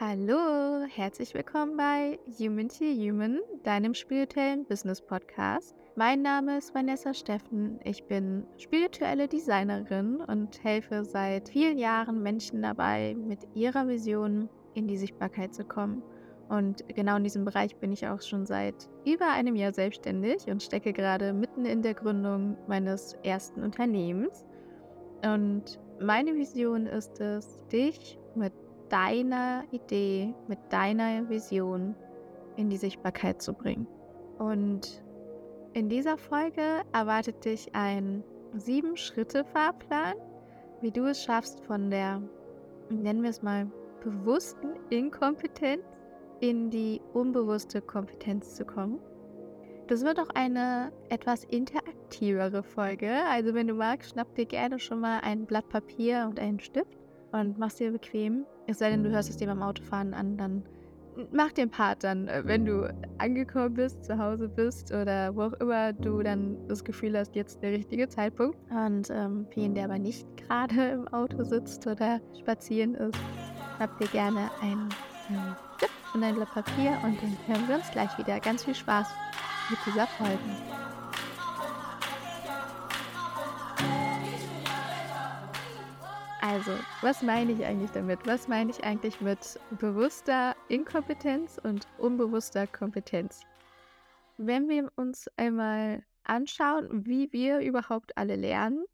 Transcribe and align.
Hallo, 0.00 0.86
herzlich 0.88 1.34
willkommen 1.34 1.76
bei 1.76 2.20
Human 2.38 2.68
to 2.68 2.84
Human, 2.84 3.40
deinem 3.64 3.94
spirituellen 3.94 4.64
Business 4.64 5.00
Podcast. 5.00 5.74
Mein 5.96 6.22
Name 6.22 6.58
ist 6.58 6.72
Vanessa 6.72 7.12
Steffen. 7.12 7.80
Ich 7.82 8.04
bin 8.04 8.46
spirituelle 8.58 9.26
Designerin 9.26 10.20
und 10.20 10.62
helfe 10.62 11.04
seit 11.04 11.48
vielen 11.48 11.78
Jahren 11.78 12.22
Menschen 12.22 12.62
dabei, 12.62 13.16
mit 13.18 13.40
ihrer 13.54 13.88
Vision 13.88 14.48
in 14.74 14.86
die 14.86 14.96
Sichtbarkeit 14.96 15.52
zu 15.52 15.64
kommen. 15.64 16.00
Und 16.48 16.86
genau 16.94 17.16
in 17.16 17.24
diesem 17.24 17.44
Bereich 17.44 17.74
bin 17.78 17.90
ich 17.90 18.06
auch 18.06 18.22
schon 18.22 18.46
seit 18.46 18.88
über 19.04 19.32
einem 19.32 19.56
Jahr 19.56 19.72
selbstständig 19.72 20.46
und 20.46 20.62
stecke 20.62 20.92
gerade 20.92 21.32
mitten 21.32 21.64
in 21.64 21.82
der 21.82 21.94
Gründung 21.94 22.56
meines 22.68 23.14
ersten 23.24 23.64
Unternehmens. 23.64 24.44
Und 25.24 25.80
meine 26.00 26.36
Vision 26.36 26.86
ist 26.86 27.20
es, 27.20 27.66
dich 27.72 28.16
mit 28.36 28.52
deiner 28.88 29.64
Idee, 29.70 30.34
mit 30.46 30.58
deiner 30.70 31.28
Vision 31.28 31.94
in 32.56 32.70
die 32.70 32.76
Sichtbarkeit 32.76 33.40
zu 33.40 33.52
bringen. 33.52 33.86
Und 34.38 35.02
in 35.72 35.88
dieser 35.88 36.16
Folge 36.16 36.82
erwartet 36.92 37.44
dich 37.44 37.74
ein 37.74 38.24
Sieben-Schritte-Fahrplan, 38.54 40.14
wie 40.80 40.90
du 40.90 41.04
es 41.06 41.22
schaffst, 41.22 41.60
von 41.64 41.90
der, 41.90 42.22
nennen 42.88 43.22
wir 43.22 43.30
es 43.30 43.42
mal, 43.42 43.70
bewussten 44.02 44.74
Inkompetenz 44.90 45.82
in 46.40 46.70
die 46.70 47.00
unbewusste 47.14 47.80
Kompetenz 47.80 48.54
zu 48.54 48.64
kommen. 48.64 49.00
Das 49.88 50.04
wird 50.04 50.20
auch 50.20 50.28
eine 50.34 50.92
etwas 51.08 51.44
interaktivere 51.44 52.62
Folge. 52.62 53.10
Also 53.30 53.54
wenn 53.54 53.66
du 53.68 53.74
magst, 53.74 54.10
schnapp 54.10 54.34
dir 54.34 54.46
gerne 54.46 54.78
schon 54.78 55.00
mal 55.00 55.20
ein 55.20 55.46
Blatt 55.46 55.68
Papier 55.68 56.26
und 56.28 56.38
einen 56.38 56.60
Stift 56.60 56.98
und 57.32 57.58
mach's 57.58 57.76
dir 57.76 57.92
bequem. 57.92 58.44
Es 58.66 58.78
sei 58.78 58.90
denn, 58.90 59.02
du 59.02 59.10
hörst 59.10 59.30
es 59.30 59.36
dir 59.36 59.46
beim 59.46 59.62
Autofahren 59.62 60.14
an, 60.14 60.36
dann 60.36 60.62
mach 61.32 61.52
den 61.52 61.70
Part 61.70 62.04
dann, 62.04 62.28
äh, 62.28 62.42
wenn 62.44 62.64
du 62.64 62.92
angekommen 63.18 63.74
bist, 63.74 64.04
zu 64.04 64.18
Hause 64.18 64.48
bist 64.48 64.92
oder 64.92 65.34
wo 65.34 65.42
auch 65.42 65.52
immer 65.54 65.92
du 65.92 66.22
dann 66.22 66.56
das 66.68 66.84
Gefühl 66.84 67.16
hast, 67.18 67.34
jetzt 67.34 67.62
der 67.62 67.72
richtige 67.72 68.08
Zeitpunkt. 68.08 68.58
Und 68.70 69.10
ähm, 69.10 69.46
für 69.52 69.60
ihn, 69.60 69.74
der 69.74 69.84
aber 69.84 69.98
nicht 69.98 70.26
gerade 70.36 70.90
im 70.90 71.08
Auto 71.08 71.42
sitzt 71.44 71.86
oder 71.86 72.20
spazieren 72.38 72.94
ist, 72.94 73.18
habt 73.78 74.00
ihr 74.00 74.08
gerne 74.08 74.50
ein 74.60 74.88
ähm, 75.30 75.56
Stift 75.76 75.92
und 76.14 76.22
ein 76.22 76.34
Blatt 76.34 76.52
Papier 76.52 76.92
und 77.02 77.18
dann 77.22 77.36
hören 77.46 77.68
wir 77.68 77.76
uns 77.76 77.90
gleich 77.90 78.16
wieder. 78.18 78.40
Ganz 78.40 78.64
viel 78.64 78.74
Spaß 78.74 79.08
mit 79.70 79.78
dieser 79.86 80.06
Folge. 80.06 80.77
Also, 86.58 86.72
was 87.02 87.22
meine 87.22 87.52
ich 87.52 87.64
eigentlich 87.64 87.92
damit? 87.92 88.26
Was 88.26 88.48
meine 88.48 88.72
ich 88.72 88.82
eigentlich 88.82 89.20
mit 89.20 89.60
bewusster 89.78 90.56
Inkompetenz 90.66 91.56
und 91.62 91.86
unbewusster 91.98 92.66
Kompetenz? 92.66 93.42
Wenn 94.38 94.68
wir 94.68 94.90
uns 94.96 95.28
einmal 95.36 96.02
anschauen, 96.24 97.06
wie 97.06 97.32
wir 97.32 97.60
überhaupt 97.60 98.18
alle 98.18 98.34
lernen, 98.34 98.84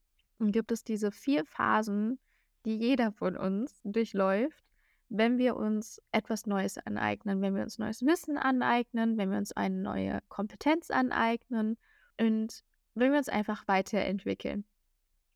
gibt 0.40 0.72
es 0.72 0.84
diese 0.84 1.10
vier 1.10 1.46
Phasen, 1.46 2.18
die 2.66 2.76
jeder 2.76 3.12
von 3.12 3.34
uns 3.34 3.80
durchläuft, 3.82 4.62
wenn 5.08 5.38
wir 5.38 5.56
uns 5.56 6.02
etwas 6.12 6.44
Neues 6.44 6.76
aneignen, 6.76 7.40
wenn 7.40 7.54
wir 7.54 7.62
uns 7.62 7.78
neues 7.78 8.04
Wissen 8.04 8.36
aneignen, 8.36 9.16
wenn 9.16 9.30
wir 9.30 9.38
uns 9.38 9.52
eine 9.52 9.76
neue 9.76 10.20
Kompetenz 10.28 10.90
aneignen 10.90 11.78
und 12.20 12.62
wenn 12.94 13.12
wir 13.12 13.18
uns 13.18 13.30
einfach 13.30 13.66
weiterentwickeln. 13.66 14.66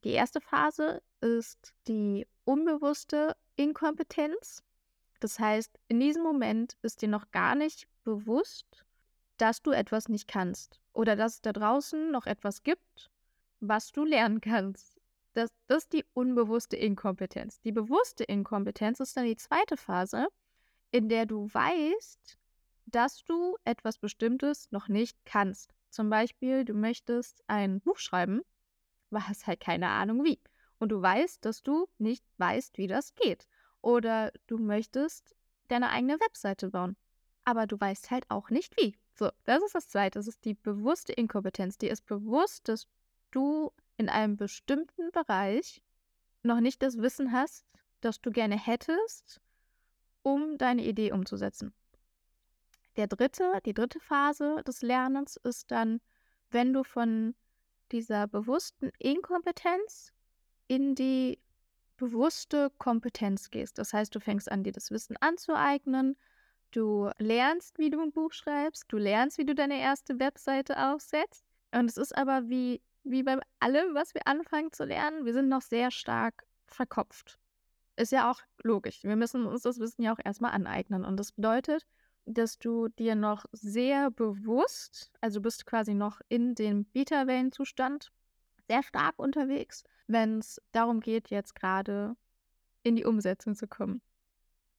Die 0.05 0.11
erste 0.11 0.41
Phase 0.41 1.03
ist 1.21 1.75
die 1.89 2.27
unbewusste 2.45 3.37
Inkompetenz. 3.57 4.63
Das 5.21 5.41
heißt, 5.41 5.79
in 5.89 5.99
diesem 5.99 6.23
Moment 6.23 6.77
ist 6.83 7.03
dir 7.03 7.09
noch 7.09 7.31
gar 7.33 7.57
nicht 7.57 7.89
bewusst, 8.05 8.85
dass 9.39 9.61
du 9.63 9.73
etwas 9.73 10.09
nicht 10.09 10.29
kannst 10.29 10.81
oder 10.93 11.17
dass 11.17 11.35
es 11.35 11.41
da 11.43 11.53
draußen 11.53 12.11
noch 12.11 12.27
etwas 12.27 12.63
gibt, 12.63 13.11
was 13.61 13.91
du 13.91 14.05
lernen 14.05 14.41
kannst. 14.41 15.01
Das, 15.35 15.51
das 15.67 15.85
ist 15.85 15.93
die 15.93 16.05
unbewusste 16.15 16.77
Inkompetenz. 16.77 17.61
Die 17.61 17.73
bewusste 17.73 18.25
Inkompetenz 18.25 19.01
ist 19.01 19.17
dann 19.17 19.25
die 19.25 19.37
zweite 19.37 19.77
Phase, 19.77 20.29
in 20.91 21.09
der 21.09 21.27
du 21.27 21.49
weißt, 21.53 22.39
dass 22.87 23.25
du 23.25 23.57
etwas 23.65 23.99
Bestimmtes 23.99 24.71
noch 24.71 24.89
nicht 24.89 25.17
kannst. 25.25 25.75
Zum 25.91 26.09
Beispiel, 26.09 26.65
du 26.65 26.75
möchtest 26.75 27.43
ein 27.47 27.81
Buch 27.81 27.99
schreiben, 27.99 28.43
hast 29.13 29.47
halt 29.47 29.61
keine 29.61 29.89
Ahnung 29.89 30.25
wie 30.25 30.41
und 30.79 30.91
du 30.91 31.01
weißt, 31.01 31.45
dass 31.45 31.63
du 31.63 31.89
nicht 31.99 32.25
weißt, 32.39 32.79
wie 32.79 32.87
das 32.87 33.15
geht. 33.15 33.49
Oder 33.81 34.33
du 34.47 34.59
möchtest 34.59 35.35
deine 35.69 35.91
eigene 35.91 36.19
Webseite 36.21 36.71
bauen, 36.71 36.97
aber 37.45 37.67
du 37.67 37.79
weißt 37.79 38.11
halt 38.11 38.25
auch 38.31 38.51
nicht 38.51 38.77
wie. 38.77 38.97
So, 39.15 39.31
das 39.45 39.63
ist 39.63 39.75
das 39.75 39.89
Zweite. 39.89 40.19
Das 40.19 40.29
ist 40.29 40.45
die 40.45 40.55
bewusste 40.55 41.13
Inkompetenz. 41.13 41.79
Dir 41.79 41.91
ist 41.91 42.07
bewusst, 42.07 42.69
dass 42.69 42.87
du 43.31 43.73
in 43.97 44.09
einem 44.09 44.37
bestimmten 44.37 45.11
Bereich 45.11 45.83
noch 46.43 46.61
nicht 46.61 46.83
das 46.83 46.99
Wissen 46.99 47.33
hast, 47.33 47.67
das 48.01 48.21
du 48.21 48.31
gerne 48.31 48.57
hättest, 48.57 49.41
um 50.23 50.57
deine 50.57 50.85
Idee 50.85 51.13
umzusetzen. 51.13 51.75
Der 52.97 53.09
dritte, 53.09 53.61
die 53.67 53.75
dritte 53.75 54.01
Phase 54.01 54.63
des 54.67 54.83
Lernens 54.83 55.37
ist 55.37 55.71
dann, 55.71 56.01
wenn 56.51 56.73
du 56.73 56.85
von 56.85 57.35
dieser 57.93 58.27
bewussten 58.27 58.91
Inkompetenz 58.99 60.13
in 60.67 60.95
die 60.95 61.39
bewusste 61.97 62.71
Kompetenz 62.79 63.51
gehst. 63.51 63.79
Das 63.79 63.93
heißt, 63.93 64.15
du 64.15 64.21
fängst 64.21 64.51
an, 64.51 64.63
dir 64.63 64.73
das 64.73 64.91
Wissen 64.91 65.17
anzueignen. 65.21 66.17
Du 66.71 67.11
lernst, 67.19 67.79
wie 67.79 67.91
du 67.91 68.01
ein 68.01 68.13
Buch 68.13 68.33
schreibst. 68.33 68.85
Du 68.89 68.99
lernst, 68.99 69.39
wie 69.39 69.47
du 69.47 69.55
deine 69.55 69.81
erste 69.81 70.19
Webseite 70.19 70.91
aufsetzt. 70.91 71.45
Und 71.73 71.91
es 71.91 71.97
ist 71.97 72.17
aber 72.17 72.49
wie, 72.49 72.81
wie 73.05 73.23
bei 73.23 73.39
allem, 73.61 73.95
was 73.95 74.15
wir 74.15 74.27
anfangen 74.27 74.73
zu 74.73 74.85
lernen, 74.85 75.25
wir 75.25 75.33
sind 75.33 75.49
noch 75.49 75.63
sehr 75.63 75.91
stark 75.91 76.47
verkopft. 76.67 77.39
Ist 77.97 78.13
ja 78.13 78.31
auch 78.31 78.41
logisch. 78.63 79.03
Wir 79.03 79.17
müssen 79.17 79.45
uns 79.47 79.63
das 79.63 79.81
Wissen 79.81 80.03
ja 80.03 80.13
auch 80.13 80.21
erstmal 80.25 80.53
aneignen. 80.53 81.05
Und 81.05 81.19
das 81.19 81.33
bedeutet, 81.33 81.87
dass 82.35 82.59
du 82.59 82.89
dir 82.89 83.15
noch 83.15 83.45
sehr 83.53 84.11
bewusst, 84.11 85.11
also 85.21 85.41
bist 85.41 85.67
quasi 85.67 85.95
noch 85.95 86.21
in 86.29 86.55
dem 86.55 86.85
Beta-Wellenzustand 86.85 88.13
sehr 88.69 88.83
stark 88.83 89.19
unterwegs, 89.19 89.85
wenn 90.07 90.39
es 90.39 90.61
darum 90.73 91.01
geht, 91.01 91.31
jetzt 91.31 91.55
gerade 91.55 92.17
in 92.83 92.97
die 92.97 93.05
Umsetzung 93.05 93.55
zu 93.55 93.67
kommen. 93.67 94.03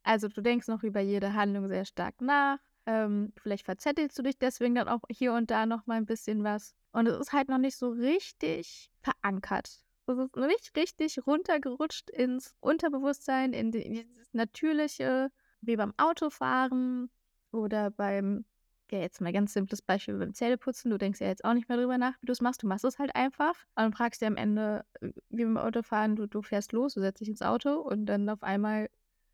Also 0.03 0.27
du 0.27 0.41
denkst 0.41 0.67
noch 0.67 0.83
über 0.83 0.99
jede 1.01 1.33
Handlung 1.33 1.67
sehr 1.67 1.85
stark 1.85 2.21
nach. 2.21 2.59
Ähm, 2.85 3.33
vielleicht 3.35 3.65
verzettelst 3.65 4.17
du 4.17 4.23
dich 4.23 4.37
deswegen 4.37 4.75
dann 4.75 4.87
auch 4.87 5.01
hier 5.09 5.33
und 5.33 5.51
da 5.51 5.65
noch 5.65 5.85
mal 5.85 5.97
ein 5.97 6.05
bisschen 6.05 6.43
was. 6.43 6.75
Und 6.91 7.07
es 7.07 7.19
ist 7.19 7.33
halt 7.33 7.49
noch 7.49 7.57
nicht 7.57 7.75
so 7.75 7.89
richtig 7.89 8.89
verankert. 9.01 9.83
Es 10.07 10.17
ist 10.17 10.35
noch 10.35 10.47
nicht 10.47 10.75
richtig 10.75 11.27
runtergerutscht 11.27 12.09
ins 12.09 12.55
Unterbewusstsein, 12.61 13.53
in, 13.53 13.71
die, 13.71 13.81
in 13.81 13.93
dieses 13.93 14.33
Natürliche, 14.33 15.31
wie 15.61 15.75
beim 15.75 15.93
Autofahren 15.97 17.11
oder 17.51 17.91
beim 17.91 18.45
ja, 18.91 18.99
jetzt 18.99 19.21
mal 19.21 19.31
ganz 19.31 19.53
simples 19.53 19.81
Beispiel 19.81 20.17
beim 20.17 20.33
Zähneputzen. 20.33 20.89
Du 20.89 20.97
denkst 20.97 21.19
ja 21.19 21.27
jetzt 21.27 21.45
auch 21.45 21.53
nicht 21.53 21.69
mehr 21.69 21.77
drüber 21.77 21.97
nach, 21.97 22.15
wie 22.21 22.25
du 22.25 22.31
es 22.31 22.41
machst. 22.41 22.63
Du 22.63 22.67
machst 22.67 22.85
es 22.85 22.97
halt 22.99 23.15
einfach 23.15 23.53
und 23.75 23.95
fragst 23.95 24.21
dir 24.21 24.27
am 24.27 24.37
Ende, 24.37 24.85
äh, 25.01 25.11
wie 25.29 25.43
beim 25.43 25.57
Autofahren, 25.57 26.15
du, 26.15 26.27
du 26.27 26.41
fährst 26.41 26.71
los, 26.71 26.95
du 26.95 27.01
setzt 27.01 27.21
dich 27.21 27.29
ins 27.29 27.41
Auto 27.41 27.75
und 27.75 28.05
dann 28.07 28.27
auf 28.29 28.43
einmal 28.43 28.89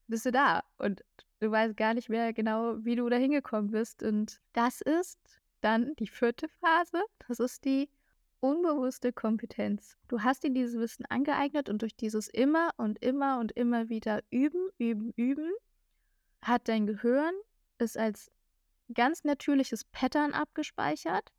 bist 0.08 0.26
du 0.26 0.32
da 0.32 0.64
und 0.78 1.04
du 1.40 1.52
weißt 1.52 1.78
gar 1.78 1.94
nicht 1.94 2.10
mehr 2.10 2.34
genau, 2.34 2.84
wie 2.84 2.96
du 2.96 3.08
da 3.10 3.16
hingekommen 3.18 3.72
bist. 3.72 4.04
Und 4.04 4.40
das 4.54 4.82
ist 4.82 5.20
dann 5.62 5.96
die 6.00 6.08
vierte 6.08 6.48
Phase. 6.48 7.02
Das 7.28 7.40
ist 7.40 7.66
die 7.66 7.90
unbewusste 8.40 9.12
Kompetenz. 9.12 9.98
Du 10.08 10.22
hast 10.22 10.44
dir 10.44 10.52
dieses 10.52 10.80
Wissen 10.80 11.06
angeeignet 11.08 11.70
und 11.70 11.82
durch 11.82 11.96
dieses 11.96 12.28
immer 12.28 12.70
und 12.78 13.02
immer 13.04 13.40
und 13.40 13.52
immer 13.54 13.90
wieder 13.90 14.22
üben, 14.30 14.70
üben, 14.78 15.12
üben, 15.16 15.52
hat 16.42 16.68
dein 16.68 16.86
Gehirn 16.86 17.34
es 17.78 17.98
als 17.98 18.32
ganz 18.94 19.24
natürliches 19.24 19.84
Pattern 19.86 20.34
abgespeichert, 20.34 21.32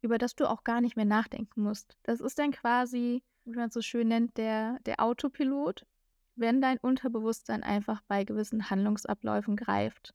über 0.00 0.18
das 0.18 0.34
du 0.34 0.48
auch 0.48 0.64
gar 0.64 0.80
nicht 0.80 0.96
mehr 0.96 1.04
nachdenken 1.04 1.62
musst. 1.62 1.96
Das 2.02 2.20
ist 2.20 2.38
dann 2.38 2.52
quasi, 2.52 3.22
wie 3.44 3.56
man 3.56 3.68
es 3.68 3.74
so 3.74 3.82
schön 3.82 4.08
nennt, 4.08 4.36
der, 4.36 4.78
der 4.86 5.00
Autopilot, 5.00 5.86
wenn 6.34 6.60
dein 6.60 6.78
Unterbewusstsein 6.78 7.62
einfach 7.62 8.00
bei 8.08 8.24
gewissen 8.24 8.70
Handlungsabläufen 8.70 9.56
greift, 9.56 10.14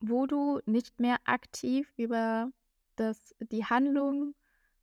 wo 0.00 0.26
du 0.26 0.60
nicht 0.66 0.98
mehr 1.00 1.16
aktiv 1.24 1.92
über 1.96 2.50
das, 2.96 3.34
die 3.40 3.64
Handlung 3.64 4.34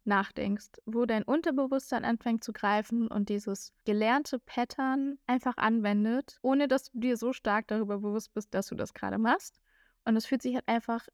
nachdenkst, 0.05 0.81
wo 0.85 1.05
dein 1.05 1.23
Unterbewusstsein 1.23 2.05
anfängt 2.05 2.43
zu 2.43 2.53
greifen 2.53 3.07
und 3.07 3.29
dieses 3.29 3.73
gelernte 3.85 4.39
Pattern 4.39 5.19
einfach 5.27 5.57
anwendet, 5.57 6.39
ohne 6.41 6.67
dass 6.67 6.91
du 6.91 6.99
dir 6.99 7.17
so 7.17 7.33
stark 7.33 7.67
darüber 7.67 7.99
bewusst 7.99 8.33
bist, 8.33 8.53
dass 8.53 8.67
du 8.67 8.75
das 8.75 8.93
gerade 8.93 9.17
machst. 9.17 9.59
Und 10.07 10.15
es 10.15 10.25
fühlt 10.25 10.41
sich 10.41 10.55
halt 10.55 10.67
einfach 10.69 11.05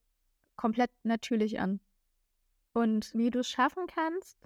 komplett 0.55 0.91
natürlich 1.01 1.59
an. 1.59 1.79
Und 2.73 3.11
wie 3.15 3.31
du 3.31 3.39
es 3.39 3.49
schaffen 3.49 3.87
kannst, 3.87 4.37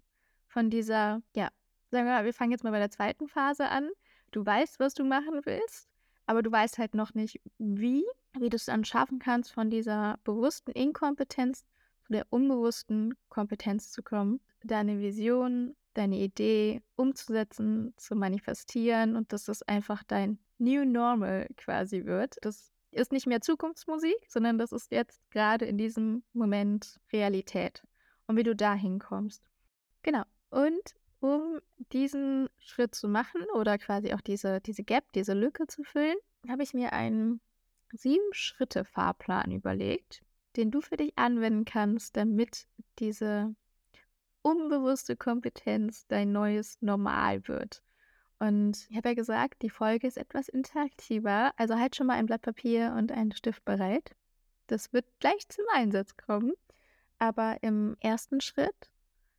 von 0.47 0.69
dieser, 0.69 1.21
ja, 1.35 1.49
sagen 1.91 2.05
wir 2.05 2.13
mal, 2.13 2.23
wir 2.23 2.33
fangen 2.33 2.51
jetzt 2.51 2.63
mal 2.63 2.71
bei 2.71 2.79
der 2.79 2.89
zweiten 2.89 3.27
Phase 3.27 3.67
an. 3.67 3.89
Du 4.31 4.45
weißt, 4.45 4.79
was 4.79 4.93
du 4.93 5.03
machen 5.03 5.41
willst, 5.43 5.89
aber 6.27 6.41
du 6.41 6.49
weißt 6.49 6.77
halt 6.77 6.95
noch 6.95 7.13
nicht, 7.13 7.41
wie, 7.57 8.05
wie 8.39 8.49
du 8.49 8.55
es 8.55 8.65
dann 8.65 8.85
schaffen 8.85 9.19
kannst, 9.19 9.51
von 9.51 9.69
dieser 9.69 10.17
bewussten 10.23 10.71
Inkompetenz 10.71 11.65
zu 12.05 12.13
der 12.13 12.25
unbewussten 12.29 13.15
Kompetenz 13.27 13.91
zu 13.91 14.01
kommen, 14.01 14.39
deine 14.63 15.01
Vision, 15.01 15.75
deine 15.93 16.19
Idee 16.19 16.81
umzusetzen, 16.95 17.93
zu 17.97 18.15
manifestieren 18.15 19.17
und 19.17 19.33
dass 19.33 19.43
das 19.43 19.61
einfach 19.63 20.05
dein 20.05 20.39
New 20.57 20.85
Normal 20.85 21.49
quasi 21.57 22.05
wird. 22.05 22.37
Das 22.39 22.71
ist 22.91 23.11
nicht 23.11 23.27
mehr 23.27 23.41
Zukunftsmusik, 23.41 24.17
sondern 24.27 24.57
das 24.57 24.71
ist 24.71 24.91
jetzt 24.91 25.21
gerade 25.31 25.65
in 25.65 25.77
diesem 25.77 26.23
Moment 26.33 26.99
Realität 27.11 27.83
und 28.27 28.37
wie 28.37 28.43
du 28.43 28.55
dahin 28.55 28.99
kommst. 28.99 29.43
Genau. 30.03 30.23
Und 30.49 30.95
um 31.19 31.59
diesen 31.91 32.49
Schritt 32.59 32.95
zu 32.95 33.07
machen 33.07 33.41
oder 33.55 33.77
quasi 33.77 34.13
auch 34.13 34.21
diese, 34.21 34.61
diese 34.61 34.83
Gap, 34.83 35.11
diese 35.13 35.33
Lücke 35.33 35.67
zu 35.67 35.83
füllen, 35.83 36.17
habe 36.47 36.63
ich 36.63 36.73
mir 36.73 36.93
einen 36.93 37.41
Sieben-Schritte-Fahrplan 37.91 39.51
überlegt, 39.51 40.23
den 40.55 40.71
du 40.71 40.81
für 40.81 40.97
dich 40.97 41.13
anwenden 41.17 41.65
kannst, 41.65 42.15
damit 42.15 42.67
diese 42.99 43.55
unbewusste 44.41 45.15
Kompetenz 45.15 46.07
dein 46.07 46.31
neues 46.31 46.81
Normal 46.81 47.47
wird. 47.47 47.83
Und 48.39 48.87
ich 48.89 48.97
habe 48.97 49.09
ja 49.09 49.15
gesagt, 49.15 49.61
die 49.63 49.69
Folge 49.69 50.07
ist 50.07 50.17
etwas 50.17 50.47
interaktiver, 50.47 51.51
also 51.57 51.75
halt 51.75 51.95
schon 51.95 52.07
mal 52.07 52.13
ein 52.13 52.27
Blatt 52.27 52.43
Papier 52.43 52.93
und 52.97 53.11
einen 53.11 53.31
Stift 53.31 53.65
bereit. 53.65 54.15
Das 54.67 54.93
wird 54.93 55.05
gleich 55.19 55.47
zum 55.49 55.65
Einsatz 55.73 56.15
kommen. 56.17 56.53
Aber 57.19 57.57
im 57.61 57.97
ersten 57.99 58.41
Schritt 58.41 58.91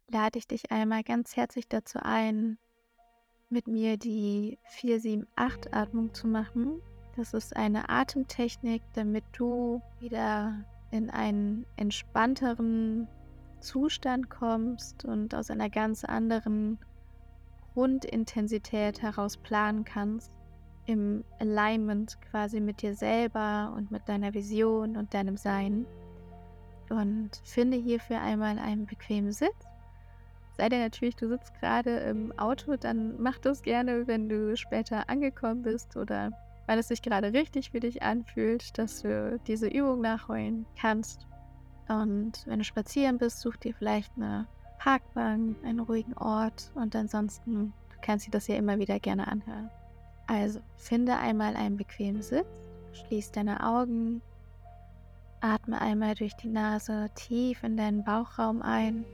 lade 0.09 0.39
ich 0.39 0.49
dich 0.49 0.73
einmal 0.73 1.05
ganz 1.05 1.37
herzlich 1.37 1.69
dazu 1.69 2.01
ein, 2.03 2.59
mit 3.51 3.69
mir 3.69 3.97
die 3.97 4.59
478-Atmung 4.81 6.13
zu 6.13 6.27
machen. 6.27 6.83
Das 7.17 7.35
ist 7.35 7.57
eine 7.57 7.89
Atemtechnik, 7.89 8.83
damit 8.95 9.25
du 9.33 9.81
wieder 10.01 10.65
in 10.91 11.11
einen 11.11 11.67
entspannteren 11.77 13.07
Zustand 13.61 14.31
kommst 14.31 15.05
und 15.05 15.35
aus 15.35 15.51
einer 15.51 15.71
ganz 15.71 16.05
anderen 16.05 16.79
Grundintensität 17.75 19.03
heraus 19.03 19.37
planen 19.37 19.85
kannst, 19.85 20.33
im 20.87 21.25
Alignment 21.39 22.19
quasi 22.31 22.61
mit 22.61 22.83
dir 22.83 22.95
selber 22.95 23.73
und 23.77 23.91
mit 23.91 24.09
deiner 24.09 24.33
Vision 24.35 24.97
und 24.97 25.13
deinem 25.13 25.37
Sein. 25.37 25.87
Und 26.91 27.41
finde 27.45 27.77
hierfür 27.77 28.21
einmal 28.21 28.59
einen 28.59 28.87
bequemen 28.87 29.33
Sitz. 29.33 29.67
Sei 30.57 30.69
denn 30.69 30.81
natürlich, 30.81 31.15
du 31.15 31.29
sitzt 31.29 31.55
gerade 31.61 31.99
im 31.99 32.37
Auto, 32.39 32.77
dann 32.77 33.21
mach 33.21 33.39
das 33.39 33.63
gerne, 33.63 34.07
wenn 34.09 34.29
du 34.29 34.57
später 34.57 35.09
angekommen 35.09 35.63
bist 35.63 35.97
oder 35.97 36.33
weil 36.67 36.79
es 36.79 36.89
sich 36.89 37.01
gerade 37.01 37.33
richtig 37.33 37.71
für 37.71 37.81
dich 37.81 38.03
anfühlt, 38.03 38.77
dass 38.77 39.03
du 39.03 39.39
diese 39.47 39.69
Übung 39.69 40.01
nachholen 40.01 40.67
kannst. 40.79 41.27
Und 41.89 42.45
wenn 42.47 42.59
du 42.59 42.65
spazieren 42.65 43.19
bist, 43.19 43.41
such 43.41 43.57
dir 43.57 43.75
vielleicht 43.75 44.13
eine 44.17 44.47
Parkbank, 44.79 45.57
einen 45.65 45.81
ruhigen 45.81 46.15
Ort 46.15 46.71
und 46.75 46.95
ansonsten 46.95 47.73
du 47.91 47.97
kannst 48.01 48.27
dir 48.27 48.31
das 48.31 48.47
ja 48.47 48.57
immer 48.57 48.79
wieder 48.79 48.99
gerne 49.01 49.27
anhören. 49.29 49.71
Also 50.27 50.61
finde 50.77 51.17
einmal 51.17 51.57
einen 51.57 51.77
bequemen 51.77 52.23
Sitz, 52.23 52.47
schließ 52.93 53.33
deine 53.33 53.65
Augen, 53.65 54.23
atme 55.41 55.81
einmal 55.81 56.15
durch 56.15 56.35
die 56.37 56.49
Nase 56.49 57.11
tief 57.15 57.63
in 57.63 57.77
deinen 57.77 58.05
Bauchraum 58.05 58.63
ein 58.63 59.05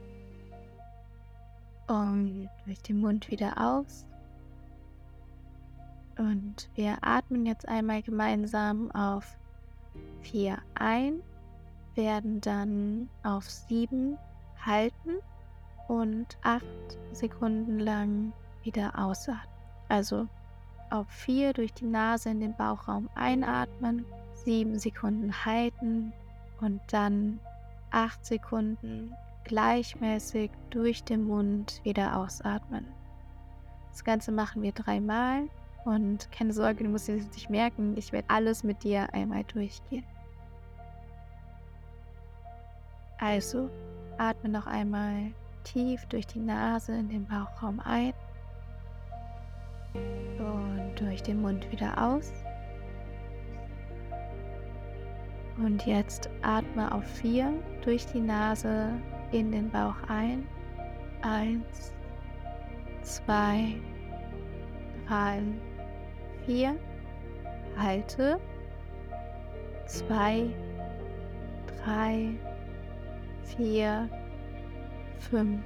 und 1.87 2.49
durch 2.65 2.81
den 2.81 2.99
Mund 2.99 3.29
wieder 3.29 3.53
aus. 3.57 4.05
Und 6.17 6.69
wir 6.75 6.97
atmen 7.01 7.45
jetzt 7.45 7.67
einmal 7.67 8.01
gemeinsam 8.01 8.91
auf 8.91 9.37
4 10.21 10.57
ein, 10.75 11.21
werden 11.95 12.41
dann 12.41 13.09
auf 13.23 13.49
7 13.49 14.17
halten 14.65 15.17
und 15.87 16.37
8 16.43 16.63
Sekunden 17.11 17.79
lang 17.79 18.33
wieder 18.63 18.97
ausatmen. 18.97 19.49
Also 19.89 20.27
auf 20.89 21.07
4 21.09 21.53
durch 21.53 21.73
die 21.73 21.85
Nase 21.85 22.29
in 22.29 22.39
den 22.39 22.55
Bauchraum 22.55 23.09
einatmen, 23.15 24.05
7 24.33 24.79
Sekunden 24.79 25.45
halten 25.45 26.13
und 26.61 26.81
dann 26.87 27.39
8 27.91 28.25
Sekunden 28.25 29.13
gleichmäßig 29.43 30.51
durch 30.69 31.03
den 31.03 31.27
Mund 31.27 31.81
wieder 31.83 32.17
ausatmen. 32.17 32.85
Das 33.91 34.03
Ganze 34.03 34.31
machen 34.31 34.61
wir 34.61 34.71
dreimal 34.71 35.47
und 35.85 36.31
keine 36.31 36.51
Sorge, 36.51 36.83
du 36.83 36.89
musst 36.89 37.07
es 37.07 37.27
nicht 37.31 37.49
merken, 37.49 37.95
ich 37.95 38.11
werde 38.11 38.29
alles 38.29 38.63
mit 38.63 38.83
dir 38.83 39.13
einmal 39.13 39.43
durchgehen. 39.43 40.03
Also, 43.17 43.69
atme 44.17 44.49
noch 44.49 44.67
einmal 44.67 45.31
tief 45.65 46.05
durch 46.05 46.25
die 46.27 46.39
Nase 46.39 46.93
in 46.93 47.09
den 47.09 47.25
Bauchraum 47.25 47.81
ein 47.83 48.13
und 50.39 50.93
durch 50.95 51.21
den 51.21 51.41
Mund 51.41 51.69
wieder 51.71 52.01
aus. 52.01 52.31
Und 55.57 55.85
jetzt 55.85 56.29
atme 56.41 56.91
auf 56.91 57.05
vier 57.05 57.53
durch 57.83 58.05
die 58.07 58.19
Nase 58.21 58.89
in 59.31 59.51
den 59.51 59.69
Bauch 59.69 59.95
ein. 60.07 60.45
Eins, 61.21 61.93
zwei, 63.01 63.75
drei, 65.07 65.41
vier. 66.45 66.75
Halte. 67.77 68.39
Zwei, 69.85 70.49
drei, 71.83 72.29
vier, 73.43 74.09
fünf, 75.29 75.61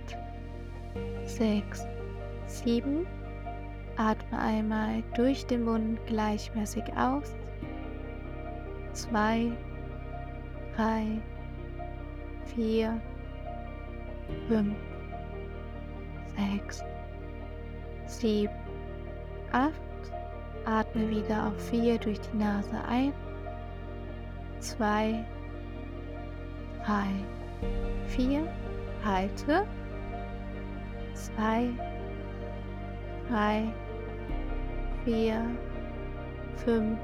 sechs, 1.25 1.85
sieben. 2.45 3.05
Atme 3.97 4.39
einmal 4.39 5.03
durch 5.15 5.45
den 5.45 5.65
Mund 5.65 5.99
gleichmäßig 6.05 6.85
aus. 6.95 7.35
Zwei, 8.93 9.51
drei, 10.75 11.05
vier, 12.45 12.99
fünf, 14.47 14.75
sechs, 16.37 16.83
sieben, 18.05 18.53
acht. 19.51 19.73
Atme 20.65 21.09
wieder 21.09 21.47
auf 21.47 21.69
vier 21.69 21.97
durch 21.97 22.19
die 22.21 22.37
Nase 22.37 22.77
ein. 22.87 23.13
Zwei, 24.59 25.25
drei, 26.85 27.07
vier. 28.07 28.47
Halte. 29.03 29.65
Zwei, 31.13 31.69
drei, 33.29 33.63
vier, 35.05 35.45
fünf, 36.65 36.99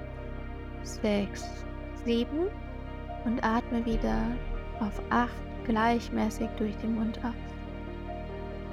sechs, 0.84 1.66
sieben. 2.04 2.48
Und 3.26 3.44
atme 3.44 3.84
wieder 3.86 4.22
auf 4.80 5.02
acht 5.10 5.34
gleichmäßig 5.66 6.48
durch 6.58 6.76
den 6.78 6.96
Mund 6.96 7.20
aus. 7.24 7.34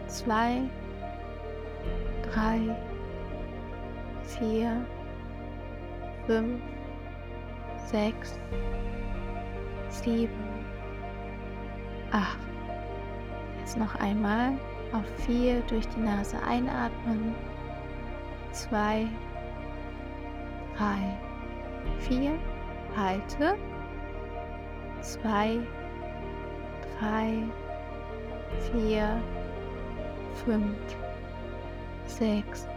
Zwei, 0.08 0.60
drei, 2.30 2.60
vier, 4.24 4.84
fünf, 6.26 6.60
sechs, 7.86 8.38
sieben, 9.88 10.30
acht. 12.10 12.51
Jetzt 13.72 13.78
noch 13.78 13.94
einmal 14.00 14.52
auf 14.92 15.06
vier 15.24 15.62
durch 15.62 15.88
die 15.88 16.00
Nase 16.00 16.36
einatmen. 16.46 17.34
Zwei, 18.50 19.06
drei, 20.76 21.18
vier. 22.00 22.32
Halte. 22.94 23.56
Zwei, 25.00 25.58
drei, 26.98 27.32
vier, 28.70 29.18
fünf, 30.44 30.76
sechs, 32.04 32.68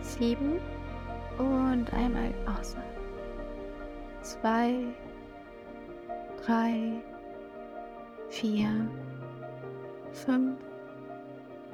sieben 0.00 0.60
und 1.38 1.92
einmal 1.92 2.32
außer. 2.56 2.84
Zwei, 4.20 4.76
drei, 6.44 7.02
vier, 8.28 8.88
fünf, 10.16 10.58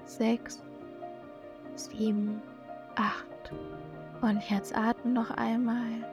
sechs, 0.05 0.63
sieben, 1.75 2.43
acht. 2.97 3.53
Und 4.21 4.43
jetzt 4.51 4.77
atme 4.77 5.13
noch 5.13 5.31
einmal 5.31 6.05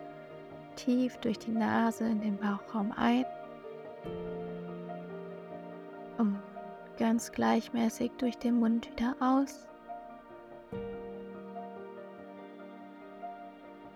tief 0.75 1.17
durch 1.17 1.37
die 1.39 1.51
Nase 1.51 2.05
in 2.05 2.21
den 2.21 2.37
Bauchraum 2.37 2.93
ein 2.95 3.25
und 6.17 6.39
ganz 6.97 7.31
gleichmäßig 7.31 8.11
durch 8.17 8.37
den 8.37 8.59
Mund 8.59 8.89
wieder 8.91 9.15
aus. 9.19 9.67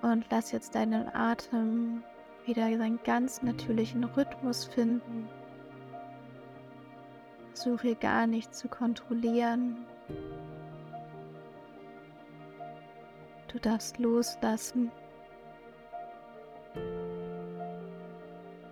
Und 0.02 0.25
lass 0.30 0.52
jetzt 0.52 0.75
deinen 0.75 1.08
Atem 1.16 2.04
wieder 2.46 2.63
seinen 2.78 3.00
ganz 3.04 3.42
natürlichen 3.42 4.04
Rhythmus 4.04 4.66
finden. 4.66 5.30
Versuche 7.54 7.96
gar 7.96 8.26
nicht 8.26 8.56
zu 8.56 8.68
kontrollieren. 8.68 9.86
Du 13.48 13.60
darfst 13.60 14.00
loslassen. 14.00 14.92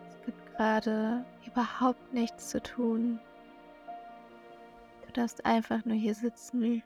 Es 0.09 0.25
gibt 0.25 0.57
gerade 0.57 1.23
überhaupt 1.45 2.11
nichts 2.11 2.49
zu 2.49 2.59
tun. 2.59 3.19
Du 5.05 5.11
darfst 5.13 5.45
einfach 5.45 5.85
nur 5.85 5.95
hier 5.95 6.15
sitzen. 6.15 6.81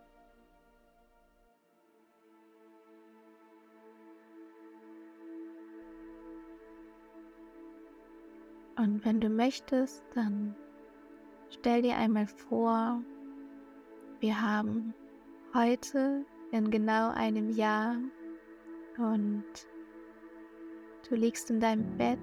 Und 8.76 9.06
wenn 9.06 9.22
du 9.22 9.30
möchtest, 9.30 10.04
dann 10.14 10.58
stell 11.50 11.82
dir 11.82 11.96
einmal 11.98 12.28
vor, 12.28 13.02
wir 14.20 14.42
haben 14.42 14.94
heute 15.54 16.26
in 16.52 16.72
genau 16.72 17.10
einem 17.12 17.50
Jahr 17.50 17.98
und 18.98 19.44
du 21.10 21.16
liegst 21.16 21.50
in 21.50 21.60
deinem 21.60 21.98
Bett. 21.98 22.20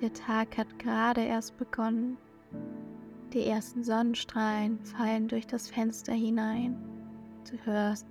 Der 0.00 0.12
Tag 0.12 0.56
hat 0.56 0.78
gerade 0.78 1.22
erst 1.22 1.56
begonnen. 1.58 2.16
Die 3.32 3.46
ersten 3.46 3.84
Sonnenstrahlen 3.84 4.80
fallen 4.84 5.28
durch 5.28 5.46
das 5.46 5.70
Fenster 5.70 6.12
hinein. 6.12 6.76
Du 7.50 7.56
hörst 7.64 8.06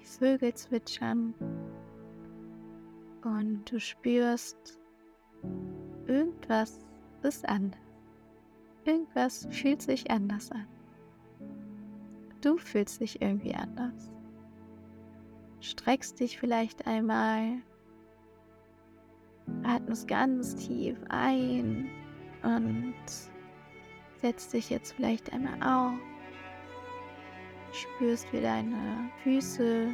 die 0.00 0.06
Vögel 0.06 0.52
zwitschern 0.54 1.34
und 3.24 3.70
du 3.70 3.80
spürst, 3.80 4.78
irgendwas 6.06 6.78
ist 7.22 7.48
anders. 7.48 7.89
Irgendwas 8.84 9.46
fühlt 9.50 9.82
sich 9.82 10.10
anders 10.10 10.50
an. 10.50 10.66
Du 12.40 12.56
fühlst 12.56 13.00
dich 13.00 13.20
irgendwie 13.20 13.54
anders. 13.54 14.10
Streckst 15.60 16.18
dich 16.20 16.38
vielleicht 16.38 16.86
einmal, 16.86 17.58
atmest 19.62 20.08
ganz 20.08 20.56
tief 20.56 20.96
ein 21.10 21.90
und 22.42 22.94
setzt 24.16 24.54
dich 24.54 24.70
jetzt 24.70 24.92
vielleicht 24.92 25.32
einmal 25.32 25.62
auf. 25.62 25.98
Spürst, 27.72 28.32
wie 28.32 28.40
deine 28.40 29.10
Füße 29.22 29.88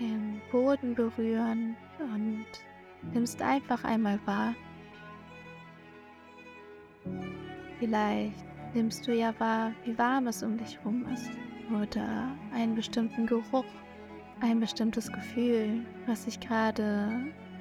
den 0.00 0.40
Boden 0.50 0.94
berühren 0.94 1.76
und 1.98 2.46
nimmst 3.12 3.40
einfach 3.40 3.84
einmal 3.84 4.18
wahr. 4.26 4.54
Vielleicht 7.82 8.44
nimmst 8.74 9.08
du 9.08 9.12
ja 9.12 9.34
wahr, 9.40 9.72
wie 9.84 9.98
warm 9.98 10.28
es 10.28 10.44
um 10.44 10.56
dich 10.56 10.78
herum 10.78 11.04
ist 11.12 11.28
oder 11.68 12.28
einen 12.54 12.76
bestimmten 12.76 13.26
Geruch, 13.26 13.64
ein 14.40 14.60
bestimmtes 14.60 15.10
Gefühl, 15.10 15.84
was 16.06 16.22
sich 16.22 16.38
gerade 16.38 17.10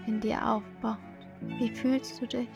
in 0.06 0.20
dir 0.20 0.48
aufbaut. 0.48 1.00
Wie 1.58 1.72
fühlst 1.72 2.22
du 2.22 2.28
dich? 2.28 2.52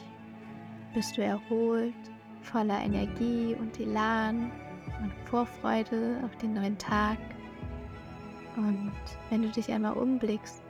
Bist 0.93 1.17
du 1.17 1.24
erholt, 1.24 1.95
voller 2.43 2.79
Energie 2.84 3.55
und 3.60 3.79
Elan 3.79 4.51
und 5.01 5.12
Vorfreude 5.27 6.22
auf 6.24 6.36
den 6.36 6.53
neuen 6.53 6.77
Tag? 6.77 7.17
Und 8.57 8.93
wenn 9.31 9.41
du 9.41 9.50
dich 9.50 9.72
einmal 9.72 9.93
umblickst, 9.93 10.62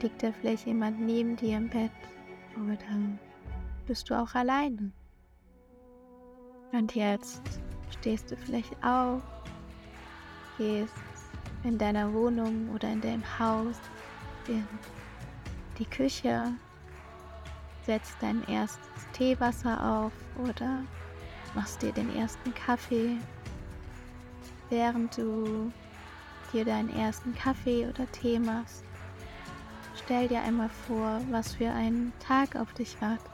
liegt 0.00 0.22
da 0.22 0.32
vielleicht 0.32 0.66
jemand 0.66 0.98
neben 1.00 1.36
dir 1.36 1.58
im 1.58 1.68
Bett 1.68 1.90
oder 2.56 3.18
bist 3.84 4.08
du 4.08 4.14
auch 4.14 4.34
alleine? 4.34 4.90
Und 6.74 6.96
jetzt 6.96 7.40
stehst 7.90 8.32
du 8.32 8.36
vielleicht 8.36 8.74
auf 8.84 9.22
gehst 10.58 10.92
in 11.62 11.78
deiner 11.78 12.12
Wohnung 12.12 12.68
oder 12.74 12.88
in 12.90 13.00
deinem 13.00 13.38
Haus 13.38 13.76
in 14.48 14.66
die 15.78 15.86
Küche, 15.86 16.52
setzt 17.86 18.16
dein 18.20 18.46
erstes 18.48 19.08
Teewasser 19.12 19.82
auf 19.82 20.12
oder 20.48 20.82
machst 21.54 21.80
dir 21.80 21.92
den 21.92 22.14
ersten 22.16 22.52
Kaffee. 22.54 23.18
Während 24.68 25.16
du 25.16 25.72
dir 26.52 26.64
deinen 26.64 26.90
ersten 26.90 27.34
Kaffee 27.34 27.86
oder 27.86 28.10
Tee 28.10 28.38
machst, 28.38 28.82
stell 29.94 30.26
dir 30.26 30.42
einmal 30.42 30.70
vor, 30.88 31.20
was 31.30 31.54
für 31.54 31.70
ein 31.70 32.12
Tag 32.18 32.56
auf 32.56 32.72
dich 32.74 33.00
wartet. 33.00 33.30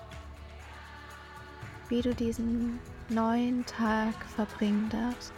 Wie 1.88 2.02
du 2.02 2.14
diesen 2.14 2.78
neuen 3.10 3.66
Tag 3.66 4.14
verbringen 4.36 4.88
darfst 4.88 5.32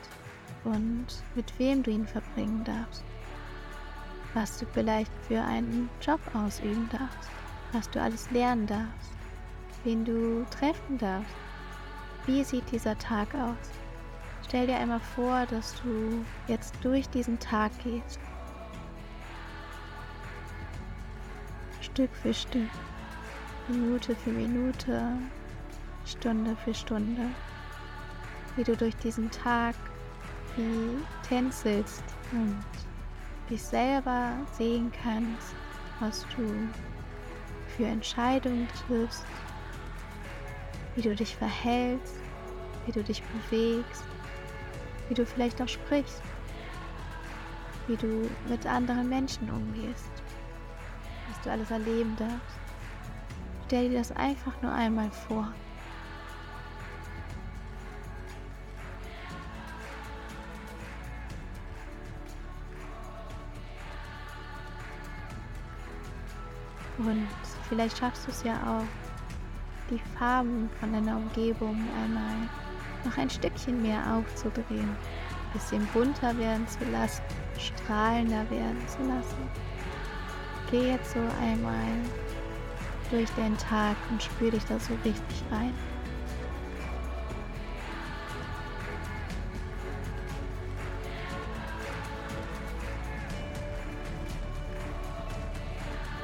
und 0.64 1.06
mit 1.34 1.58
wem 1.58 1.82
du 1.82 1.90
ihn 1.90 2.06
verbringen 2.06 2.62
darfst. 2.64 3.02
Was 4.34 4.58
du 4.58 4.66
vielleicht 4.66 5.10
für 5.26 5.42
einen 5.42 5.88
Job 6.00 6.20
ausüben 6.34 6.88
darfst, 6.92 7.30
was 7.72 7.90
du 7.90 8.00
alles 8.00 8.30
lernen 8.30 8.66
darfst, 8.66 9.12
wen 9.84 10.04
du 10.04 10.44
treffen 10.50 10.98
darfst. 10.98 11.34
Wie 12.26 12.44
sieht 12.44 12.70
dieser 12.70 12.96
Tag 12.98 13.34
aus? 13.34 13.70
Stell 14.46 14.66
dir 14.66 14.76
einmal 14.76 15.00
vor, 15.00 15.46
dass 15.46 15.74
du 15.82 16.24
jetzt 16.46 16.74
durch 16.82 17.08
diesen 17.08 17.38
Tag 17.38 17.72
gehst. 17.82 18.20
Stück 21.80 22.10
für 22.22 22.32
Stück, 22.32 22.70
Minute 23.68 24.14
für 24.14 24.30
Minute, 24.30 25.18
Stunde 26.04 26.56
für 26.64 26.74
Stunde, 26.74 27.28
wie 28.56 28.64
du 28.64 28.76
durch 28.76 28.96
diesen 28.96 29.30
Tag 29.30 29.74
wie 30.56 30.98
tänzelst 31.26 32.02
und 32.32 32.62
dich 33.48 33.62
selber 33.62 34.32
sehen 34.56 34.92
kannst, 35.02 35.54
was 36.00 36.26
du 36.36 36.68
für 37.76 37.86
Entscheidungen 37.86 38.68
triffst, 38.86 39.24
wie 40.94 41.02
du 41.02 41.14
dich 41.14 41.34
verhältst, 41.36 42.16
wie 42.86 42.92
du 42.92 43.02
dich 43.02 43.22
bewegst, 43.22 44.04
wie 45.08 45.14
du 45.14 45.24
vielleicht 45.24 45.60
auch 45.62 45.68
sprichst, 45.68 46.22
wie 47.86 47.96
du 47.96 48.28
mit 48.48 48.66
anderen 48.66 49.08
Menschen 49.08 49.48
umgehst, 49.50 50.10
was 51.28 51.40
du 51.42 51.50
alles 51.50 51.70
erleben 51.70 52.14
darfst. 52.16 52.58
Stell 53.66 53.88
dir 53.88 53.98
das 53.98 54.12
einfach 54.12 54.52
nur 54.60 54.72
einmal 54.72 55.10
vor. 55.10 55.52
Und 67.06 67.26
vielleicht 67.68 67.98
schaffst 67.98 68.26
du 68.26 68.30
es 68.30 68.42
ja 68.44 68.54
auch, 68.54 68.84
die 69.90 70.00
Farben 70.18 70.70
von 70.78 70.92
deiner 70.92 71.16
Umgebung 71.16 71.76
einmal 72.02 72.48
noch 73.04 73.18
ein 73.18 73.28
Stückchen 73.28 73.82
mehr 73.82 74.00
aufzudrehen, 74.14 74.88
ein 74.88 75.52
bisschen 75.52 75.86
bunter 75.92 76.36
werden 76.38 76.66
zu 76.68 76.84
lassen, 76.90 77.22
strahlender 77.58 78.48
werden 78.50 78.78
zu 78.86 79.02
lassen. 79.02 79.50
Geh 80.70 80.92
jetzt 80.92 81.12
so 81.12 81.20
einmal 81.40 81.88
durch 83.10 83.28
den 83.30 83.56
Tag 83.58 83.96
und 84.10 84.22
spür 84.22 84.52
dich 84.52 84.64
da 84.64 84.78
so 84.78 84.94
richtig 85.04 85.42
rein. 85.50 85.74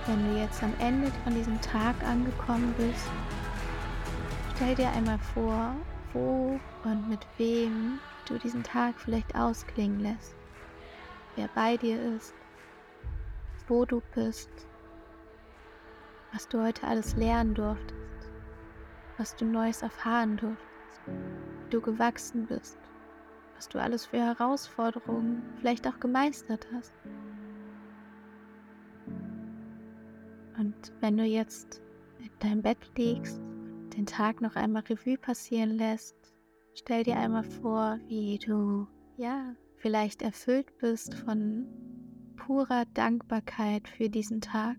Wenn 0.08 0.24
du 0.24 0.40
jetzt 0.40 0.62
am 0.62 0.72
Ende 0.78 1.12
von 1.22 1.34
diesem 1.34 1.60
Tag 1.60 1.94
angekommen 2.02 2.74
bist, 2.78 3.10
stell 4.56 4.74
dir 4.74 4.88
einmal 4.88 5.18
vor, 5.18 5.76
wo 6.14 6.58
und 6.84 7.10
mit 7.10 7.26
wem 7.36 8.00
du 8.26 8.38
diesen 8.38 8.62
Tag 8.62 8.98
vielleicht 8.98 9.34
ausklingen 9.34 10.00
lässt. 10.00 10.34
Wer 11.36 11.50
bei 11.54 11.76
dir 11.76 12.00
ist, 12.16 12.32
wo 13.66 13.84
du 13.84 14.00
bist, 14.14 14.48
was 16.32 16.48
du 16.48 16.62
heute 16.62 16.86
alles 16.86 17.14
lernen 17.14 17.52
durftest, 17.52 18.30
was 19.18 19.36
du 19.36 19.44
Neues 19.44 19.82
erfahren 19.82 20.38
durftest, 20.38 21.02
wie 21.06 21.68
du 21.68 21.82
gewachsen 21.82 22.46
bist, 22.46 22.78
was 23.56 23.68
du 23.68 23.78
alles 23.78 24.06
für 24.06 24.24
Herausforderungen 24.24 25.42
vielleicht 25.60 25.86
auch 25.86 26.00
gemeistert 26.00 26.66
hast. 26.72 26.94
Und 30.58 30.92
wenn 31.00 31.16
du 31.16 31.24
jetzt 31.24 31.80
in 32.18 32.30
deinem 32.40 32.62
Bett 32.62 32.78
liegst, 32.96 33.40
den 33.96 34.06
Tag 34.06 34.40
noch 34.40 34.56
einmal 34.56 34.82
Revue 34.82 35.16
passieren 35.16 35.70
lässt, 35.70 36.16
stell 36.74 37.04
dir 37.04 37.16
einmal 37.16 37.44
vor, 37.44 37.98
wie 38.08 38.38
du, 38.38 38.86
ja, 39.16 39.54
vielleicht 39.76 40.20
erfüllt 40.22 40.76
bist 40.78 41.14
von 41.14 41.66
purer 42.36 42.84
Dankbarkeit 42.94 43.88
für 43.88 44.08
diesen 44.08 44.40
Tag, 44.40 44.76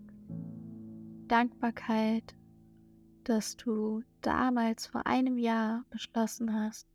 Dankbarkeit, 1.28 2.34
dass 3.24 3.56
du 3.56 4.02
damals 4.20 4.86
vor 4.86 5.06
einem 5.06 5.38
Jahr 5.38 5.84
beschlossen 5.90 6.52
hast, 6.52 6.86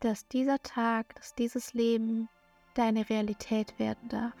dass 0.00 0.28
dieser 0.28 0.62
Tag, 0.62 1.14
dass 1.16 1.34
dieses 1.34 1.74
Leben 1.74 2.28
deine 2.74 3.08
Realität 3.08 3.78
werden 3.78 4.08
darf, 4.08 4.34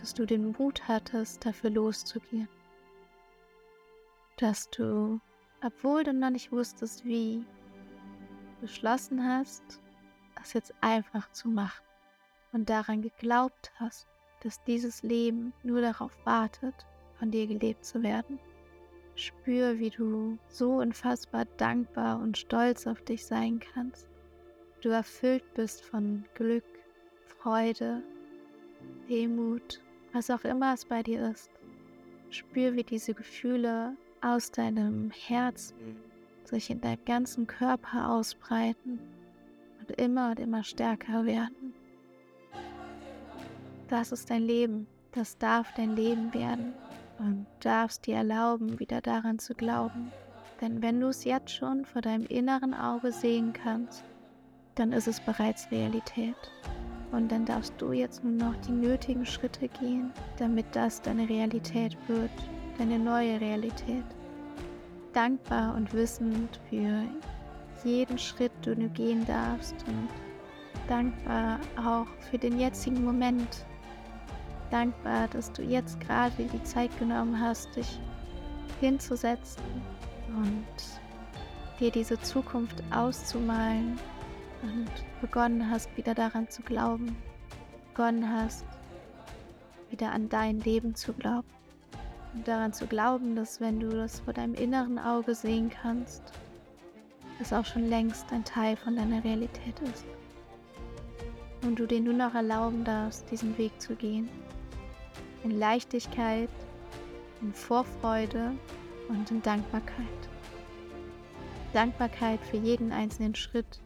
dass 0.00 0.14
du 0.14 0.26
den 0.26 0.52
Mut 0.58 0.88
hattest, 0.88 1.44
dafür 1.44 1.70
loszugehen, 1.70 2.48
dass 4.38 4.70
du, 4.70 5.20
obwohl 5.62 6.04
du 6.04 6.12
noch 6.14 6.30
nicht 6.30 6.50
wusstest, 6.52 7.04
wie, 7.04 7.44
beschlossen 8.60 9.22
hast, 9.22 9.80
das 10.36 10.52
jetzt 10.52 10.74
einfach 10.80 11.30
zu 11.32 11.48
machen 11.48 11.84
und 12.52 12.70
daran 12.70 13.02
geglaubt 13.02 13.72
hast, 13.76 14.06
dass 14.42 14.62
dieses 14.64 15.02
Leben 15.02 15.52
nur 15.62 15.80
darauf 15.80 16.16
wartet, 16.24 16.74
von 17.18 17.30
dir 17.30 17.46
gelebt 17.46 17.84
zu 17.84 18.02
werden. 18.02 18.38
Spür, 19.14 19.78
wie 19.78 19.90
du 19.90 20.38
so 20.48 20.76
unfassbar 20.76 21.44
dankbar 21.58 22.20
und 22.20 22.38
stolz 22.38 22.86
auf 22.86 23.02
dich 23.02 23.26
sein 23.26 23.60
kannst. 23.60 24.08
Du 24.80 24.88
erfüllt 24.88 25.44
bist 25.52 25.84
von 25.84 26.24
Glück, 26.34 26.64
Freude, 27.26 28.02
Demut, 29.10 29.82
was 30.12 30.30
auch 30.30 30.44
immer 30.44 30.74
es 30.74 30.84
bei 30.84 31.02
dir 31.02 31.30
ist. 31.30 31.50
Spür, 32.30 32.74
wie 32.74 32.84
diese 32.84 33.14
Gefühle 33.14 33.96
aus 34.20 34.50
deinem 34.50 35.10
Herzen 35.10 35.96
sich 36.44 36.70
in 36.70 36.80
deinem 36.80 37.04
ganzen 37.04 37.46
Körper 37.46 38.10
ausbreiten 38.10 38.98
und 39.80 40.00
immer 40.00 40.30
und 40.30 40.40
immer 40.40 40.64
stärker 40.64 41.24
werden. 41.24 41.74
Das 43.88 44.12
ist 44.12 44.30
dein 44.30 44.42
Leben, 44.42 44.86
das 45.12 45.38
darf 45.38 45.72
dein 45.74 45.96
Leben 45.96 46.32
werden 46.34 46.74
und 47.18 47.46
darfst 47.60 48.06
dir 48.06 48.16
erlauben, 48.16 48.78
wieder 48.78 49.00
daran 49.00 49.38
zu 49.38 49.54
glauben. 49.54 50.12
Denn 50.60 50.82
wenn 50.82 51.00
du 51.00 51.08
es 51.08 51.24
jetzt 51.24 51.50
schon 51.50 51.84
vor 51.84 52.02
deinem 52.02 52.26
inneren 52.26 52.74
Auge 52.74 53.12
sehen 53.12 53.52
kannst, 53.52 54.04
dann 54.74 54.92
ist 54.92 55.08
es 55.08 55.20
bereits 55.20 55.70
Realität. 55.70 56.36
Und 57.12 57.32
dann 57.32 57.44
darfst 57.44 57.74
du 57.78 57.92
jetzt 57.92 58.22
nur 58.22 58.32
noch 58.32 58.56
die 58.66 58.72
nötigen 58.72 59.26
Schritte 59.26 59.68
gehen, 59.68 60.12
damit 60.38 60.66
das 60.72 61.02
deine 61.02 61.28
Realität 61.28 61.96
wird, 62.06 62.30
deine 62.78 62.98
neue 62.98 63.40
Realität. 63.40 64.04
Dankbar 65.12 65.74
und 65.74 65.92
wissend 65.92 66.60
für 66.68 67.02
jeden 67.84 68.18
Schritt, 68.18 68.52
den 68.64 68.80
du 68.80 68.88
gehen 68.90 69.26
darfst. 69.26 69.74
Und 69.88 70.08
dankbar 70.88 71.58
auch 71.76 72.06
für 72.30 72.38
den 72.38 72.58
jetzigen 72.58 73.04
Moment, 73.04 73.64
dankbar, 74.70 75.26
dass 75.28 75.50
du 75.52 75.62
jetzt 75.62 75.98
gerade 76.00 76.44
die 76.44 76.62
Zeit 76.62 76.96
genommen 76.98 77.40
hast, 77.40 77.74
dich 77.74 77.98
hinzusetzen 78.80 79.62
und 80.36 81.80
dir 81.80 81.90
diese 81.90 82.20
Zukunft 82.20 82.82
auszumalen 82.90 83.98
und 84.62 84.90
begonnen 85.20 85.70
hast, 85.70 85.96
wieder 85.96 86.14
daran 86.14 86.48
zu 86.48 86.62
glauben, 86.62 87.16
begonnen 87.88 88.28
hast, 88.30 88.64
wieder 89.90 90.12
an 90.12 90.28
dein 90.28 90.60
Leben 90.60 90.94
zu 90.94 91.12
glauben. 91.12 91.48
Und 92.34 92.46
daran 92.46 92.72
zu 92.72 92.86
glauben, 92.86 93.34
dass 93.34 93.60
wenn 93.60 93.80
du 93.80 93.88
das 93.88 94.20
vor 94.20 94.32
deinem 94.32 94.54
inneren 94.54 94.98
Auge 94.98 95.34
sehen 95.34 95.70
kannst, 95.70 96.22
es 97.40 97.52
auch 97.52 97.64
schon 97.64 97.88
längst 97.88 98.30
ein 98.32 98.44
Teil 98.44 98.76
von 98.76 98.96
deiner 98.96 99.24
Realität 99.24 99.78
ist. 99.80 100.04
Und 101.62 101.78
du 101.78 101.86
dir 101.86 102.00
nur 102.00 102.14
noch 102.14 102.34
erlauben 102.34 102.84
darfst, 102.84 103.30
diesen 103.30 103.56
Weg 103.58 103.80
zu 103.80 103.94
gehen. 103.96 104.28
In 105.42 105.58
Leichtigkeit, 105.58 106.50
in 107.40 107.52
Vorfreude 107.52 108.52
und 109.08 109.30
in 109.30 109.42
Dankbarkeit. 109.42 110.06
Dankbarkeit 111.72 112.40
für 112.40 112.56
jeden 112.56 112.92
einzelnen 112.92 113.34
Schritt, 113.34 113.80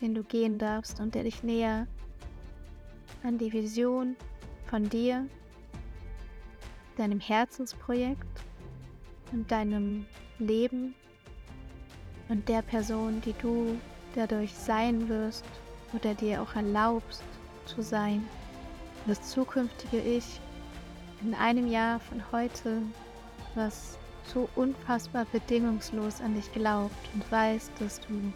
den 0.00 0.14
du 0.14 0.22
gehen 0.22 0.58
darfst 0.58 1.00
und 1.00 1.14
der 1.14 1.24
dich 1.24 1.42
näher 1.42 1.86
an 3.22 3.38
die 3.38 3.52
Vision 3.52 4.16
von 4.66 4.88
dir, 4.88 5.26
deinem 6.96 7.20
Herzensprojekt 7.20 8.42
und 9.32 9.50
deinem 9.50 10.06
Leben 10.38 10.94
und 12.28 12.48
der 12.48 12.62
Person, 12.62 13.20
die 13.22 13.34
du 13.34 13.78
dadurch 14.14 14.54
sein 14.54 15.08
wirst 15.08 15.44
oder 15.92 16.14
dir 16.14 16.42
auch 16.42 16.54
erlaubst 16.54 17.22
zu 17.66 17.82
sein. 17.82 18.26
Das 19.06 19.30
zukünftige 19.30 19.98
Ich 20.00 20.40
in 21.22 21.34
einem 21.34 21.66
Jahr 21.66 21.98
von 22.00 22.22
heute, 22.30 22.82
was 23.54 23.98
so 24.24 24.48
unfassbar 24.56 25.26
bedingungslos 25.32 26.20
an 26.20 26.34
dich 26.34 26.52
glaubt 26.52 26.94
und 27.14 27.30
weiß, 27.32 27.70
dass 27.78 28.00
du 28.00 28.32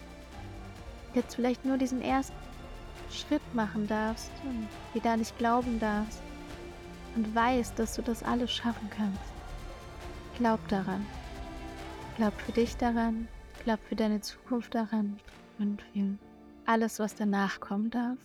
jetzt 1.14 1.34
vielleicht 1.34 1.64
nur 1.64 1.76
diesen 1.76 2.02
ersten 2.02 2.36
Schritt 3.10 3.42
machen 3.54 3.86
darfst 3.86 4.30
und 4.44 4.68
wieder 4.94 5.16
nicht 5.16 5.36
glauben 5.38 5.78
darfst 5.78 6.22
und 7.14 7.34
weißt, 7.34 7.78
dass 7.78 7.94
du 7.94 8.02
das 8.02 8.22
alles 8.22 8.50
schaffen 8.50 8.88
kannst. 8.90 9.20
Glaub 10.38 10.66
daran. 10.68 11.04
Glaub 12.16 12.32
für 12.40 12.52
dich 12.52 12.76
daran, 12.76 13.28
glaub 13.64 13.80
für 13.88 13.96
deine 13.96 14.20
Zukunft 14.20 14.74
daran 14.74 15.18
und 15.58 15.82
für 15.82 16.18
alles, 16.66 16.98
was 16.98 17.14
danach 17.14 17.60
kommen 17.60 17.90
darf. 17.90 18.18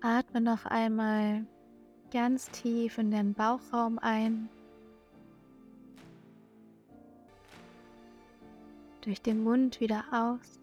Atme 0.00 0.40
noch 0.40 0.64
einmal 0.66 1.44
ganz 2.12 2.50
tief 2.50 2.98
in 2.98 3.10
den 3.10 3.34
Bauchraum 3.34 3.98
ein. 3.98 4.48
Durch 9.02 9.22
den 9.22 9.42
Mund 9.42 9.80
wieder 9.80 10.04
aus. 10.12 10.60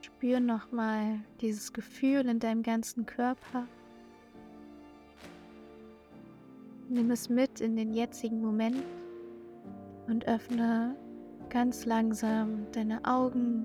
Spür 0.00 0.40
nochmal 0.40 1.20
dieses 1.40 1.72
Gefühl 1.72 2.26
in 2.28 2.40
deinem 2.40 2.62
ganzen 2.62 3.06
Körper. 3.06 3.66
Nimm 6.88 7.10
es 7.10 7.28
mit 7.28 7.60
in 7.60 7.76
den 7.76 7.94
jetzigen 7.94 8.40
Moment 8.40 8.82
und 10.06 10.26
öffne 10.26 10.96
ganz 11.48 11.86
langsam 11.86 12.70
deine 12.72 13.04
Augen 13.04 13.64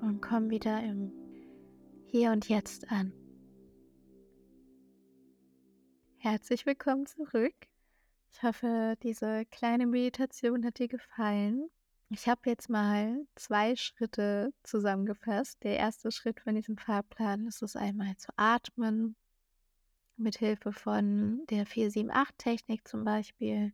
und 0.00 0.22
komm 0.22 0.48
wieder 0.50 0.82
im 0.82 1.12
Hier 2.06 2.30
und 2.30 2.48
Jetzt 2.48 2.90
an. 2.90 3.12
Herzlich 6.18 6.66
willkommen 6.66 7.06
zurück. 7.06 7.54
Ich 8.30 8.42
hoffe, 8.42 8.96
diese 9.02 9.44
kleine 9.46 9.86
Meditation 9.86 10.64
hat 10.64 10.78
dir 10.78 10.88
gefallen. 10.88 11.68
Ich 12.10 12.28
habe 12.28 12.40
jetzt 12.46 12.70
mal 12.70 13.26
zwei 13.34 13.76
Schritte 13.76 14.52
zusammengefasst. 14.62 15.62
Der 15.62 15.76
erste 15.76 16.10
Schritt 16.10 16.40
von 16.40 16.54
diesem 16.54 16.78
Fahrplan 16.78 17.46
ist 17.46 17.62
es 17.62 17.76
einmal 17.76 18.16
zu 18.16 18.32
atmen, 18.36 19.16
mit 20.16 20.38
Hilfe 20.38 20.72
von 20.72 21.44
der 21.50 21.66
478-Technik 21.66 22.86
zum 22.86 23.04
Beispiel, 23.04 23.72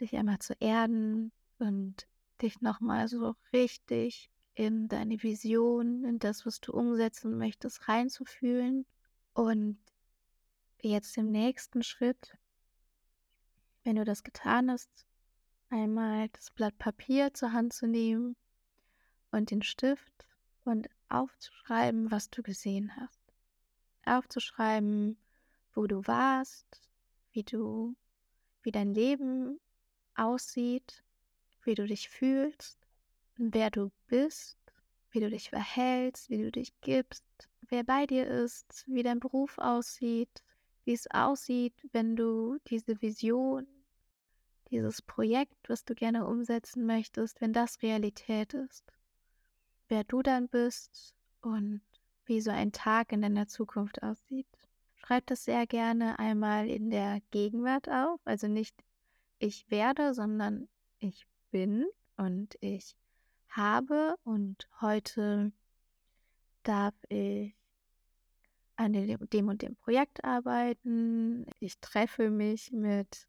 dich 0.00 0.14
einmal 0.14 0.38
zu 0.38 0.54
erden 0.60 1.32
und 1.58 2.06
dich 2.42 2.60
nochmal 2.60 3.08
so 3.08 3.34
richtig 3.52 4.30
in 4.54 4.88
deine 4.88 5.22
Vision, 5.22 6.04
in 6.04 6.18
das, 6.18 6.46
was 6.46 6.60
du 6.60 6.72
umsetzen 6.72 7.36
möchtest, 7.36 7.88
reinzufühlen. 7.88 8.86
Und 9.34 9.78
jetzt 10.80 11.16
im 11.16 11.30
nächsten 11.30 11.82
Schritt, 11.82 12.36
wenn 13.86 13.94
du 13.94 14.04
das 14.04 14.24
getan 14.24 14.68
hast, 14.68 15.06
einmal 15.70 16.28
das 16.30 16.50
Blatt 16.50 16.76
Papier 16.76 17.32
zur 17.32 17.52
Hand 17.52 17.72
zu 17.72 17.86
nehmen 17.86 18.34
und 19.30 19.52
den 19.52 19.62
Stift 19.62 20.26
und 20.64 20.88
aufzuschreiben, 21.08 22.10
was 22.10 22.28
du 22.28 22.42
gesehen 22.42 22.96
hast. 22.96 23.22
Aufzuschreiben, 24.04 25.16
wo 25.72 25.86
du 25.86 26.04
warst, 26.04 26.82
wie 27.30 27.44
du, 27.44 27.94
wie 28.62 28.72
dein 28.72 28.92
Leben 28.92 29.60
aussieht, 30.16 31.04
wie 31.62 31.76
du 31.76 31.86
dich 31.86 32.08
fühlst, 32.08 32.80
wer 33.36 33.70
du 33.70 33.92
bist, 34.08 34.58
wie 35.12 35.20
du 35.20 35.30
dich 35.30 35.50
verhältst, 35.50 36.28
wie 36.28 36.38
du 36.38 36.50
dich 36.50 36.72
gibst, 36.80 37.24
wer 37.68 37.84
bei 37.84 38.06
dir 38.06 38.26
ist, 38.26 38.84
wie 38.88 39.04
dein 39.04 39.20
Beruf 39.20 39.58
aussieht, 39.58 40.42
wie 40.84 40.92
es 40.92 41.08
aussieht, 41.12 41.74
wenn 41.92 42.16
du 42.16 42.58
diese 42.66 43.00
Vision, 43.00 43.68
dieses 44.70 45.02
Projekt, 45.02 45.68
was 45.68 45.84
du 45.84 45.94
gerne 45.94 46.26
umsetzen 46.26 46.86
möchtest, 46.86 47.40
wenn 47.40 47.52
das 47.52 47.82
Realität 47.82 48.54
ist, 48.54 48.84
wer 49.88 50.04
du 50.04 50.22
dann 50.22 50.48
bist 50.48 51.14
und 51.42 51.80
wie 52.24 52.40
so 52.40 52.50
ein 52.50 52.72
Tag 52.72 53.12
in 53.12 53.22
deiner 53.22 53.46
Zukunft 53.46 54.02
aussieht. 54.02 54.46
Schreib 54.96 55.26
das 55.26 55.44
sehr 55.44 55.66
gerne 55.66 56.18
einmal 56.18 56.68
in 56.68 56.90
der 56.90 57.20
Gegenwart 57.30 57.88
auf, 57.88 58.20
also 58.24 58.48
nicht 58.48 58.74
ich 59.38 59.70
werde, 59.70 60.14
sondern 60.14 60.68
ich 60.98 61.26
bin 61.50 61.86
und 62.16 62.56
ich 62.60 62.96
habe 63.48 64.16
und 64.24 64.68
heute 64.80 65.52
darf 66.62 66.94
ich 67.08 67.54
an 68.76 68.92
dem 68.92 69.48
und 69.48 69.62
dem 69.62 69.76
Projekt 69.76 70.24
arbeiten. 70.24 71.46
Ich 71.60 71.78
treffe 71.78 72.30
mich 72.30 72.72
mit 72.72 73.26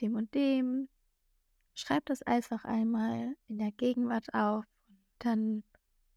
dem 0.00 0.14
und 0.14 0.34
dem. 0.34 0.88
Schreib 1.74 2.06
das 2.06 2.22
einfach 2.22 2.64
einmal 2.64 3.36
in 3.48 3.58
der 3.58 3.72
Gegenwart 3.72 4.32
auf. 4.34 4.64
Dann 5.18 5.62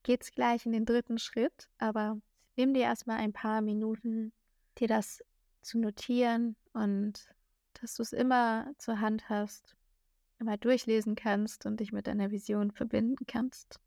geht 0.04 0.24
es 0.24 0.32
gleich 0.32 0.66
in 0.66 0.72
den 0.72 0.86
dritten 0.86 1.18
Schritt, 1.18 1.70
aber 1.78 2.20
nimm 2.56 2.74
dir 2.74 2.84
erstmal 2.84 3.18
ein 3.18 3.34
paar 3.34 3.62
Minuten, 3.62 4.32
dir 4.78 4.88
das 4.88 5.24
zu 5.62 5.80
notieren 5.80 6.56
und 6.74 7.28
dass 7.74 7.96
du 7.96 8.04
es 8.04 8.14
immer 8.14 8.72
zur 8.78 9.00
Hand 9.00 9.30
hast, 9.30 9.76
immer 10.40 10.58
durchlesen 10.58 11.16
kannst 11.16 11.66
und 11.66 11.80
dich 11.80 11.92
mit 11.92 12.08
deiner 12.08 12.32
Vision 12.32 12.72
verbinden 12.72 13.26
kannst. 13.28 13.80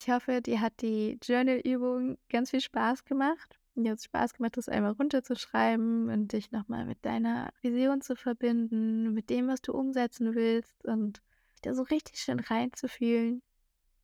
Ich 0.00 0.08
hoffe, 0.08 0.40
dir 0.40 0.60
hat 0.60 0.80
die 0.80 1.18
Journal-Übung 1.22 2.18
ganz 2.28 2.50
viel 2.50 2.60
Spaß 2.60 3.04
gemacht. 3.04 3.58
Es 3.86 4.04
Spaß 4.04 4.34
gemacht, 4.34 4.56
das 4.56 4.68
einmal 4.68 4.92
runterzuschreiben 4.92 6.10
und 6.10 6.32
dich 6.32 6.50
nochmal 6.50 6.84
mit 6.84 7.04
deiner 7.04 7.52
Vision 7.62 8.00
zu 8.00 8.16
verbinden, 8.16 9.12
mit 9.14 9.30
dem, 9.30 9.48
was 9.48 9.62
du 9.62 9.72
umsetzen 9.72 10.34
willst 10.34 10.84
und 10.84 11.22
dich 11.52 11.62
da 11.62 11.74
so 11.74 11.82
richtig 11.82 12.20
schön 12.20 12.40
reinzufühlen. 12.40 13.42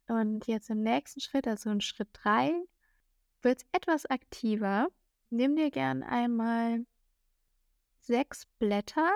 Und 0.07 0.47
jetzt 0.47 0.71
im 0.71 0.83
nächsten 0.83 1.21
Schritt, 1.21 1.47
also 1.47 1.71
in 1.71 1.81
Schritt 1.81 2.09
3, 2.13 2.53
wird 3.43 3.63
es 3.63 3.67
etwas 3.73 4.07
aktiver. 4.07 4.89
Nimm 5.31 5.57
dir 5.57 5.71
gern 5.71 6.03
einmal 6.03 6.85
sechs 8.01 8.47
Blätter 8.59 9.11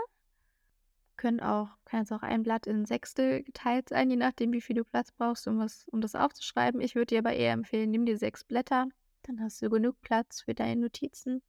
können 1.18 1.40
auch, 1.40 1.68
kann 1.84 2.00
jetzt 2.00 2.12
auch 2.12 2.22
ein 2.22 2.42
Blatt 2.42 2.66
in 2.66 2.86
Sechstel 2.86 3.42
geteilt 3.42 3.90
sein, 3.90 4.08
je 4.08 4.16
nachdem, 4.16 4.52
wie 4.52 4.62
viel 4.62 4.76
du 4.76 4.84
Platz 4.84 5.12
brauchst, 5.12 5.46
um, 5.46 5.58
was, 5.58 5.84
um 5.88 6.00
das 6.00 6.14
aufzuschreiben. 6.14 6.80
Ich 6.80 6.94
würde 6.94 7.06
dir 7.06 7.18
aber 7.18 7.34
eher 7.34 7.52
empfehlen, 7.52 7.90
nimm 7.90 8.06
dir 8.06 8.16
sechs 8.16 8.44
Blätter, 8.44 8.86
dann 9.28 9.42
hast 9.42 9.60
du 9.60 9.68
genug 9.68 10.00
Platz 10.00 10.40
für 10.40 10.54
deine 10.54 10.80
Notizen 10.80 11.42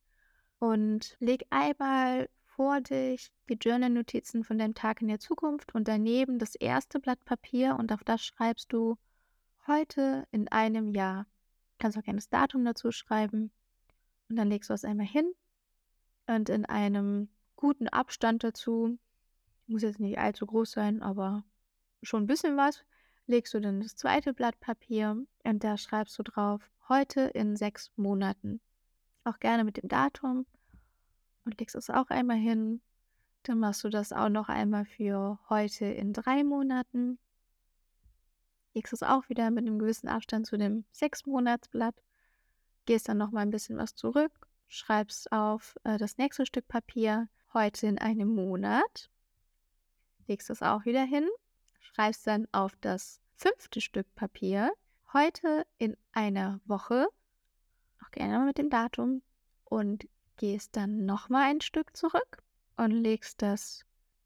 und 0.59 1.15
leg 1.19 1.45
einmal 1.49 2.29
vor 2.43 2.81
dich 2.81 3.31
die 3.49 3.53
Journal-Notizen 3.53 4.43
von 4.43 4.57
deinem 4.57 4.75
Tag 4.75 5.01
in 5.01 5.07
der 5.07 5.19
Zukunft 5.19 5.73
und 5.73 5.87
daneben 5.87 6.39
das 6.39 6.55
erste 6.55 6.99
Blatt 6.99 7.23
Papier 7.23 7.77
und 7.79 7.93
auf 7.93 8.03
das 8.03 8.21
schreibst 8.21 8.73
du 8.73 8.97
heute 9.65 10.27
in 10.31 10.49
einem 10.49 10.93
Jahr. 10.93 11.25
Kannst 11.77 11.97
auch 11.97 12.03
gerne 12.03 12.17
das 12.17 12.27
Datum 12.27 12.65
dazu 12.65 12.91
schreiben 12.91 13.49
und 14.27 14.35
dann 14.35 14.49
legst 14.49 14.69
du 14.69 14.73
es 14.73 14.83
einmal 14.83 15.07
hin 15.07 15.31
und 16.27 16.49
in 16.49 16.65
einem 16.65 17.29
guten 17.55 17.87
Abstand 17.87 18.43
dazu 18.43 18.99
muss 19.67 19.83
jetzt 19.83 20.01
nicht 20.01 20.19
allzu 20.19 20.45
groß 20.45 20.71
sein, 20.71 21.01
aber 21.01 21.45
schon 22.03 22.23
ein 22.23 22.27
bisschen 22.27 22.57
was, 22.57 22.83
legst 23.25 23.53
du 23.53 23.61
dann 23.61 23.79
das 23.79 23.95
zweite 23.95 24.33
Blatt 24.33 24.59
Papier 24.59 25.23
und 25.45 25.63
da 25.63 25.77
schreibst 25.77 26.19
du 26.19 26.23
drauf, 26.23 26.69
heute 26.89 27.21
in 27.21 27.55
sechs 27.55 27.91
Monaten. 27.95 28.59
Auch 29.23 29.39
gerne 29.39 29.63
mit 29.63 29.77
dem 29.77 29.87
Datum 29.87 30.45
und 31.45 31.59
legst 31.59 31.75
es 31.75 31.89
auch 31.89 32.09
einmal 32.09 32.37
hin. 32.37 32.81
Dann 33.43 33.59
machst 33.59 33.83
du 33.83 33.89
das 33.89 34.11
auch 34.11 34.29
noch 34.29 34.49
einmal 34.49 34.85
für 34.85 35.39
heute 35.49 35.85
in 35.85 36.11
drei 36.13 36.43
Monaten. 36.43 37.19
Legst 38.73 38.93
es 38.93 39.03
auch 39.03 39.29
wieder 39.29 39.49
mit 39.51 39.65
einem 39.65 39.79
gewissen 39.79 40.09
Abstand 40.09 40.47
zu 40.47 40.57
dem 40.57 40.83
sechs 40.91 41.25
Monatsblatt. 41.25 41.95
Gehst 42.85 43.07
dann 43.07 43.17
noch 43.17 43.31
mal 43.31 43.41
ein 43.41 43.51
bisschen 43.51 43.77
was 43.77 43.95
zurück, 43.95 44.47
schreibst 44.67 45.31
auf 45.31 45.75
äh, 45.83 45.97
das 45.97 46.17
nächste 46.17 46.45
Stück 46.45 46.67
Papier 46.67 47.29
heute 47.53 47.87
in 47.87 47.97
einem 47.97 48.27
Monat 48.27 49.09
legst 50.29 50.49
es 50.49 50.61
auch 50.61 50.85
wieder 50.85 51.03
hin, 51.03 51.27
schreibst 51.81 52.25
dann 52.25 52.47
auf 52.53 52.77
das 52.79 53.19
fünfte 53.35 53.81
Stück 53.81 54.13
Papier, 54.15 54.71
heute 55.13 55.65
in 55.77 55.97
einer 56.11 56.59
Woche, 56.65 57.07
auch 58.03 58.11
gerne 58.11 58.45
mit 58.45 58.57
dem 58.57 58.69
Datum, 58.69 59.21
und 59.65 60.07
gehst 60.37 60.75
dann 60.75 61.05
nochmal 61.05 61.49
ein 61.49 61.61
Stück 61.61 61.95
zurück 61.95 62.43
und 62.77 62.91
legst 62.91 63.41
das 63.41 63.85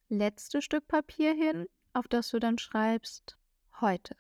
letzte 0.10 0.62
Stück 0.62 0.88
Papier 0.88 1.34
hin, 1.34 1.68
auf 1.94 2.08
das 2.08 2.30
du 2.30 2.40
dann 2.40 2.58
schreibst, 2.58 3.38
heute. 3.82 4.16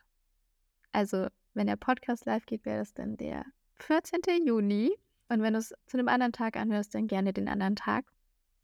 Also, 0.91 1.27
wenn 1.53 1.67
der 1.67 1.75
Podcast 1.75 2.25
live 2.25 2.45
geht, 2.45 2.65
wäre 2.65 2.79
das 2.79 2.93
dann 2.93 3.17
der 3.17 3.45
14. 3.75 4.21
Juni. 4.45 4.91
Und 5.29 5.41
wenn 5.41 5.53
du 5.53 5.59
es 5.59 5.73
zu 5.85 5.97
einem 5.97 6.07
anderen 6.07 6.33
Tag 6.33 6.57
anhörst, 6.57 6.93
dann 6.93 7.07
gerne 7.07 7.33
den 7.33 7.47
anderen 7.47 7.75
Tag. 7.75 8.05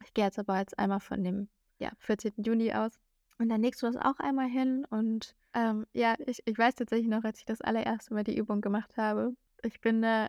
Ich 0.04 0.14
gehe 0.14 0.26
jetzt 0.26 0.40
aber 0.40 0.60
jetzt 0.60 0.78
einmal 0.78 1.00
von 1.00 1.24
dem 1.24 1.50
ja, 1.80 1.92
14. 2.00 2.34
Juni 2.38 2.74
aus. 2.74 3.00
Und 3.40 3.50
dann 3.50 3.62
legst 3.62 3.82
du 3.82 3.88
das 3.88 3.96
auch 3.96 4.20
einmal 4.20 4.48
hin. 4.48 4.86
Und 4.90 5.36
ähm, 5.54 5.88
ja, 5.94 6.16
ich, 6.28 6.44
ich 6.46 6.58
weiß 6.58 6.76
tatsächlich 6.76 7.08
noch, 7.08 7.24
als 7.24 7.40
ich 7.40 7.46
das 7.46 7.62
allererste 7.62 8.14
Mal 8.14 8.24
die 8.24 8.38
Übung 8.38 8.62
gemacht 8.62 8.98
habe. 8.98 9.34
Ich 9.64 9.82
bin 9.82 10.02
da, 10.02 10.28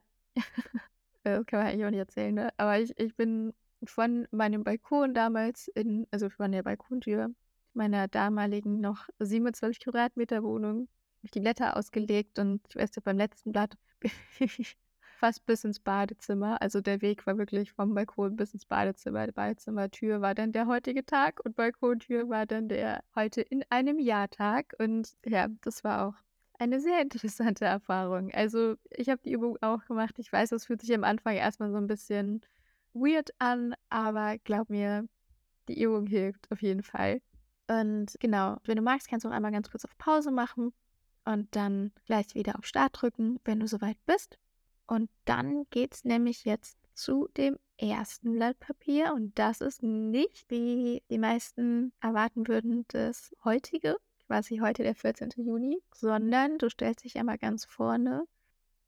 das 1.25 1.44
kann 1.46 1.61
man 1.61 1.68
eigentlich 1.68 1.85
auch 1.85 1.90
nicht 1.90 1.99
erzählen, 1.99 2.35
ne? 2.35 2.51
Aber 2.57 2.79
ich, 2.79 2.96
ich 2.99 3.14
bin 3.16 3.53
von 3.85 4.29
meinem 4.31 4.64
Balkon 4.64 5.12
damals 5.12 5.68
in, 5.68 6.07
also 6.11 6.31
von 6.31 6.53
der 6.53 6.62
Balkontür 6.62 7.31
meiner 7.75 8.09
damaligen 8.09 8.81
noch 8.81 9.09
27 9.18 9.81
Quadratmeter 9.81 10.42
Wohnung, 10.42 10.88
die 11.35 11.40
Blätter 11.40 11.77
ausgelegt 11.77 12.38
und 12.38 12.62
ich 12.68 12.77
weiß 12.77 12.90
ja, 12.96 13.03
beim 13.05 13.16
letzten 13.16 13.53
Blatt 13.53 13.77
ich 14.38 14.77
fast 15.21 15.45
bis 15.45 15.65
ins 15.65 15.79
Badezimmer. 15.81 16.61
Also 16.63 16.81
der 16.81 17.03
Weg 17.03 17.27
war 17.27 17.37
wirklich 17.37 17.73
vom 17.73 17.95
Balkon 17.95 18.37
bis 18.37 18.55
ins 18.55 18.65
Badezimmer. 18.65 19.27
Die 19.27 19.33
Badezimmertür 19.33 20.23
war 20.23 20.35
dann 20.35 20.53
der 20.53 20.67
heutige 20.67 21.05
Tag 21.05 21.41
und 21.45 21.57
Balkontür 21.57 22.29
war 22.31 22.47
dann 22.47 22.69
der 22.69 23.05
heute 23.15 23.43
in 23.43 23.63
einem 23.69 23.99
Jahr 23.99 24.31
Tag. 24.31 24.75
Und 24.79 25.15
ja, 25.27 25.49
das 25.61 25.85
war 25.85 26.09
auch 26.09 26.15
eine 26.59 26.81
sehr 26.81 27.03
interessante 27.03 27.67
Erfahrung. 27.67 28.31
Also 28.33 28.77
ich 28.89 29.11
habe 29.11 29.21
die 29.23 29.33
Übung 29.33 29.59
auch 29.61 29.85
gemacht. 29.85 30.19
Ich 30.19 30.33
weiß, 30.33 30.53
es 30.53 30.65
fühlt 30.65 30.81
sich 30.81 30.95
am 30.95 31.05
Anfang 31.05 31.37
erstmal 31.37 31.71
so 31.71 31.77
ein 31.77 31.87
bisschen 31.87 32.41
weird 32.95 33.31
an, 33.39 33.75
aber 33.91 34.39
glaub 34.39 34.71
mir, 34.71 35.07
die 35.69 35.83
Übung 35.83 36.07
hilft 36.07 36.51
auf 36.51 36.63
jeden 36.63 36.83
Fall. 36.83 37.21
Und 37.69 38.17
genau, 38.21 38.57
wenn 38.65 38.77
du 38.77 38.83
magst, 38.83 39.09
kannst 39.09 39.25
du 39.25 39.29
auch 39.29 39.35
einmal 39.35 39.53
ganz 39.53 39.71
kurz 39.71 39.85
auf 39.85 39.97
Pause 39.99 40.31
machen 40.31 40.73
und 41.27 41.55
dann 41.55 41.93
gleich 42.07 42.35
wieder 42.35 42.59
auf 42.59 42.65
Start 42.65 43.03
drücken, 43.03 43.39
wenn 43.45 43.61
du 43.61 43.69
soweit 43.69 43.99
bist. 44.07 44.39
Und 44.90 45.09
dann 45.24 45.66
geht 45.70 45.94
es 45.94 46.05
nämlich 46.05 46.44
jetzt 46.44 46.76
zu 46.94 47.29
dem 47.37 47.57
ersten 47.76 48.33
Blatt 48.33 48.59
Papier. 48.59 49.14
Und 49.14 49.38
das 49.38 49.61
ist 49.61 49.85
nicht, 49.85 50.50
wie 50.50 51.05
die 51.09 51.18
meisten 51.18 51.92
erwarten 52.00 52.48
würden, 52.48 52.87
das 52.88 53.33
heutige, 53.44 53.94
quasi 54.26 54.59
heute 54.59 54.83
der 54.83 54.96
14. 54.96 55.31
Juni, 55.37 55.81
sondern 55.94 56.59
du 56.59 56.68
stellst 56.68 57.05
dich 57.05 57.16
einmal 57.16 57.38
ganz 57.38 57.64
vorne 57.64 58.24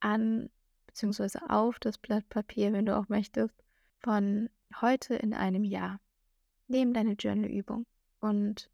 an, 0.00 0.50
beziehungsweise 0.88 1.48
auf 1.48 1.78
das 1.78 1.98
Blatt 1.98 2.28
Papier, 2.28 2.72
wenn 2.72 2.86
du 2.86 2.98
auch 2.98 3.08
möchtest, 3.08 3.54
von 4.00 4.50
heute 4.80 5.14
in 5.14 5.34
einem 5.34 5.62
Jahr. 5.62 6.00
Neben 6.66 6.94
deine 6.94 7.12
Journal-Übung. 7.12 7.86
Und 8.18 8.68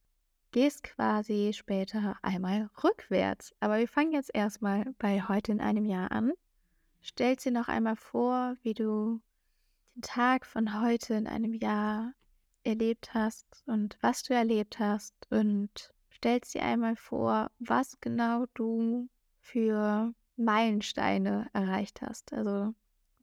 gehst 0.50 0.82
quasi 0.82 1.52
später 1.52 2.16
einmal 2.22 2.70
rückwärts. 2.82 3.54
Aber 3.60 3.76
wir 3.76 3.86
fangen 3.86 4.12
jetzt 4.12 4.30
erstmal 4.32 4.86
bei 4.98 5.20
heute 5.20 5.52
in 5.52 5.60
einem 5.60 5.84
Jahr 5.84 6.10
an. 6.10 6.32
Stell 7.00 7.37
dir 7.37 7.52
noch 7.52 7.68
einmal 7.68 7.96
vor, 7.96 8.56
wie 8.62 8.74
du 8.74 9.20
den 9.94 10.02
Tag 10.02 10.46
von 10.46 10.80
heute 10.82 11.14
in 11.14 11.26
einem 11.26 11.54
Jahr 11.54 12.12
erlebt 12.64 13.14
hast 13.14 13.62
und 13.66 13.96
was 14.00 14.22
du 14.22 14.34
erlebt 14.34 14.78
hast 14.78 15.14
und 15.30 15.92
stellst 16.11 16.54
dir 16.54 16.62
einmal 16.62 16.96
vor, 16.96 17.50
was 17.58 18.00
genau 18.00 18.46
du 18.54 19.08
für 19.40 20.12
Meilensteine 20.37 21.48
erreicht 21.52 22.02
hast. 22.02 22.32
Also 22.32 22.74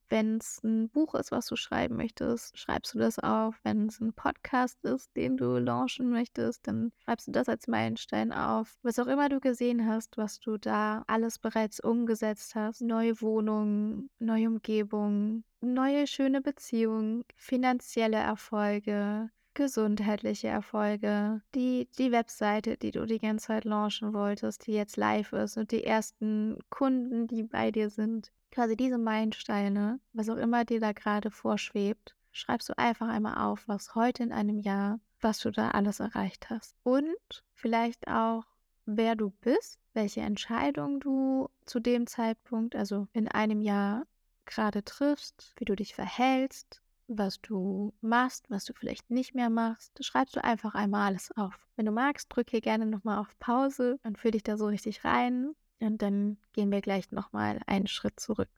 wenn 0.10 0.38
es 0.38 0.62
ein 0.64 0.90
Buch 0.90 1.16
ist, 1.16 1.32
was 1.32 1.48
du 1.48 1.56
schreiben 1.56 1.96
möchtest, 1.96 2.58
schreibst 2.58 2.94
du 2.94 3.00
das 3.00 3.20
auf. 3.20 3.60
Wenn 3.64 3.88
es 3.88 4.00
ein 4.00 4.14
Podcast 4.14 4.84
ist, 4.84 5.16
den 5.16 5.38
du 5.38 5.58
launchen 5.58 6.10
möchtest, 6.10 6.68
dann 6.68 6.92
schreibst 7.04 7.28
du 7.28 7.32
das 7.32 7.50
als 7.50 7.68
Meilenstein 7.68 8.32
auf. 8.32 8.78
Was 8.84 9.00
auch 9.00 9.08
immer 9.08 9.30
du 9.30 9.40
gesehen 9.40 9.88
hast, 9.88 10.18
was 10.18 10.40
du 10.40 10.58
da 10.58 11.04
alles 11.08 11.40
bereits 11.40 11.80
umgesetzt 11.80 12.56
hast. 12.56 12.82
Neue 12.82 13.20
Wohnungen, 13.22 14.10
neue 14.20 14.48
Umgebung, 14.48 15.44
neue 15.62 16.08
schöne 16.08 16.42
Beziehungen, 16.42 17.24
finanzielle 17.36 18.18
Erfolge, 18.18 19.30
gesundheitliche 19.56 20.48
Erfolge, 20.48 21.42
die, 21.56 21.90
die 21.98 22.12
Webseite, 22.12 22.78
die 22.78 22.92
du 22.92 23.06
die 23.06 23.20
ganze 23.20 23.48
Zeit 23.48 23.66
launchen 23.66 24.14
wolltest, 24.14 24.68
die 24.68 24.74
jetzt 24.74 24.98
live 24.98 25.34
ist 25.34 25.58
und 25.58 25.72
die 25.72 25.84
ersten 25.84 26.60
Kunden, 26.70 27.28
die 27.28 27.44
bei 27.44 27.72
dir 27.72 27.90
sind 27.90 28.32
quasi 28.56 28.78
diese 28.78 28.98
Meilensteine, 28.98 30.00
was 30.14 30.30
auch 30.30 30.38
immer 30.38 30.64
dir 30.64 30.80
da 30.80 30.94
gerade 30.94 31.30
vorschwebt, 31.30 32.16
schreibst 32.32 32.70
du 32.70 32.78
einfach 32.78 33.10
einmal 33.10 33.46
auf, 33.46 33.68
was 33.68 33.96
heute 33.96 34.24
in 34.24 34.32
einem 34.32 34.60
Jahr, 34.60 35.00
was 35.20 35.40
du 35.40 35.52
da 35.52 35.72
alles 35.72 36.00
erreicht 36.00 36.50
hast. 36.50 36.74
Und 36.84 37.44
vielleicht 37.54 38.08
auch, 38.08 38.46
wer 38.86 39.16
du 39.16 39.32
bist, 39.42 39.80
welche 39.94 40.22
Entscheidung 40.22 41.02
du 41.02 41.50
zu 41.66 41.82
dem 41.82 42.08
Zeitpunkt, 42.08 42.78
also 42.78 43.08
in 43.12 43.28
einem 43.28 43.62
Jahr, 43.62 44.06
gerade 44.46 44.84
triffst, 44.84 45.54
wie 45.58 45.66
du 45.66 45.76
dich 45.76 45.94
verhältst, 45.94 46.82
was 47.08 47.42
du 47.42 47.94
machst, 48.02 48.50
was 48.50 48.66
du 48.66 48.74
vielleicht 48.74 49.10
nicht 49.10 49.36
mehr 49.36 49.50
machst. 49.50 50.04
Schreibst 50.04 50.36
du 50.36 50.44
einfach 50.44 50.76
einmal 50.76 51.08
alles 51.08 51.32
auf. 51.38 51.68
Wenn 51.76 51.86
du 51.86 51.92
magst, 51.92 52.28
drück 52.30 52.50
hier 52.50 52.62
gerne 52.62 52.86
nochmal 52.86 53.20
auf 53.20 53.38
Pause 53.40 54.00
und 54.04 54.18
fühl 54.18 54.32
dich 54.32 54.44
da 54.44 54.58
so 54.58 54.68
richtig 54.68 55.04
rein 55.04 55.54
Und 55.80 56.02
dann 56.02 56.38
gehen 56.54 56.72
wir 56.72 56.82
gleich 56.82 57.12
nochmal 57.12 57.60
einen 57.68 57.88
Schritt 57.88 58.20
zurück. 58.20 58.50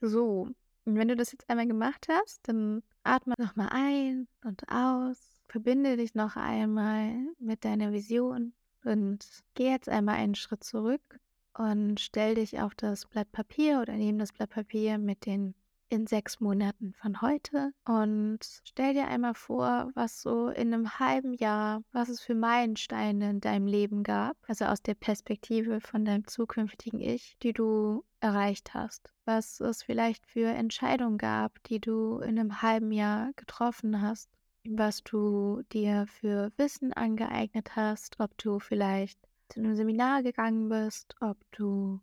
So, 0.00 0.48
und 0.84 0.96
wenn 0.96 1.08
du 1.08 1.16
das 1.16 1.32
jetzt 1.32 1.48
einmal 1.48 1.66
gemacht 1.66 2.08
hast, 2.10 2.46
dann 2.48 2.82
atme 3.04 3.34
nochmal 3.38 3.68
ein 3.70 4.28
und 4.44 4.68
aus. 4.68 5.42
Verbinde 5.48 5.96
dich 5.96 6.14
noch 6.14 6.36
einmal 6.36 7.14
mit 7.38 7.64
deiner 7.64 7.92
Vision 7.92 8.52
und 8.84 9.26
geh 9.54 9.70
jetzt 9.70 9.88
einmal 9.88 10.16
einen 10.16 10.34
Schritt 10.34 10.64
zurück 10.64 11.20
und 11.56 12.00
stell 12.00 12.34
dich 12.34 12.60
auf 12.60 12.74
das 12.74 13.06
Blatt 13.06 13.30
Papier 13.32 13.80
oder 13.80 13.94
neben 13.94 14.18
das 14.18 14.32
Blatt 14.32 14.50
Papier 14.50 14.98
mit 14.98 15.26
den 15.26 15.54
in 15.88 16.06
sechs 16.06 16.40
Monaten 16.40 16.94
von 16.94 17.20
heute. 17.20 17.72
Und 17.84 18.38
stell 18.64 18.94
dir 18.94 19.06
einmal 19.08 19.34
vor, 19.34 19.90
was 19.94 20.20
so 20.20 20.48
in 20.48 20.72
einem 20.72 20.98
halben 20.98 21.34
Jahr, 21.34 21.82
was 21.92 22.08
es 22.08 22.20
für 22.20 22.34
Meilensteine 22.34 23.30
in 23.30 23.40
deinem 23.40 23.66
Leben 23.66 24.02
gab, 24.02 24.36
also 24.48 24.64
aus 24.64 24.82
der 24.82 24.94
Perspektive 24.94 25.80
von 25.80 26.04
deinem 26.04 26.26
zukünftigen 26.26 27.00
Ich, 27.00 27.36
die 27.42 27.52
du 27.52 28.04
erreicht 28.20 28.74
hast, 28.74 29.12
was 29.24 29.60
es 29.60 29.82
vielleicht 29.82 30.26
für 30.26 30.48
Entscheidungen 30.48 31.18
gab, 31.18 31.62
die 31.64 31.80
du 31.80 32.18
in 32.18 32.38
einem 32.38 32.62
halben 32.62 32.90
Jahr 32.90 33.32
getroffen 33.36 34.00
hast, 34.00 34.30
was 34.66 35.02
du 35.02 35.62
dir 35.72 36.06
für 36.06 36.50
Wissen 36.56 36.92
angeeignet 36.92 37.76
hast, 37.76 38.18
ob 38.18 38.36
du 38.38 38.58
vielleicht 38.58 39.18
zu 39.50 39.60
einem 39.60 39.76
Seminar 39.76 40.22
gegangen 40.22 40.68
bist, 40.68 41.14
ob 41.20 41.36
du 41.52 42.00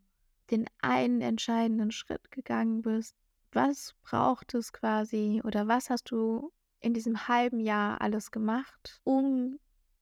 den 0.51 0.65
einen 0.81 1.21
entscheidenden 1.21 1.91
Schritt 1.91 2.29
gegangen 2.29 2.81
bist, 2.81 3.15
was 3.53 3.93
braucht 4.03 4.53
es 4.53 4.73
quasi 4.73 5.41
oder 5.43 5.67
was 5.67 5.89
hast 5.89 6.11
du 6.11 6.51
in 6.79 6.93
diesem 6.93 7.27
halben 7.27 7.59
Jahr 7.59 8.01
alles 8.01 8.31
gemacht, 8.31 8.99
um 9.03 9.59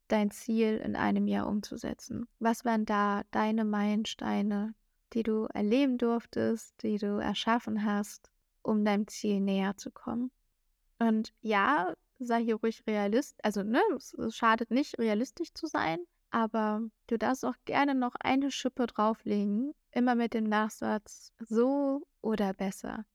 dein 0.08 0.32
Ziel 0.32 0.78
in 0.78 0.96
einem 0.96 1.28
Jahr 1.28 1.48
umzusetzen? 1.48 2.28
Was 2.40 2.66
waren 2.66 2.86
da 2.86 3.24
deine 3.32 3.66
Meilensteine, 3.66 4.74
die 5.14 5.24
du 5.24 5.46
erleben 5.54 5.98
durftest, 5.98 6.82
die 6.84 6.98
du 6.98 7.20
erschaffen 7.20 7.84
hast, 7.84 8.32
um 8.62 8.86
deinem 8.86 9.08
Ziel 9.08 9.40
näher 9.40 9.78
zu 9.78 9.92
kommen? 9.92 10.32
Und 11.00 11.34
ja, 11.42 11.94
sei 12.20 12.44
hier 12.44 12.56
ruhig 12.56 12.84
realist, 12.86 13.44
also 13.44 13.64
ne, 13.64 13.82
es, 13.96 14.16
schadet 14.36 14.72
nicht, 14.72 15.00
realistisch 15.00 15.54
zu 15.54 15.68
sein, 15.68 16.00
aber 16.32 16.82
du 17.08 17.18
darfst 17.18 17.46
auch 17.46 17.56
gerne 17.66 17.96
noch 17.96 18.16
eine 18.20 18.52
Schippe 18.52 18.88
drauflegen, 18.88 19.74
immer 19.92 20.16
mit 20.16 20.34
dem 20.34 20.44
Nachsatz 20.44 21.32
so 21.40 22.06
oder 22.22 22.54
besser. 22.54 23.06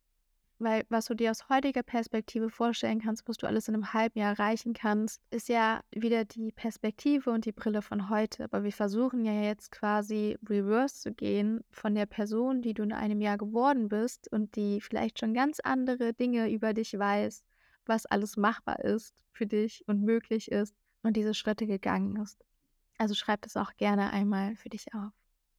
Weil 0.59 0.85
was 0.88 1.07
du 1.07 1.14
dir 1.14 1.31
aus 1.31 1.49
heutiger 1.49 1.83
Perspektive 1.83 2.49
vorstellen 2.49 3.01
kannst, 3.01 3.29
was 3.29 3.37
du 3.37 3.47
alles 3.47 3.69
in 3.69 3.75
einem 3.75 3.93
halben 3.93 4.19
Jahr 4.19 4.38
erreichen 4.38 4.73
kannst, 4.73 5.21
ist 5.31 5.49
ja 5.49 5.81
wieder 5.90 6.25
die 6.25 6.53
Perspektive 6.53 7.31
und 7.31 7.45
die 7.45 7.53
Brille 7.53 7.83
von 7.83 8.09
heute. 8.09 8.45
Aber 8.45 8.62
wir 8.62 8.73
versuchen 8.73 9.25
ja 9.25 9.33
jetzt 9.33 9.73
quasi 9.73 10.38
reverse 10.49 11.01
zu 11.01 11.12
gehen 11.12 11.64
von 11.71 11.95
der 11.95 12.07
Person, 12.07 12.62
die 12.62 12.73
du 12.73 12.85
in 12.85 12.93
einem 12.93 13.21
Jahr 13.21 13.37
geworden 13.37 13.88
bist 13.88 14.31
und 14.31 14.55
die 14.55 14.81
vielleicht 14.81 15.19
schon 15.19 15.35
ganz 15.35 15.59
andere 15.61 16.12
Dinge 16.12 16.51
über 16.51 16.73
dich 16.73 16.97
weiß, 16.97 17.45
was 17.87 18.07
alles 18.07 18.37
machbar 18.37 18.79
ist 18.81 19.14
für 19.33 19.47
dich 19.47 19.83
und 19.88 20.03
möglich 20.03 20.51
ist 20.53 20.75
und 21.03 21.17
diese 21.17 21.35
Schritte 21.35 21.67
gegangen 21.67 22.17
ist. 22.23 22.45
Also 22.97 23.14
schreib 23.14 23.43
das 23.43 23.57
auch 23.57 23.75
gerne 23.77 24.11
einmal 24.12 24.55
für 24.55 24.69
dich 24.69 24.95
auf 24.95 25.12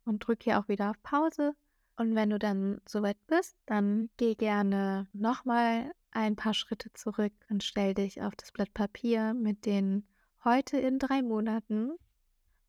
und 0.06 0.20
drück 0.20 0.44
hier 0.44 0.58
auch 0.60 0.70
wieder 0.70 0.90
auf 0.90 1.04
Pause 1.04 1.54
und 1.98 2.16
wenn 2.16 2.30
du 2.30 2.40
dann 2.40 2.82
soweit 2.88 3.18
bist, 3.28 3.56
dann 3.66 4.10
geh 4.18 4.36
gerne 4.36 5.08
nochmal 5.14 5.92
ein 6.12 6.36
paar 6.36 6.54
Schritte 6.54 6.92
zurück 6.94 7.34
und 7.50 7.64
stell 7.64 7.94
dich 7.94 8.22
auf 8.22 8.36
das 8.36 8.52
Blatt 8.52 8.74
Papier 8.74 9.34
mit 9.34 9.66
den 9.66 10.06
heute 10.44 10.78
in 10.78 11.00
drei 11.00 11.22
Monaten 11.22 11.92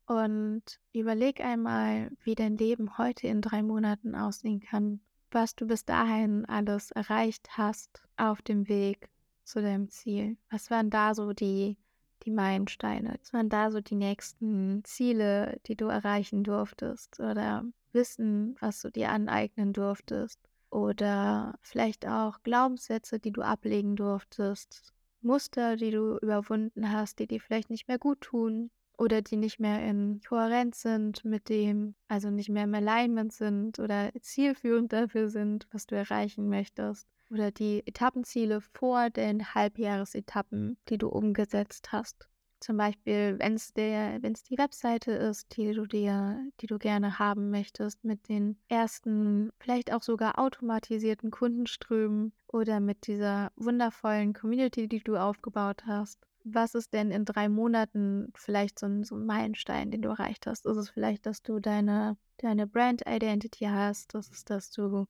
und 0.05 0.63
überleg 0.93 1.41
einmal, 1.41 2.11
wie 2.23 2.35
dein 2.35 2.57
Leben 2.57 2.97
heute 2.97 3.27
in 3.27 3.41
drei 3.41 3.61
Monaten 3.61 4.15
aussehen 4.15 4.61
kann, 4.61 5.01
was 5.31 5.55
du 5.55 5.67
bis 5.67 5.85
dahin 5.85 6.45
alles 6.45 6.91
erreicht 6.91 7.49
hast 7.57 8.01
auf 8.15 8.41
dem 8.41 8.67
Weg 8.69 9.09
zu 9.43 9.61
deinem 9.61 9.89
Ziel. 9.89 10.37
Was 10.49 10.71
waren 10.71 10.89
da 10.89 11.13
so 11.13 11.33
die, 11.33 11.77
die 12.23 12.31
Meilensteine? 12.31 13.17
Was 13.19 13.33
waren 13.33 13.49
da 13.49 13.71
so 13.71 13.81
die 13.81 13.95
nächsten 13.95 14.83
Ziele, 14.85 15.59
die 15.67 15.75
du 15.75 15.87
erreichen 15.87 16.43
durftest? 16.43 17.19
Oder 17.19 17.65
Wissen, 17.97 18.55
was 18.59 18.81
du 18.81 18.91
dir 18.91 19.09
aneignen 19.09 19.73
durftest 19.73 20.39
oder 20.69 21.57
vielleicht 21.61 22.07
auch 22.07 22.43
Glaubenssätze, 22.43 23.19
die 23.19 23.31
du 23.31 23.41
ablegen 23.41 23.95
durftest, 23.95 24.93
Muster, 25.21 25.77
die 25.77 25.89
du 25.89 26.17
überwunden 26.19 26.91
hast, 26.91 27.17
die 27.17 27.25
dir 27.25 27.41
vielleicht 27.41 27.71
nicht 27.71 27.87
mehr 27.87 27.97
gut 27.97 28.21
tun 28.21 28.69
oder 28.99 29.23
die 29.23 29.35
nicht 29.35 29.59
mehr 29.59 29.83
in 29.83 30.21
Kohärenz 30.27 30.83
sind 30.83 31.25
mit 31.25 31.49
dem, 31.49 31.95
also 32.07 32.29
nicht 32.29 32.49
mehr 32.49 32.65
im 32.65 32.75
Alignment 32.75 33.33
sind 33.33 33.79
oder 33.79 34.11
zielführend 34.21 34.93
dafür 34.93 35.29
sind, 35.29 35.67
was 35.71 35.87
du 35.87 35.95
erreichen 35.95 36.49
möchtest 36.49 37.07
oder 37.31 37.51
die 37.51 37.81
Etappenziele 37.87 38.61
vor 38.61 39.09
den 39.09 39.55
Halbjahresetappen, 39.55 40.77
die 40.89 40.99
du 40.99 41.09
umgesetzt 41.09 41.91
hast. 41.91 42.29
Zum 42.59 42.77
Beispiel, 42.77 43.35
wenn 43.39 43.53
es 43.53 43.73
wenn 43.75 44.33
es 44.33 44.43
die 44.43 44.57
Webseite 44.57 45.11
ist, 45.11 45.55
die 45.55 45.73
du 45.73 45.85
dir, 45.85 46.43
die 46.59 46.67
du 46.67 46.79
gerne 46.79 47.19
haben 47.19 47.51
möchtest, 47.51 48.03
mit 48.03 48.27
den 48.29 48.57
ersten, 48.67 49.51
vielleicht 49.59 49.93
auch 49.93 50.01
sogar 50.01 50.39
automatisierten 50.39 51.29
Kundenströmen 51.29 52.33
oder 52.47 52.79
mit 52.79 53.05
dieser 53.07 53.51
wundervollen 53.55 54.33
Community, 54.33 54.87
die 54.87 55.03
du 55.03 55.17
aufgebaut 55.17 55.83
hast. 55.85 56.19
Was 56.43 56.75
ist 56.75 56.93
denn 56.93 57.11
in 57.11 57.25
drei 57.25 57.49
Monaten 57.49 58.31
vielleicht 58.35 58.79
so 58.79 58.85
ein, 58.87 59.03
so 59.03 59.15
ein 59.15 59.25
Meilenstein, 59.25 59.91
den 59.91 60.01
du 60.01 60.09
erreicht 60.09 60.47
hast? 60.47 60.65
Ist 60.65 60.77
es 60.77 60.89
vielleicht, 60.89 61.25
dass 61.25 61.43
du 61.43 61.59
deine, 61.59 62.17
deine 62.37 62.65
Brand 62.65 63.03
Identity 63.07 63.65
hast? 63.65 64.15
Ist 64.15 64.33
es, 64.33 64.45
dass 64.45 64.71
du 64.71 65.05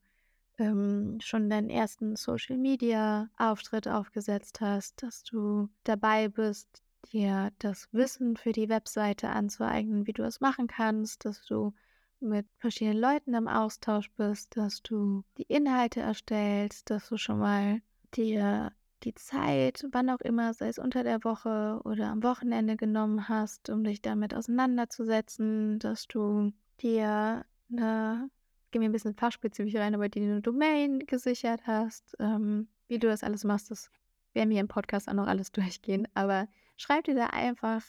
ähm, 0.57 1.19
schon 1.21 1.49
deinen 1.49 1.69
ersten 1.69 2.15
Social 2.15 2.57
Media 2.57 3.29
Auftritt 3.37 3.87
aufgesetzt 3.87 4.61
hast, 4.61 5.01
dass 5.03 5.23
du 5.23 5.69
dabei 5.83 6.27
bist, 6.27 6.83
dir 7.11 7.51
das 7.59 7.89
Wissen 7.91 8.37
für 8.37 8.51
die 8.51 8.69
Webseite 8.69 9.29
anzueignen, 9.29 10.07
wie 10.07 10.13
du 10.13 10.23
es 10.23 10.41
machen 10.41 10.67
kannst, 10.67 11.25
dass 11.25 11.45
du 11.45 11.73
mit 12.19 12.47
verschiedenen 12.57 12.99
Leuten 12.99 13.33
im 13.33 13.47
Austausch 13.47 14.11
bist, 14.11 14.57
dass 14.57 14.81
du 14.81 15.23
die 15.37 15.43
Inhalte 15.43 15.99
erstellst, 15.99 16.89
dass 16.89 17.09
du 17.09 17.17
schon 17.17 17.39
mal 17.39 17.81
dir 18.15 18.71
die 19.03 19.13
Zeit, 19.13 19.85
wann 19.91 20.09
auch 20.09 20.21
immer, 20.21 20.53
sei 20.53 20.69
es 20.69 20.79
unter 20.79 21.03
der 21.03 21.23
Woche 21.23 21.79
oder 21.83 22.07
am 22.07 22.23
Wochenende 22.23 22.75
genommen 22.75 23.29
hast, 23.29 23.69
um 23.69 23.83
dich 23.83 24.01
damit 24.01 24.33
auseinanderzusetzen, 24.33 25.77
dass 25.79 26.07
du 26.07 26.51
dir 26.81 27.45
eine, 27.71 28.29
gehen 28.71 28.81
wir 28.81 28.89
ein 28.89 28.93
bisschen 28.93 29.15
fachspezifisch 29.15 29.75
rein, 29.75 29.93
aber 29.93 30.09
die 30.09 30.21
eine 30.21 30.41
Domain 30.41 30.99
gesichert 31.05 31.61
hast, 31.67 32.15
ähm, 32.19 32.67
wie 32.87 32.97
du 32.99 33.07
das 33.07 33.23
alles 33.23 33.43
machst, 33.43 33.69
das 33.69 33.91
werden 34.33 34.49
wir 34.49 34.59
im 34.59 34.67
Podcast 34.67 35.07
auch 35.07 35.13
noch 35.13 35.27
alles 35.27 35.51
durchgehen, 35.51 36.07
aber 36.15 36.47
Schreib 36.77 37.05
dir 37.05 37.15
da 37.15 37.27
einfach 37.27 37.83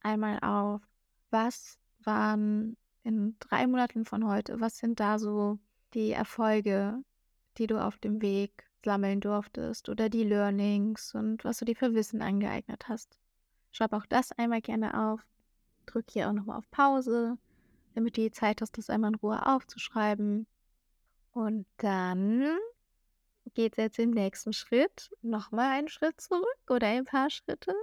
einmal 0.00 0.40
auf, 0.40 0.82
was 1.30 1.78
waren 2.00 2.76
in 3.04 3.36
drei 3.38 3.66
Monaten 3.66 4.04
von 4.04 4.26
heute, 4.26 4.60
was 4.60 4.78
sind 4.78 4.98
da 4.98 5.18
so 5.18 5.58
die 5.94 6.10
Erfolge, 6.10 7.02
die 7.58 7.68
du 7.68 7.80
auf 7.80 7.96
dem 7.98 8.20
Weg 8.20 8.64
sammeln 8.84 9.20
durftest 9.20 9.88
oder 9.88 10.08
die 10.08 10.24
Learnings 10.24 11.14
und 11.14 11.44
was 11.44 11.58
du 11.58 11.64
dir 11.64 11.76
für 11.76 11.94
Wissen 11.94 12.22
angeeignet 12.22 12.88
hast. 12.88 13.18
Schreib 13.70 13.92
auch 13.92 14.06
das 14.06 14.32
einmal 14.32 14.60
gerne 14.60 15.08
auf. 15.08 15.24
Drück 15.86 16.10
hier 16.10 16.28
auch 16.28 16.32
nochmal 16.32 16.58
auf 16.58 16.70
Pause, 16.70 17.38
damit 17.94 18.16
du 18.16 18.22
die 18.22 18.30
Zeit 18.30 18.60
hast, 18.60 18.76
das 18.76 18.90
einmal 18.90 19.12
in 19.12 19.16
Ruhe 19.16 19.46
aufzuschreiben. 19.46 20.46
Und 21.32 21.66
dann 21.76 22.56
geht 23.54 23.74
es 23.74 23.76
jetzt 23.78 23.98
im 23.98 24.10
nächsten 24.10 24.52
Schritt 24.52 25.10
nochmal 25.22 25.70
einen 25.70 25.88
Schritt 25.88 26.20
zurück 26.20 26.44
oder 26.68 26.88
ein 26.88 27.04
paar 27.04 27.30
Schritte 27.30 27.74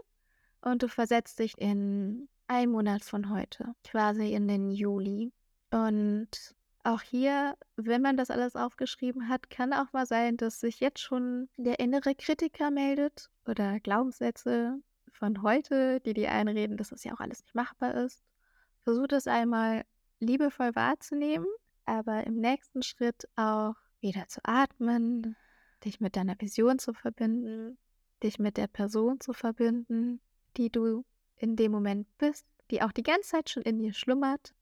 und 0.62 0.84
du 0.84 0.88
versetzt 0.88 1.40
dich 1.40 1.58
in 1.58 2.28
einen 2.48 2.72
Monat 2.72 3.04
von 3.04 3.30
heute, 3.30 3.74
quasi 3.84 4.34
in 4.34 4.48
den 4.48 4.72
Juli. 4.72 5.32
Und 5.72 6.56
auch 6.84 7.02
hier, 7.02 7.56
wenn 7.76 8.02
man 8.02 8.18
das 8.18 8.30
alles 8.30 8.56
aufgeschrieben 8.56 9.30
hat, 9.30 9.50
kann 9.50 9.74
auch 9.74 9.94
mal 9.94 10.06
sein, 10.06 10.38
dass 10.38 10.60
sich 10.60 10.80
jetzt 10.80 11.00
schon 11.00 11.50
der 11.58 11.80
innere 11.80 12.16
Kritiker 12.16 12.72
meldet 12.72 13.30
oder 13.46 13.80
Glaubenssätze 13.80 14.80
von 15.12 15.42
heute, 15.44 16.00
die 16.02 16.14
dir 16.14 16.32
einreden, 16.32 16.78
dass 16.78 16.90
das 16.90 17.04
ja 17.04 17.14
auch 17.14 17.20
alles 17.20 17.42
nicht 17.42 17.56
machbar 17.56 17.96
ist. 17.96 18.22
Versuch 18.82 19.08
das 19.08 19.28
einmal 19.28 19.84
liebevoll 20.20 20.76
wahrzunehmen, 20.76 21.48
aber 21.86 22.26
im 22.26 22.36
nächsten 22.36 22.82
Schritt 22.82 23.28
auch 23.36 23.76
wieder 24.02 24.28
zu 24.28 24.42
atmen, 24.44 25.36
dich 25.86 26.00
mit 26.00 26.16
deiner 26.16 26.40
Vision 26.40 26.80
zu 26.80 26.94
verbinden, 26.94 27.78
dich 28.24 28.40
mit 28.40 28.58
der 28.58 28.68
Person 28.68 29.20
zu 29.20 29.34
verbinden 29.34 30.20
die 30.58 30.70
du 30.70 31.06
in 31.38 31.56
dem 31.56 31.72
Moment 31.72 32.08
bist, 32.18 32.46
die 32.70 32.82
auch 32.82 32.92
die 32.92 33.04
ganze 33.04 33.30
Zeit 33.30 33.50
schon 33.50 33.64
in 33.64 33.80
dir 33.80 33.94
schlummert. 33.94 34.54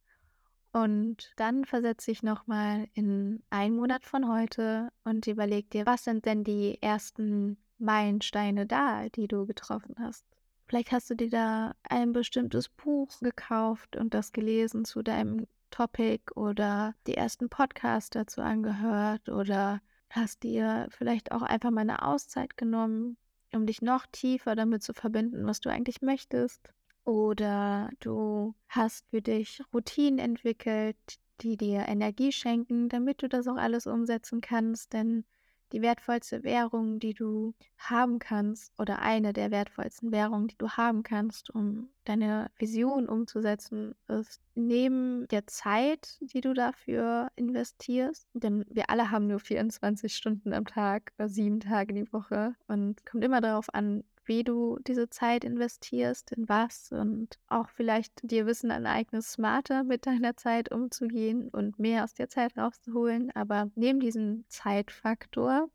Und 0.71 1.33
dann 1.35 1.65
versetze 1.65 2.11
ich 2.11 2.21
nochmal 2.21 2.87
in 2.93 3.41
einen 3.49 3.75
Monat 3.75 4.05
von 4.05 4.31
heute 4.31 4.91
und 5.03 5.25
überleg 5.27 5.69
dir, 5.71 5.85
was 5.85 6.03
sind 6.03 6.25
denn 6.25 6.43
die 6.43 6.81
ersten 6.81 7.57
Meilensteine 7.79 8.67
da, 8.67 9.09
die 9.09 9.27
du 9.27 9.45
getroffen 9.45 9.95
hast. 9.99 10.25
Vielleicht 10.67 10.91
hast 10.91 11.09
du 11.09 11.15
dir 11.15 11.29
da 11.29 11.75
ein 11.81 12.13
bestimmtes 12.13 12.69
Buch 12.69 13.09
gekauft 13.21 13.95
und 13.95 14.13
das 14.13 14.31
gelesen 14.31 14.85
zu 14.85 15.01
deinem 15.01 15.47
Topic 15.71 16.21
oder 16.35 16.93
die 17.07 17.15
ersten 17.15 17.49
Podcasts 17.49 18.11
dazu 18.11 18.41
angehört 18.41 19.29
oder 19.29 19.81
hast 20.11 20.43
dir 20.43 20.87
vielleicht 20.91 21.31
auch 21.31 21.41
einfach 21.41 21.71
mal 21.71 21.81
eine 21.81 22.03
Auszeit 22.03 22.57
genommen, 22.57 23.17
um 23.53 23.65
dich 23.65 23.81
noch 23.81 24.05
tiefer 24.11 24.55
damit 24.55 24.83
zu 24.83 24.93
verbinden, 24.93 25.45
was 25.45 25.59
du 25.59 25.69
eigentlich 25.69 26.01
möchtest. 26.01 26.61
Oder 27.05 27.89
du 27.99 28.53
hast 28.67 29.05
für 29.09 29.21
dich 29.21 29.61
Routinen 29.73 30.19
entwickelt, 30.19 30.97
die 31.41 31.57
dir 31.57 31.87
Energie 31.87 32.31
schenken, 32.31 32.89
damit 32.89 33.23
du 33.23 33.29
das 33.29 33.47
auch 33.47 33.55
alles 33.55 33.87
umsetzen 33.87 34.41
kannst. 34.41 34.93
Denn 34.93 35.25
die 35.71 35.81
wertvollste 35.81 36.43
Währung, 36.43 36.99
die 36.99 37.13
du 37.13 37.53
haben 37.77 38.19
kannst, 38.19 38.73
oder 38.79 38.99
eine 38.99 39.33
der 39.33 39.51
wertvollsten 39.51 40.11
Währungen, 40.11 40.47
die 40.47 40.57
du 40.57 40.69
haben 40.69 41.03
kannst, 41.03 41.49
um 41.49 41.89
deine 42.05 42.49
Vision 42.57 43.07
umzusetzen, 43.07 43.95
ist 44.07 44.41
neben 44.55 45.27
der 45.27 45.47
Zeit, 45.47 46.17
die 46.21 46.41
du 46.41 46.53
dafür 46.53 47.29
investierst, 47.35 48.27
denn 48.33 48.65
wir 48.69 48.89
alle 48.89 49.11
haben 49.11 49.27
nur 49.27 49.39
24 49.39 50.15
Stunden 50.15 50.53
am 50.53 50.65
Tag 50.65 51.13
oder 51.17 51.29
sieben 51.29 51.59
Tage 51.59 51.93
die 51.93 52.11
Woche 52.11 52.55
und 52.67 53.05
kommt 53.05 53.23
immer 53.23 53.41
darauf 53.41 53.73
an, 53.73 54.03
wie 54.29 54.43
du 54.43 54.77
diese 54.87 55.09
Zeit 55.09 55.43
investierst, 55.43 56.31
in 56.31 56.47
was 56.47 56.91
und 56.91 57.39
auch 57.47 57.67
vielleicht 57.67 58.13
dir 58.21 58.45
Wissen 58.45 58.69
aneignest, 58.69 59.31
smarter 59.31 59.83
mit 59.83 60.05
deiner 60.05 60.37
Zeit 60.37 60.71
umzugehen 60.71 61.49
und 61.49 61.79
mehr 61.79 62.03
aus 62.03 62.13
der 62.13 62.29
Zeit 62.29 62.55
rauszuholen. 62.55 63.31
Aber 63.31 63.71
neben 63.73 63.99
diesem 63.99 64.45
Zeitfaktor 64.47 65.69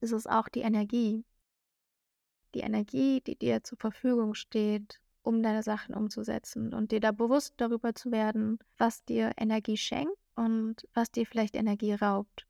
ist 0.00 0.12
es 0.12 0.28
auch 0.28 0.48
die 0.48 0.60
Energie. 0.60 1.24
Die 2.54 2.60
Energie, 2.60 3.20
die 3.20 3.36
dir 3.36 3.64
zur 3.64 3.78
Verfügung 3.78 4.34
steht, 4.34 5.00
um 5.22 5.42
deine 5.42 5.64
Sachen 5.64 5.94
umzusetzen 5.94 6.72
und 6.72 6.92
dir 6.92 7.00
da 7.00 7.10
bewusst 7.10 7.54
darüber 7.56 7.96
zu 7.96 8.12
werden, 8.12 8.60
was 8.78 9.04
dir 9.04 9.32
Energie 9.36 9.76
schenkt 9.76 10.16
und 10.36 10.86
was 10.94 11.10
dir 11.10 11.26
vielleicht 11.26 11.56
Energie 11.56 11.94
raubt. 11.94 12.46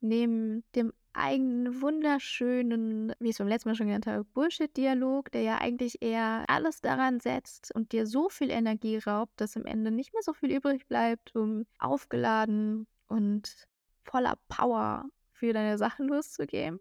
Neben 0.00 0.64
dem 0.74 0.92
eigenen 1.14 1.80
wunderschönen, 1.82 3.14
wie 3.18 3.28
ich 3.28 3.32
es 3.32 3.38
beim 3.38 3.48
letzten 3.48 3.68
Mal 3.68 3.74
schon 3.74 3.86
genannt 3.86 4.06
habe, 4.06 4.24
Bullshit-Dialog, 4.24 5.30
der 5.32 5.42
ja 5.42 5.58
eigentlich 5.58 6.02
eher 6.02 6.44
alles 6.48 6.80
daran 6.80 7.20
setzt 7.20 7.74
und 7.74 7.92
dir 7.92 8.06
so 8.06 8.28
viel 8.28 8.50
Energie 8.50 8.98
raubt, 8.98 9.40
dass 9.40 9.56
am 9.56 9.64
Ende 9.64 9.90
nicht 9.90 10.12
mehr 10.12 10.22
so 10.22 10.32
viel 10.32 10.50
übrig 10.50 10.86
bleibt, 10.86 11.34
um 11.36 11.66
aufgeladen 11.78 12.86
und 13.08 13.66
voller 14.04 14.38
Power 14.48 15.04
für 15.32 15.52
deine 15.52 15.78
Sachen 15.78 16.08
loszugehen? 16.08 16.80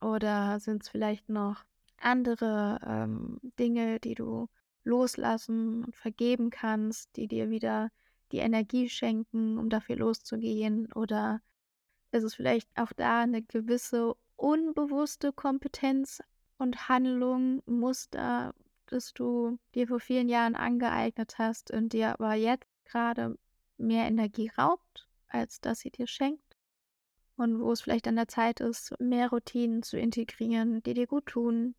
Oder 0.00 0.60
sind 0.60 0.82
es 0.82 0.88
vielleicht 0.88 1.28
noch 1.28 1.64
andere 2.00 2.78
ähm, 2.86 3.38
Dinge, 3.58 4.00
die 4.00 4.14
du 4.14 4.48
loslassen 4.84 5.84
und 5.84 5.96
vergeben 5.96 6.50
kannst, 6.50 7.16
die 7.16 7.28
dir 7.28 7.50
wieder 7.50 7.90
die 8.32 8.38
Energie 8.38 8.88
schenken, 8.88 9.58
um 9.58 9.70
dafür 9.70 9.96
loszugehen? 9.96 10.92
Oder 10.92 11.40
ist 12.12 12.24
es 12.24 12.34
vielleicht 12.34 12.68
auch 12.76 12.92
da 12.92 13.20
eine 13.20 13.42
gewisse 13.42 14.14
unbewusste 14.36 15.32
Kompetenz 15.32 16.22
und 16.58 16.88
Handlung, 16.88 17.62
Muster, 17.66 18.54
das 18.86 19.12
du 19.12 19.58
dir 19.74 19.88
vor 19.88 20.00
vielen 20.00 20.28
Jahren 20.28 20.54
angeeignet 20.54 21.38
hast 21.38 21.70
und 21.70 21.92
dir 21.92 22.12
aber 22.12 22.34
jetzt 22.34 22.66
gerade 22.84 23.36
mehr 23.76 24.06
Energie 24.06 24.50
raubt, 24.56 25.08
als 25.28 25.60
dass 25.60 25.80
sie 25.80 25.90
dir 25.90 26.06
schenkt? 26.06 26.56
Und 27.36 27.60
wo 27.60 27.70
es 27.70 27.82
vielleicht 27.82 28.08
an 28.08 28.16
der 28.16 28.28
Zeit 28.28 28.60
ist, 28.60 28.94
mehr 28.98 29.30
Routinen 29.30 29.82
zu 29.82 29.96
integrieren, 29.96 30.82
die 30.82 30.94
dir 30.94 31.06
gut 31.06 31.26
tun, 31.26 31.74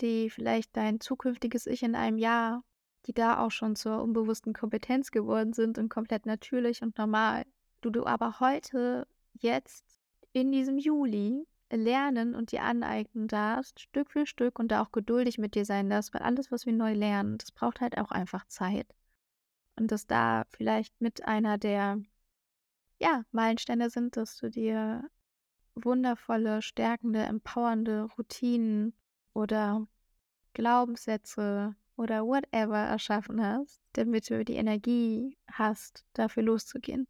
die 0.00 0.28
vielleicht 0.30 0.76
dein 0.76 1.00
zukünftiges 1.00 1.66
Ich 1.66 1.82
in 1.84 1.94
einem 1.94 2.18
Jahr, 2.18 2.64
die 3.06 3.12
da 3.12 3.38
auch 3.38 3.50
schon 3.50 3.76
zur 3.76 4.02
unbewussten 4.02 4.52
Kompetenz 4.52 5.10
geworden 5.12 5.52
sind 5.52 5.78
und 5.78 5.88
komplett 5.88 6.26
natürlich 6.26 6.82
und 6.82 6.98
normal. 6.98 7.44
Du 7.80 7.90
du 7.90 8.06
aber 8.06 8.40
heute 8.40 9.06
jetzt 9.40 9.98
in 10.32 10.52
diesem 10.52 10.78
Juli 10.78 11.46
lernen 11.70 12.34
und 12.34 12.52
dir 12.52 12.62
aneignen 12.62 13.28
darfst, 13.28 13.80
Stück 13.80 14.10
für 14.10 14.26
Stück 14.26 14.58
und 14.58 14.68
da 14.68 14.82
auch 14.82 14.92
geduldig 14.92 15.38
mit 15.38 15.54
dir 15.54 15.64
sein 15.64 15.90
darfst, 15.90 16.14
weil 16.14 16.22
alles, 16.22 16.50
was 16.50 16.66
wir 16.66 16.72
neu 16.72 16.92
lernen, 16.92 17.38
das 17.38 17.52
braucht 17.52 17.80
halt 17.80 17.98
auch 17.98 18.10
einfach 18.10 18.46
Zeit. 18.46 18.86
Und 19.76 19.90
dass 19.90 20.06
da 20.06 20.44
vielleicht 20.50 21.00
mit 21.00 21.26
einer 21.26 21.58
der 21.58 21.98
ja, 23.00 23.24
Meilensteine 23.32 23.90
sind, 23.90 24.16
dass 24.16 24.36
du 24.36 24.50
dir 24.50 25.08
wundervolle, 25.74 26.62
stärkende, 26.62 27.22
empowernde 27.22 28.08
Routinen 28.16 28.94
oder 29.32 29.86
Glaubenssätze 30.52 31.74
oder 31.96 32.24
whatever 32.24 32.78
erschaffen 32.78 33.44
hast, 33.44 33.80
damit 33.94 34.30
du 34.30 34.44
die 34.44 34.54
Energie 34.54 35.36
hast, 35.48 36.04
dafür 36.12 36.44
loszugehen 36.44 37.08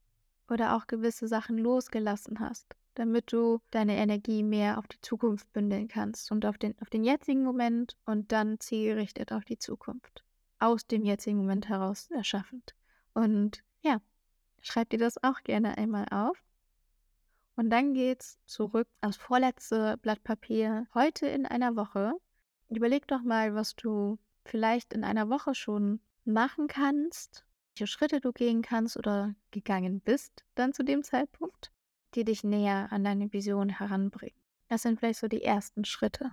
oder 0.49 0.77
auch 0.77 0.87
gewisse 0.87 1.29
Sachen 1.29 1.59
losgelassen 1.59 2.41
hast, 2.41 2.77
damit 2.95 3.33
du 3.33 3.61
deine 3.71 3.97
Energie 3.97 4.43
mehr 4.43 4.79
auf 4.79 4.87
die 4.87 5.01
Zukunft 5.01 5.53
bündeln 5.53 5.89
kannst 5.89 6.31
und 6.31 6.47
auf 6.47 6.59
den, 6.59 6.75
auf 6.81 6.91
den 6.91 7.05
jetzigen 7.05 7.43
Moment 7.43 7.97
und 8.05 8.33
dann 8.33 8.61
zielgerichtet 8.61 9.33
auf 9.33 9.45
die 9.45 9.59
Zukunft. 9.59 10.25
Aus 10.59 10.87
dem 10.87 11.05
jetzigen 11.05 11.39
Moment 11.39 11.69
heraus 11.69 12.11
erschaffend. 12.11 12.75
Und 13.13 13.63
ja, 13.83 14.01
schreib 14.61 14.91
dir 14.91 14.99
das 14.99 15.23
auch 15.23 15.43
gerne 15.43 15.77
einmal 15.79 16.07
auf. 16.11 16.43
Und 17.57 17.71
dann 17.71 17.95
geht's 17.95 18.39
zurück 18.47 18.89
ans 19.01 19.17
vorletzte 19.17 19.97
Blatt 19.99 20.25
Papier. 20.25 20.87
Heute 20.95 21.27
in 21.27 21.47
einer 21.47 21.77
Woche. 21.77 22.15
Überleg 22.69 23.07
doch 23.07 23.23
mal, 23.23 23.55
was 23.55 23.77
du 23.77 24.19
vielleicht 24.45 24.93
in 24.93 25.05
einer 25.05 25.29
Woche 25.29 25.55
schon 25.55 26.01
machen 26.25 26.67
kannst, 26.67 27.45
welche 27.75 27.89
Schritte 27.89 28.21
du 28.21 28.33
gehen 28.33 28.63
kannst 28.63 28.97
oder 28.97 29.35
gegangen 29.51 30.01
bist 30.01 30.45
dann 30.55 30.73
zu 30.73 30.85
dem 30.85 31.03
Zeitpunkt, 31.03 31.73
die 32.15 32.25
dich 32.25 32.45
näher 32.45 32.93
an 32.93 33.03
deine 33.03 33.33
Vision 33.33 33.69
heranbringen. 33.69 34.39
Das 34.69 34.83
sind 34.83 35.01
vielleicht 35.01 35.19
so 35.19 35.27
die 35.27 35.43
ersten 35.43 35.85
Schritte. 35.85 36.31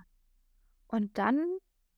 Und 0.86 1.18
dann 1.18 1.44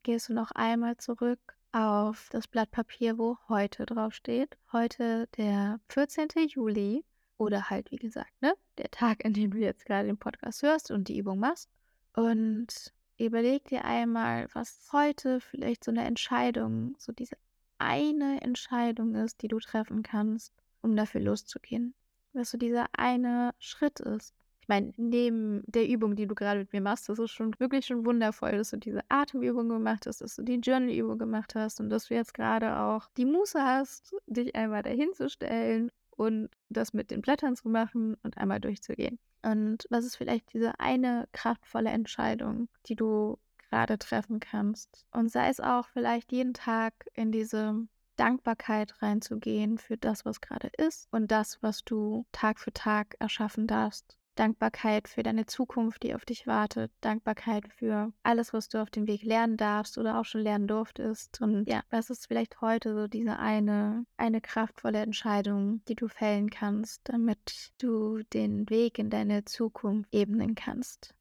gehst 0.03 0.31
du 0.31 0.33
noch 0.33 0.51
einmal 0.53 0.97
zurück 0.97 1.41
auf 1.73 2.29
das 2.31 2.49
Blatt 2.49 2.71
Papier, 2.71 3.19
wo 3.19 3.37
heute 3.49 3.85
draufsteht. 3.85 4.57
Heute 4.73 5.29
der 5.37 5.79
14. 5.91 6.29
Juli 6.49 7.05
oder 7.37 7.69
halt, 7.69 7.91
wie 7.91 7.97
gesagt, 7.97 8.33
ne, 8.41 8.55
der 8.79 8.91
Tag, 8.91 9.27
an 9.27 9.35
dem 9.35 9.51
du 9.51 9.59
jetzt 9.59 9.85
gerade 9.85 10.07
den 10.07 10.17
Podcast 10.17 10.63
hörst 10.63 10.91
und 10.91 11.09
die 11.09 11.19
Übung 11.19 11.39
machst. 11.39 11.69
Und 12.15 12.95
überleg 13.19 13.65
dir 13.65 13.85
einmal, 13.85 14.49
was 14.55 14.89
heute 14.93 15.41
vielleicht 15.41 15.85
so 15.85 15.91
eine 15.91 16.05
Entscheidung, 16.05 16.97
so 16.99 17.13
diese 17.13 17.37
eine 17.85 18.41
Entscheidung 18.41 19.15
ist, 19.15 19.43
die 19.43 19.49
du 19.49 19.59
treffen 19.59 20.03
kannst, 20.03 20.53
um 20.81 20.97
dafür 20.97 21.21
loszugehen. 21.21 21.95
Was 22.33 22.51
so 22.51 22.59
dieser 22.59 22.87
eine 22.97 23.53
Schritt 23.59 24.01
ist. 24.01 24.35
Ich 24.61 24.69
meine, 24.69 24.93
neben 24.97 25.63
der 25.67 25.87
Übung, 25.87 26.17
die 26.17 26.27
du 26.27 26.35
gerade 26.35 26.61
mit 26.61 26.73
mir 26.73 26.81
machst, 26.81 27.09
das 27.11 27.19
ist 27.19 27.33
schon 27.33 27.55
wirklich 27.59 27.85
schon 27.85 28.07
wundervoll, 28.07 28.53
dass 28.53 28.71
du 28.71 28.79
diese 28.79 29.03
Atemübung 29.11 29.69
gemacht 29.69 30.07
hast, 30.07 30.23
dass 30.23 30.37
du 30.37 30.43
die 30.43 30.55
Journal-Übung 30.55 31.19
gemacht 31.19 31.55
hast 31.55 31.81
und 31.81 31.91
dass 31.91 32.09
du 32.09 32.15
jetzt 32.15 32.33
gerade 32.33 32.79
auch 32.79 33.11
die 33.19 33.27
Muße 33.27 33.63
hast, 33.63 34.15
dich 34.27 34.57
einmal 34.57 34.83
dahin 34.83 35.13
zu 35.13 35.29
stellen 35.29 35.91
und 36.11 36.49
das 36.71 36.95
mit 36.95 37.11
den 37.11 37.21
Blättern 37.21 37.57
zu 37.57 37.69
machen 37.69 38.17
und 38.23 38.39
einmal 38.39 38.59
durchzugehen. 38.59 39.19
Und 39.43 39.87
was 39.91 40.07
ist 40.07 40.17
vielleicht 40.17 40.55
diese 40.55 40.81
eine 40.81 41.29
kraftvolle 41.33 41.91
Entscheidung, 41.91 42.69
die 42.87 42.97
du 42.97 43.39
gerade 43.75 43.99
treffen 43.99 44.39
kannst. 44.39 45.05
Und 45.11 45.31
sei 45.33 45.49
es 45.49 45.59
auch 45.59 45.89
vielleicht 45.89 46.31
jeden 46.31 46.55
Tag 46.55 46.95
in 47.13 47.33
diese 47.33 47.75
Dankbarkeit 48.17 49.03
reinzugehen 49.03 49.79
für 49.79 49.97
das, 49.97 50.25
was 50.25 50.41
gerade 50.41 50.71
ist 50.79 51.09
und 51.11 51.33
das, 51.33 51.61
was 51.61 51.85
du 51.85 52.25
Tag 52.31 52.61
für 52.61 52.73
Tag 52.73 53.17
erschaffen 53.19 53.67
darfst. 53.67 54.17
Dankbarkeit 54.37 55.09
für 55.09 55.25
deine 55.25 55.47
Zukunft, 55.47 56.05
die 56.05 56.15
auf 56.15 56.25
dich 56.25 56.47
wartet. 56.47 56.93
Dankbarkeit 57.01 57.65
für 57.73 58.13
alles, 58.23 58.53
was 58.53 58.69
du 58.69 58.81
auf 58.81 58.91
dem 58.91 59.09
Weg 59.09 59.23
lernen 59.23 59.57
darfst 59.57 59.99
oder 59.99 60.21
auch 60.21 60.25
schon 60.25 60.43
lernen 60.43 60.69
durftest. 60.69 61.41
Und 61.41 61.69
ja, 61.69 61.83
was 61.91 62.11
ist 62.11 62.27
vielleicht 62.27 62.61
heute 62.61 62.95
so 62.95 63.09
diese 63.09 63.39
eine, 63.39 64.07
eine 64.17 64.41
kraftvolle 64.41 65.01
Entscheidung, 65.01 65.83
die 65.89 65.97
du 65.97 66.07
fällen 66.09 66.51
kannst, 66.51 67.01
damit 67.05 67.73
du 67.79 68.23
den 68.33 68.71
Weg 68.71 68.99
in 69.01 69.11
deine 69.11 69.45
Zukunft 69.45 70.13
ebnen 70.13 70.55
kannst. 70.55 71.15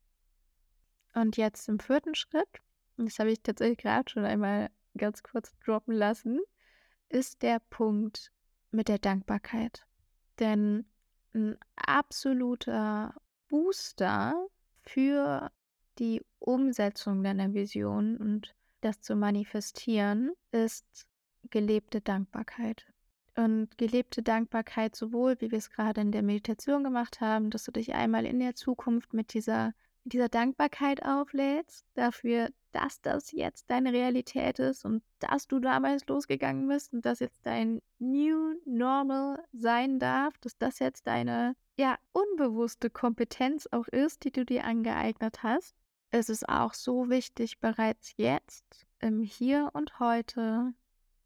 Und 1.13 1.37
jetzt 1.37 1.69
im 1.69 1.79
vierten 1.79 2.15
Schritt, 2.15 2.47
das 2.97 3.19
habe 3.19 3.31
ich 3.31 3.41
tatsächlich 3.41 3.79
gerade 3.79 4.09
schon 4.09 4.25
einmal 4.25 4.69
ganz 4.97 5.23
kurz 5.23 5.57
droppen 5.59 5.93
lassen, 5.93 6.39
ist 7.09 7.41
der 7.41 7.59
Punkt 7.69 8.31
mit 8.71 8.87
der 8.87 8.99
Dankbarkeit. 8.99 9.85
Denn 10.39 10.85
ein 11.33 11.57
absoluter 11.75 13.13
Booster 13.49 14.47
für 14.81 15.51
die 15.99 16.21
Umsetzung 16.39 17.23
deiner 17.23 17.53
Vision 17.53 18.17
und 18.17 18.55
das 18.81 19.01
zu 19.01 19.15
manifestieren 19.15 20.31
ist 20.51 21.07
gelebte 21.49 22.01
Dankbarkeit. 22.01 22.85
Und 23.35 23.77
gelebte 23.77 24.21
Dankbarkeit 24.21 24.95
sowohl, 24.95 25.39
wie 25.39 25.49
wir 25.49 25.57
es 25.57 25.71
gerade 25.71 26.01
in 26.01 26.11
der 26.11 26.21
Meditation 26.21 26.83
gemacht 26.83 27.21
haben, 27.21 27.49
dass 27.49 27.63
du 27.63 27.71
dich 27.71 27.93
einmal 27.93 28.25
in 28.25 28.39
der 28.39 28.55
Zukunft 28.55 29.13
mit 29.13 29.33
dieser 29.33 29.73
dieser 30.03 30.29
Dankbarkeit 30.29 31.03
auflädst, 31.03 31.85
dafür, 31.95 32.49
dass 32.71 33.01
das 33.01 33.31
jetzt 33.31 33.69
deine 33.69 33.93
Realität 33.93 34.59
ist 34.59 34.83
und 34.85 35.03
dass 35.19 35.47
du 35.47 35.59
damals 35.59 36.05
losgegangen 36.07 36.67
bist 36.67 36.93
und 36.93 37.05
dass 37.05 37.19
jetzt 37.19 37.45
dein 37.45 37.81
New 37.99 38.55
Normal 38.65 39.43
sein 39.53 39.99
darf, 39.99 40.37
dass 40.39 40.57
das 40.57 40.79
jetzt 40.79 41.07
deine 41.07 41.55
ja 41.77 41.97
unbewusste 42.11 42.89
Kompetenz 42.89 43.67
auch 43.71 43.87
ist, 43.87 44.23
die 44.23 44.31
du 44.31 44.45
dir 44.45 44.65
angeeignet 44.65 45.43
hast. 45.43 45.75
Es 46.11 46.29
ist 46.29 46.47
auch 46.47 46.73
so 46.73 47.09
wichtig, 47.09 47.59
bereits 47.59 48.13
jetzt 48.17 48.85
im 48.99 49.23
Hier 49.23 49.69
und 49.73 49.99
Heute 49.99 50.73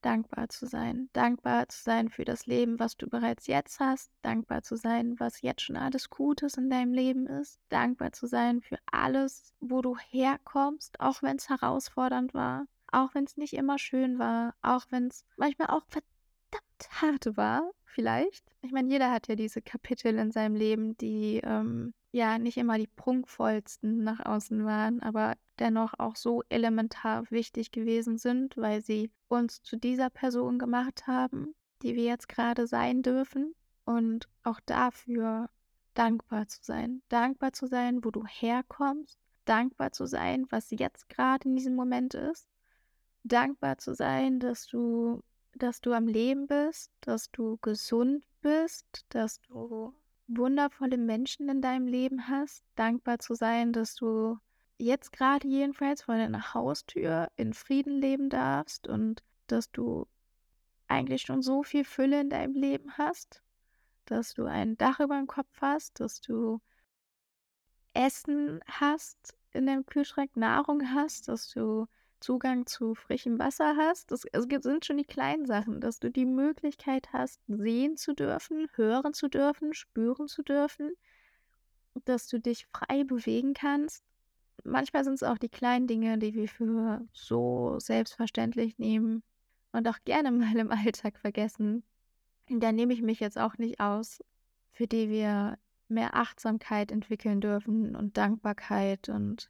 dankbar 0.07 0.47
zu 0.47 0.65
sein. 0.67 1.09
Dankbar 1.11 1.67
zu 1.67 1.83
sein 1.83 2.07
für 2.07 2.23
das 2.23 2.45
Leben, 2.45 2.79
was 2.79 2.95
du 2.95 3.09
bereits 3.09 3.45
jetzt 3.47 3.81
hast. 3.81 4.09
Dankbar 4.21 4.63
zu 4.63 4.77
sein, 4.77 5.19
was 5.19 5.41
jetzt 5.41 5.61
schon 5.61 5.75
alles 5.75 6.09
Gutes 6.09 6.55
in 6.55 6.69
deinem 6.69 6.93
Leben 6.93 7.27
ist. 7.27 7.59
Dankbar 7.67 8.13
zu 8.13 8.25
sein 8.25 8.61
für 8.61 8.77
alles, 8.89 9.53
wo 9.59 9.81
du 9.81 9.97
herkommst, 9.97 11.01
auch 11.01 11.21
wenn 11.23 11.35
es 11.35 11.49
herausfordernd 11.49 12.33
war. 12.33 12.67
Auch 12.89 13.13
wenn 13.15 13.25
es 13.25 13.35
nicht 13.35 13.53
immer 13.53 13.77
schön 13.77 14.17
war. 14.17 14.55
Auch 14.61 14.85
wenn 14.91 15.07
es 15.07 15.25
manchmal 15.35 15.67
auch 15.71 15.83
verdammt 15.89 17.01
hart 17.01 17.35
war, 17.35 17.69
vielleicht. 17.88 18.45
Ich 18.61 18.71
meine, 18.71 18.89
jeder 18.89 19.11
hat 19.11 19.27
ja 19.27 19.35
diese 19.35 19.61
Kapitel 19.61 20.17
in 20.17 20.31
seinem 20.31 20.55
Leben, 20.55 20.97
die 20.97 21.41
ähm, 21.43 21.93
ja 22.11 22.38
nicht 22.38 22.57
immer 22.57 22.77
die 22.77 22.88
prunkvollsten 22.88 24.03
nach 24.03 24.25
außen 24.25 24.65
waren, 24.65 25.01
aber 25.01 25.35
dennoch 25.59 25.93
auch 25.97 26.15
so 26.15 26.43
elementar 26.49 27.29
wichtig 27.29 27.71
gewesen 27.71 28.17
sind, 28.17 28.57
weil 28.57 28.81
sie 28.81 29.11
uns 29.27 29.61
zu 29.61 29.77
dieser 29.77 30.09
Person 30.09 30.59
gemacht 30.59 31.07
haben, 31.07 31.55
die 31.81 31.95
wir 31.95 32.03
jetzt 32.03 32.29
gerade 32.29 32.67
sein 32.67 33.01
dürfen. 33.01 33.53
Und 33.85 34.27
auch 34.43 34.59
dafür 34.65 35.49
dankbar 35.93 36.47
zu 36.47 36.59
sein. 36.61 37.01
Dankbar 37.09 37.53
zu 37.53 37.67
sein, 37.67 38.03
wo 38.03 38.11
du 38.11 38.25
herkommst. 38.25 39.17
Dankbar 39.45 39.93
zu 39.93 40.05
sein, 40.05 40.45
was 40.49 40.69
jetzt 40.71 41.09
gerade 41.09 41.47
in 41.47 41.55
diesem 41.55 41.75
Moment 41.75 42.13
ist. 42.13 42.47
Dankbar 43.23 43.77
zu 43.77 43.95
sein, 43.95 44.39
dass 44.39 44.67
du, 44.67 45.23
dass 45.57 45.81
du 45.81 45.93
am 45.93 46.07
Leben 46.07 46.47
bist, 46.47 46.91
dass 47.01 47.31
du 47.31 47.57
gesund 47.61 48.25
bist, 48.41 49.05
dass 49.09 49.41
du 49.41 49.93
wundervolle 50.27 50.97
Menschen 50.97 51.49
in 51.49 51.61
deinem 51.61 51.87
Leben 51.87 52.27
hast. 52.27 52.63
Dankbar 52.75 53.19
zu 53.19 53.33
sein, 53.35 53.73
dass 53.73 53.95
du 53.95 54.37
jetzt 54.77 55.11
gerade 55.11 55.47
jedenfalls 55.47 56.03
vor 56.03 56.15
deiner 56.15 56.53
Haustür 56.53 57.29
in 57.35 57.53
Frieden 57.53 57.99
leben 57.99 58.29
darfst 58.29 58.87
und 58.87 59.23
dass 59.47 59.71
du 59.71 60.07
eigentlich 60.87 61.23
schon 61.23 61.41
so 61.41 61.63
viel 61.63 61.83
Fülle 61.83 62.21
in 62.21 62.29
deinem 62.29 62.55
Leben 62.55 62.97
hast, 62.97 63.41
dass 64.05 64.33
du 64.33 64.45
ein 64.45 64.77
Dach 64.77 64.99
über 64.99 65.17
dem 65.17 65.27
Kopf 65.27 65.61
hast, 65.61 65.99
dass 65.99 66.21
du 66.21 66.61
Essen 67.93 68.61
hast 68.67 69.35
in 69.51 69.65
deinem 69.65 69.85
Kühlschrank, 69.85 70.35
Nahrung 70.37 70.93
hast, 70.93 71.27
dass 71.27 71.49
du 71.49 71.87
Zugang 72.20 72.65
zu 72.65 72.95
frischem 72.95 73.39
Wasser 73.39 73.76
hast. 73.78 74.11
Das, 74.11 74.24
das 74.32 74.63
sind 74.63 74.86
schon 74.86 74.97
die 74.97 75.03
kleinen 75.03 75.45
Sachen, 75.45 75.82
dass 75.82 75.99
du 75.99 76.09
die 76.09 76.26
Möglichkeit 76.26 77.09
hast, 77.13 77.41
sehen 77.47 77.97
zu 77.97 78.13
dürfen, 78.13 78.68
hören 78.76 79.13
zu 79.13 79.28
dürfen, 79.28 79.74
spüren 79.74 80.28
zu 80.28 80.43
dürfen, 80.43 80.93
dass 82.05 82.28
du 82.28 82.39
dich 82.39 82.68
frei 82.68 83.03
bewegen 83.03 83.53
kannst, 83.53 84.03
manchmal 84.63 85.03
sind 85.03 85.15
es 85.15 85.24
auch 85.24 85.38
die 85.38 85.49
kleinen 85.49 85.88
Dinge, 85.88 86.18
die 86.18 86.34
wir 86.34 86.47
für 86.47 87.05
so 87.13 87.80
selbstverständlich 87.80 88.78
nehmen 88.78 89.24
und 89.72 89.88
auch 89.88 89.97
gerne 90.05 90.32
mal 90.32 90.55
im 90.57 90.72
Alltag 90.72 91.18
vergessen. 91.18 91.84
Da 92.49 92.72
nehme 92.72 92.93
ich 92.93 93.01
mich 93.01 93.20
jetzt 93.20 93.38
auch 93.38 93.57
nicht 93.57 93.80
aus, 93.80 94.24
für 94.72 94.88
die 94.88 95.09
wir 95.09 95.57
mehr 95.89 96.15
Achtsamkeit 96.15 96.91
entwickeln 96.91 97.41
dürfen 97.41 97.95
und 97.95 98.18
Dankbarkeit 98.18 99.09
und 99.09 99.49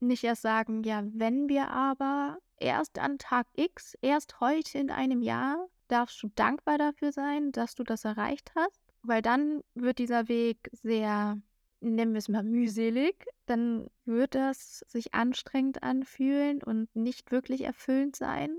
nicht 0.00 0.24
erst 0.24 0.42
sagen, 0.42 0.82
ja, 0.82 1.02
wenn 1.12 1.48
wir 1.48 1.70
aber 1.70 2.38
erst 2.58 2.98
an 2.98 3.18
Tag 3.18 3.46
X, 3.54 3.96
erst 4.00 4.40
heute 4.40 4.78
in 4.78 4.90
einem 4.90 5.22
Jahr, 5.22 5.68
darfst 5.88 6.22
du 6.22 6.28
dankbar 6.34 6.78
dafür 6.78 7.12
sein, 7.12 7.52
dass 7.52 7.74
du 7.74 7.84
das 7.84 8.04
erreicht 8.04 8.52
hast, 8.54 8.80
weil 9.02 9.22
dann 9.22 9.62
wird 9.74 9.98
dieser 9.98 10.28
Weg 10.28 10.68
sehr 10.72 11.40
nennen 11.80 12.12
wir 12.12 12.18
es 12.18 12.28
mal 12.28 12.42
mühselig, 12.42 13.26
dann 13.46 13.88
wird 14.04 14.34
das 14.34 14.84
sich 14.88 15.14
anstrengend 15.14 15.82
anfühlen 15.82 16.62
und 16.62 16.94
nicht 16.94 17.30
wirklich 17.30 17.62
erfüllend 17.62 18.16
sein. 18.16 18.50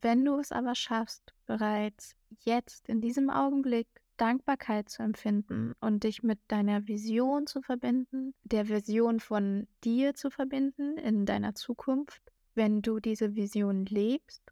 Wenn 0.00 0.24
du 0.24 0.38
es 0.38 0.52
aber 0.52 0.74
schaffst, 0.74 1.34
bereits 1.46 2.14
jetzt 2.44 2.88
in 2.88 3.00
diesem 3.00 3.28
Augenblick 3.28 3.88
Dankbarkeit 4.20 4.88
zu 4.88 5.02
empfinden 5.02 5.74
und 5.80 6.04
dich 6.04 6.22
mit 6.22 6.38
deiner 6.48 6.86
Vision 6.86 7.46
zu 7.46 7.62
verbinden, 7.62 8.34
der 8.44 8.68
Vision 8.68 9.18
von 9.18 9.66
dir 9.82 10.14
zu 10.14 10.30
verbinden 10.30 10.98
in 10.98 11.24
deiner 11.24 11.54
Zukunft, 11.54 12.22
wenn 12.54 12.82
du 12.82 13.00
diese 13.00 13.34
Vision 13.34 13.86
lebst 13.86 14.42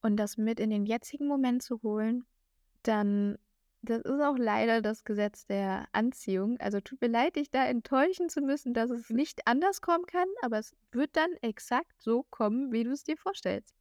und 0.00 0.16
das 0.16 0.36
mit 0.36 0.58
in 0.58 0.70
den 0.70 0.86
jetzigen 0.86 1.28
Moment 1.28 1.62
zu 1.62 1.80
holen, 1.82 2.24
dann 2.82 3.38
das 3.84 4.02
ist 4.02 4.20
auch 4.20 4.38
leider 4.38 4.80
das 4.80 5.04
Gesetz 5.04 5.44
der 5.46 5.88
Anziehung. 5.90 6.56
Also 6.60 6.80
tut 6.80 7.00
mir 7.00 7.08
leid, 7.08 7.34
dich 7.34 7.50
da 7.50 7.64
enttäuschen 7.66 8.28
zu 8.28 8.40
müssen, 8.40 8.74
dass 8.74 8.90
es 8.90 9.10
nicht 9.10 9.46
anders 9.46 9.80
kommen 9.80 10.06
kann, 10.06 10.28
aber 10.40 10.60
es 10.60 10.72
wird 10.92 11.16
dann 11.16 11.32
exakt 11.42 12.00
so 12.00 12.24
kommen, 12.30 12.70
wie 12.70 12.84
du 12.84 12.92
es 12.92 13.02
dir 13.02 13.16
vorstellst. 13.16 13.74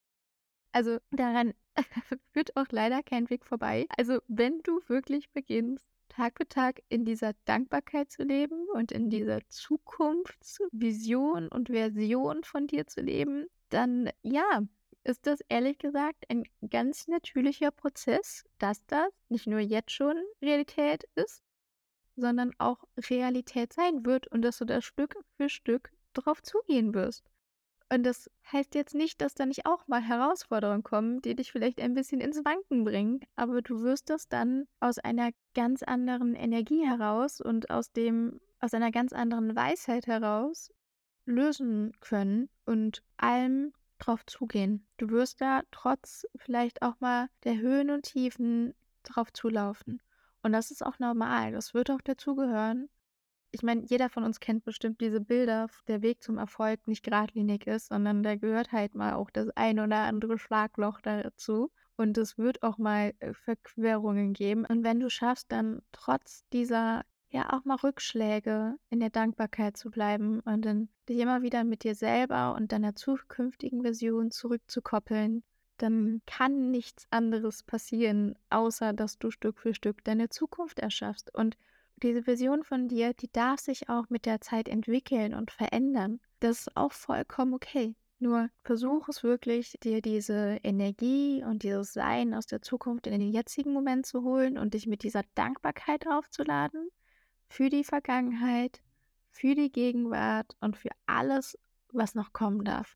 Also 0.72 0.98
daran 1.12 1.54
führt 2.34 2.56
auch 2.56 2.68
leider 2.72 3.04
kein 3.04 3.30
Weg 3.30 3.46
vorbei. 3.46 3.88
Also 3.98 4.20
wenn 4.28 4.60
du 4.64 4.82
wirklich 4.88 5.30
beginnst, 5.32 5.86
Tag 6.10 6.38
für 6.38 6.48
Tag 6.48 6.82
in 6.90 7.06
dieser 7.06 7.34
Dankbarkeit 7.46 8.12
zu 8.12 8.24
leben 8.24 8.68
und 8.74 8.92
in 8.92 9.10
dieser 9.10 9.40
Zukunftsvision 9.48 11.48
und 11.48 11.70
Version 11.70 12.44
von 12.44 12.68
dir 12.68 12.86
zu 12.86 13.02
leben, 13.02 13.48
dann 13.70 14.10
ja, 14.22 14.62
ist 15.06 15.26
das 15.26 15.40
ehrlich 15.48 15.80
gesagt 15.80 16.26
ein 16.30 16.44
ganz 16.70 17.08
natürlicher 17.08 17.72
Prozess, 17.72 18.44
dass 18.60 18.86
das 18.88 19.10
nicht 19.30 19.48
nur 19.48 19.60
jetzt 19.60 19.92
schon 19.92 20.18
Realität 20.42 21.06
ist, 21.16 21.42
sondern 22.18 22.52
auch 22.58 22.84
Realität 23.10 23.74
sein 23.74 24.06
wird 24.06 24.28
und 24.28 24.42
dass 24.42 24.58
du 24.58 24.66
da 24.66 24.82
Stück 24.82 25.16
für 25.38 25.50
Stück 25.50 25.92
drauf 26.14 26.44
zugehen 26.44 26.94
wirst. 26.94 27.31
Und 27.92 28.04
das 28.04 28.32
heißt 28.50 28.74
jetzt 28.76 28.96
nicht, 28.96 29.20
dass 29.20 29.36
da 29.36 29.46
nicht 29.46 29.66
auch 29.66 29.86
mal 29.90 30.02
Herausforderungen 30.02 30.82
kommen, 30.82 31.22
die 31.22 31.36
dich 31.36 31.52
vielleicht 31.52 31.82
ein 31.82 31.94
bisschen 31.94 32.22
ins 32.22 32.38
Wanken 32.46 32.86
bringen, 32.86 33.20
aber 33.36 33.62
du 33.62 33.82
wirst 33.82 34.10
das 34.10 34.30
dann 34.30 34.66
aus 34.80 34.98
einer 34.98 35.32
ganz 35.54 35.84
anderen 35.84 36.34
Energie 36.34 36.88
heraus 36.88 37.42
und 37.42 37.70
aus 37.70 37.92
dem 37.92 38.40
aus 38.62 38.74
einer 38.74 38.92
ganz 38.92 39.12
anderen 39.12 39.58
Weisheit 39.58 40.08
heraus 40.08 40.72
lösen 41.26 41.92
können 42.00 42.50
und 42.66 43.04
allem 43.18 43.74
drauf 44.00 44.26
zugehen. 44.26 44.88
Du 44.96 45.10
wirst 45.10 45.42
da 45.42 45.62
trotz 45.72 46.26
vielleicht 46.38 46.84
auch 46.84 46.98
mal 47.02 47.28
der 47.44 47.58
Höhen 47.58 47.90
und 47.90 48.04
Tiefen 48.04 48.74
drauf 49.04 49.34
zulaufen. 49.34 50.02
Und 50.44 50.54
das 50.54 50.72
ist 50.72 50.86
auch 50.86 51.00
normal. 51.00 51.52
Das 51.52 51.74
wird 51.74 51.92
auch 51.92 52.02
dazugehören. 52.02 52.90
Ich 53.52 53.64
meine, 53.64 53.84
jeder 53.86 54.10
von 54.10 54.24
uns 54.24 54.40
kennt 54.40 54.64
bestimmt 54.64 55.02
diese 55.02 55.20
Bilder, 55.20 55.68
der 55.88 56.02
Weg 56.02 56.24
zum 56.24 56.38
Erfolg 56.38 56.88
nicht 56.88 57.04
geradlinig 57.04 57.68
ist, 57.68 57.88
sondern 57.88 58.24
da 58.24 58.36
gehört 58.36 58.72
halt 58.72 58.96
mal 58.96 59.14
auch 59.14 59.30
das 59.30 59.50
ein 59.56 59.80
oder 59.80 59.98
andere 59.98 60.38
Schlagloch 60.38 61.02
dazu. 61.02 61.72
Und 61.98 62.18
es 62.18 62.38
wird 62.38 62.64
auch 62.64 62.78
mal 62.78 63.14
äh, 63.20 63.34
Verquerungen 63.34 64.34
geben. 64.34 64.66
Und 64.66 64.84
wenn 64.84 65.00
du 65.00 65.10
schaffst, 65.10 65.52
dann 65.52 65.82
trotz 65.92 66.46
dieser 66.54 67.04
ja 67.30 67.54
auch 67.54 67.66
mal 67.66 67.76
Rückschläge 67.76 68.78
in 68.90 69.00
der 69.00 69.10
Dankbarkeit 69.10 69.78
zu 69.78 69.90
bleiben 69.90 70.42
und 70.42 70.64
dann 70.66 70.90
dich 71.08 71.20
immer 71.20 71.42
wieder 71.42 71.64
mit 71.64 71.84
dir 71.84 71.96
selber 71.96 72.56
und 72.56 72.72
deiner 72.72 72.96
zukünftigen 72.96 73.82
Version 73.82 74.32
zurückzukoppeln, 74.32 75.44
dann 75.78 76.22
kann 76.26 76.72
nichts 76.72 77.08
anderes 77.10 77.64
passieren, 77.64 78.36
außer 78.50 78.94
dass 78.94 79.18
du 79.18 79.32
Stück 79.32 79.60
für 79.60 79.74
Stück 79.74 80.04
deine 80.04 80.30
Zukunft 80.30 80.80
erschaffst. 80.80 81.34
Und 81.34 81.58
diese 82.04 82.24
Version 82.24 82.64
von 82.64 82.88
dir, 82.88 83.14
die 83.14 83.32
darf 83.32 83.60
sich 83.60 83.90
auch 83.90 84.10
mit 84.10 84.26
der 84.26 84.42
Zeit 84.42 84.68
entwickeln 84.68 85.34
und 85.34 85.52
verändern. 85.52 86.20
Das 86.40 86.62
ist 86.62 86.78
auch 86.78 86.92
vollkommen 86.92 87.54
okay. 87.54 87.96
Nur 88.20 88.50
versuch 88.64 89.10
es 89.10 89.24
wirklich, 89.24 89.78
dir 89.82 90.02
diese 90.02 90.60
Energie 90.64 91.44
und 91.44 91.64
dieses 91.64 91.94
Sein 91.94 92.36
aus 92.36 92.46
der 92.46 92.62
Zukunft 92.62 93.08
in 93.08 93.20
den 93.20 93.32
jetzigen 93.32 93.74
Moment 93.74 94.06
zu 94.06 94.22
holen 94.24 94.58
und 94.58 94.76
dich 94.76 94.86
mit 94.86 95.04
dieser 95.04 95.24
Dankbarkeit 95.34 96.08
aufzuladen 96.08 96.90
für 97.50 97.70
die 97.70 97.84
Vergangenheit, 97.84 98.82
für 99.32 99.56
die 99.56 99.72
Gegenwart 99.72 100.56
und 100.60 100.78
für 100.78 100.92
alles, 101.08 101.58
was 101.92 102.14
noch 102.14 102.32
kommen 102.32 102.64
darf. 102.64 102.96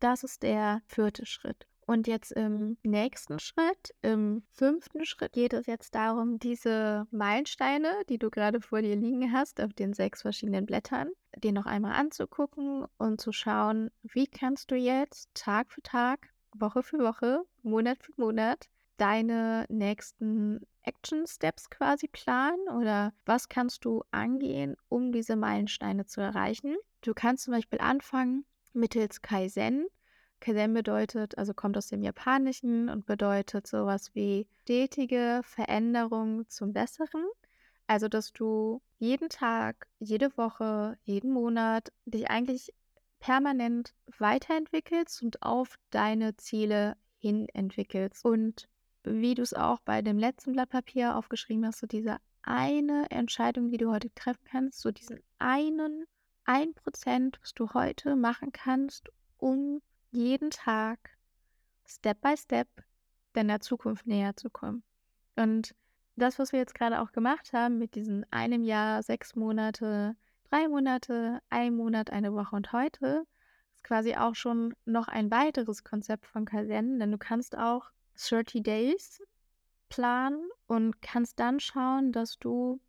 Das 0.00 0.22
ist 0.22 0.42
der 0.42 0.82
vierte 0.86 1.24
Schritt. 1.24 1.66
Und 1.92 2.06
jetzt 2.06 2.32
im 2.32 2.78
nächsten 2.82 3.38
Schritt, 3.38 3.94
im 4.00 4.44
fünften 4.50 5.04
Schritt, 5.04 5.34
geht 5.34 5.52
es 5.52 5.66
jetzt 5.66 5.94
darum, 5.94 6.38
diese 6.38 7.06
Meilensteine, 7.10 7.92
die 8.08 8.16
du 8.16 8.30
gerade 8.30 8.62
vor 8.62 8.80
dir 8.80 8.96
liegen 8.96 9.30
hast, 9.30 9.60
auf 9.60 9.74
den 9.74 9.92
sechs 9.92 10.22
verschiedenen 10.22 10.64
Blättern, 10.64 11.10
dir 11.36 11.52
noch 11.52 11.66
einmal 11.66 11.92
anzugucken 11.92 12.86
und 12.96 13.20
zu 13.20 13.30
schauen, 13.32 13.90
wie 14.02 14.26
kannst 14.26 14.70
du 14.70 14.74
jetzt 14.74 15.28
Tag 15.34 15.70
für 15.70 15.82
Tag, 15.82 16.30
Woche 16.54 16.82
für 16.82 16.98
Woche, 17.00 17.42
Monat 17.62 17.98
für 18.02 18.12
Monat 18.16 18.70
deine 18.96 19.66
nächsten 19.68 20.66
Action 20.84 21.26
Steps 21.26 21.68
quasi 21.68 22.08
planen 22.08 22.68
oder 22.74 23.12
was 23.26 23.50
kannst 23.50 23.84
du 23.84 24.02
angehen, 24.10 24.76
um 24.88 25.12
diese 25.12 25.36
Meilensteine 25.36 26.06
zu 26.06 26.22
erreichen? 26.22 26.74
Du 27.02 27.12
kannst 27.12 27.44
zum 27.44 27.52
Beispiel 27.52 27.80
anfangen 27.80 28.46
mittels 28.72 29.20
Kaizen. 29.20 29.84
Kaizen 30.42 30.74
bedeutet, 30.74 31.38
also 31.38 31.54
kommt 31.54 31.78
aus 31.78 31.88
dem 31.88 32.02
Japanischen 32.02 32.88
und 32.88 33.06
bedeutet 33.06 33.66
sowas 33.66 34.14
wie 34.14 34.46
stetige 34.62 35.40
Veränderung 35.44 36.48
zum 36.48 36.72
Besseren. 36.72 37.24
Also, 37.86 38.08
dass 38.08 38.32
du 38.32 38.82
jeden 38.98 39.28
Tag, 39.28 39.86
jede 39.98 40.36
Woche, 40.36 40.98
jeden 41.04 41.32
Monat 41.32 41.92
dich 42.04 42.28
eigentlich 42.28 42.74
permanent 43.20 43.94
weiterentwickelst 44.18 45.22
und 45.22 45.42
auf 45.42 45.78
deine 45.90 46.36
Ziele 46.36 46.96
hin 47.18 47.48
entwickelst. 47.54 48.24
Und 48.24 48.68
wie 49.04 49.34
du 49.34 49.42
es 49.42 49.54
auch 49.54 49.80
bei 49.80 50.02
dem 50.02 50.18
letzten 50.18 50.52
Blatt 50.52 50.70
Papier 50.70 51.16
aufgeschrieben 51.16 51.66
hast, 51.66 51.78
so 51.78 51.86
diese 51.86 52.16
eine 52.42 53.10
Entscheidung, 53.10 53.70
die 53.70 53.76
du 53.76 53.92
heute 53.92 54.12
treffen 54.14 54.44
kannst, 54.50 54.80
so 54.80 54.90
diesen 54.90 55.20
einen, 55.38 56.04
ein 56.44 56.74
Prozent, 56.74 57.38
was 57.40 57.54
du 57.54 57.72
heute 57.74 58.16
machen 58.16 58.50
kannst, 58.52 59.08
um 59.38 59.80
jeden 60.12 60.50
Tag 60.50 60.98
Step 61.86 62.20
by 62.20 62.36
Step 62.36 62.68
deiner 63.32 63.60
Zukunft 63.60 64.06
näher 64.06 64.36
zu 64.36 64.50
kommen. 64.50 64.82
Und 65.36 65.74
das, 66.16 66.38
was 66.38 66.52
wir 66.52 66.60
jetzt 66.60 66.74
gerade 66.74 67.00
auch 67.00 67.12
gemacht 67.12 67.52
haben 67.52 67.78
mit 67.78 67.94
diesen 67.94 68.30
einem 68.30 68.62
Jahr, 68.62 69.02
sechs 69.02 69.34
Monate, 69.34 70.14
drei 70.44 70.68
Monate, 70.68 71.40
ein 71.48 71.74
Monat, 71.74 72.10
eine 72.10 72.34
Woche 72.34 72.54
und 72.54 72.72
heute, 72.72 73.26
ist 73.74 73.84
quasi 73.84 74.14
auch 74.14 74.34
schon 74.34 74.74
noch 74.84 75.08
ein 75.08 75.30
weiteres 75.30 75.84
Konzept 75.84 76.26
von 76.26 76.44
Kaizen, 76.44 76.98
denn 76.98 77.10
du 77.10 77.18
kannst 77.18 77.56
auch 77.56 77.90
30 78.16 78.62
Days 78.62 79.22
planen 79.88 80.48
und 80.66 81.00
kannst 81.00 81.40
dann 81.40 81.60
schauen, 81.60 82.12
dass 82.12 82.38
du 82.38 82.80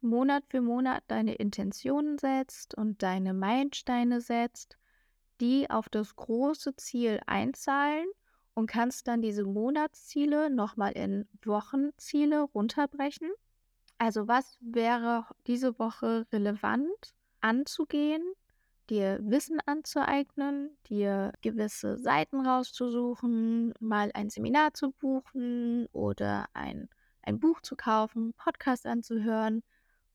Monat 0.00 0.44
für 0.48 0.60
Monat 0.60 1.02
deine 1.08 1.34
Intentionen 1.34 2.18
setzt 2.18 2.74
und 2.74 3.02
deine 3.02 3.32
Meilensteine 3.32 4.20
setzt, 4.20 4.76
die 5.40 5.68
auf 5.70 5.88
das 5.88 6.16
große 6.16 6.76
Ziel 6.76 7.20
einzahlen 7.26 8.06
und 8.54 8.66
kannst 8.66 9.08
dann 9.08 9.20
diese 9.20 9.44
Monatsziele 9.44 10.50
nochmal 10.50 10.92
in 10.92 11.28
Wochenziele 11.44 12.42
runterbrechen. 12.42 13.30
Also 13.98 14.28
was 14.28 14.56
wäre 14.60 15.26
diese 15.46 15.78
Woche 15.78 16.26
relevant 16.32 17.14
anzugehen, 17.40 18.22
dir 18.90 19.18
Wissen 19.22 19.60
anzueignen, 19.66 20.76
dir 20.88 21.32
gewisse 21.40 21.98
Seiten 21.98 22.46
rauszusuchen, 22.46 23.74
mal 23.80 24.10
ein 24.14 24.30
Seminar 24.30 24.74
zu 24.74 24.92
buchen 24.92 25.86
oder 25.92 26.46
ein, 26.52 26.88
ein 27.22 27.40
Buch 27.40 27.60
zu 27.62 27.76
kaufen, 27.76 28.34
Podcast 28.34 28.86
anzuhören 28.86 29.62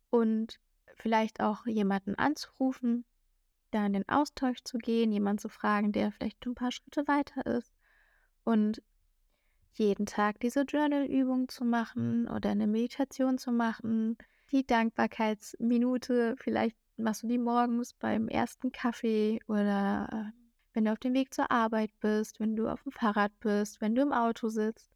und 0.09 0.59
vielleicht 0.95 1.41
auch 1.41 1.65
jemanden 1.65 2.15
anzurufen, 2.15 3.05
da 3.71 3.85
in 3.85 3.93
den 3.93 4.07
Austausch 4.09 4.59
zu 4.63 4.77
gehen, 4.77 5.11
jemanden 5.11 5.39
zu 5.39 5.49
fragen, 5.49 5.91
der 5.91 6.11
vielleicht 6.11 6.45
ein 6.45 6.55
paar 6.55 6.71
Schritte 6.71 7.07
weiter 7.07 7.45
ist 7.45 7.73
und 8.43 8.81
jeden 9.73 10.05
Tag 10.05 10.39
diese 10.39 10.61
Journal-Übung 10.61 11.47
zu 11.47 11.63
machen 11.63 12.27
oder 12.27 12.49
eine 12.49 12.67
Meditation 12.67 13.37
zu 13.37 13.51
machen, 13.51 14.17
die 14.51 14.65
Dankbarkeitsminute, 14.65 16.35
vielleicht 16.37 16.75
machst 16.97 17.23
du 17.23 17.27
die 17.27 17.37
morgens 17.37 17.93
beim 17.93 18.27
ersten 18.27 18.71
Kaffee 18.71 19.39
oder 19.47 20.09
äh, 20.11 20.39
wenn 20.73 20.85
du 20.85 20.91
auf 20.91 20.99
dem 20.99 21.13
Weg 21.13 21.33
zur 21.33 21.51
Arbeit 21.51 21.91
bist, 21.99 22.39
wenn 22.39 22.55
du 22.55 22.67
auf 22.67 22.83
dem 22.83 22.91
Fahrrad 22.91 23.31
bist, 23.39 23.81
wenn 23.81 23.95
du 23.95 24.01
im 24.01 24.13
Auto 24.13 24.49
sitzt. 24.49 24.91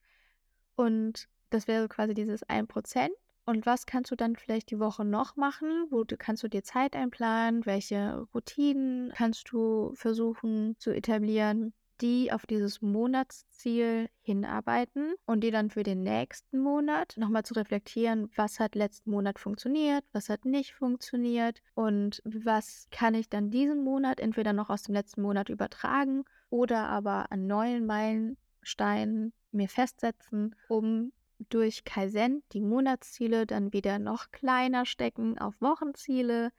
Und 0.76 1.28
das 1.50 1.68
wäre 1.68 1.88
quasi 1.88 2.14
dieses 2.14 2.44
1%. 2.48 3.10
Und 3.46 3.66
was 3.66 3.86
kannst 3.86 4.12
du 4.12 4.16
dann 4.16 4.36
vielleicht 4.36 4.72
die 4.72 4.80
Woche 4.80 5.04
noch 5.04 5.36
machen? 5.36 5.88
Wo 5.90 6.04
du, 6.04 6.16
kannst 6.16 6.44
du 6.44 6.48
dir 6.48 6.64
Zeit 6.64 6.96
einplanen? 6.96 7.66
Welche 7.66 8.26
Routinen 8.34 9.12
kannst 9.14 9.52
du 9.52 9.94
versuchen 9.96 10.76
zu 10.80 10.92
etablieren? 10.92 11.74
die 12.02 12.32
auf 12.32 12.46
dieses 12.46 12.82
Monatsziel 12.82 14.10
hinarbeiten 14.22 15.14
und 15.26 15.42
die 15.42 15.52
dann 15.52 15.70
für 15.70 15.84
den 15.84 16.04
nächsten 16.04 16.60
Monat 16.60 17.16
nochmal 17.18 17.44
zu 17.44 17.54
reflektieren, 17.54 18.30
was 18.36 18.60
hat 18.60 18.76
letzten 18.76 19.12
Monat 19.12 19.40
funktioniert, 19.40 20.04
was 20.12 20.28
hat 20.28 20.44
nicht 20.44 20.74
funktioniert 20.74 21.62
und 21.76 22.22
was 22.26 22.88
kann 22.92 23.14
ich 23.14 23.30
dann 23.30 23.52
diesen 23.52 23.84
Monat 23.84 24.20
entweder 24.20 24.52
noch 24.52 24.70
aus 24.70 24.84
dem 24.84 24.96
letzten 24.96 25.22
Monat 25.22 25.50
übertragen 25.50 26.26
oder 26.50 26.90
aber 26.90 27.32
an 27.32 27.48
neuen 27.48 27.86
Meilensteinen 27.86 29.32
mir 29.52 29.70
festsetzen, 29.70 30.56
um 30.68 31.14
durch 31.50 31.84
Kaizen 31.84 32.44
die 32.52 32.62
Monatsziele 32.62 33.46
dann 33.46 33.74
wieder 33.74 34.00
noch 34.00 34.32
kleiner 34.32 34.86
stecken 34.86 35.38
auf 35.38 35.60
Wochenziele 35.62 36.52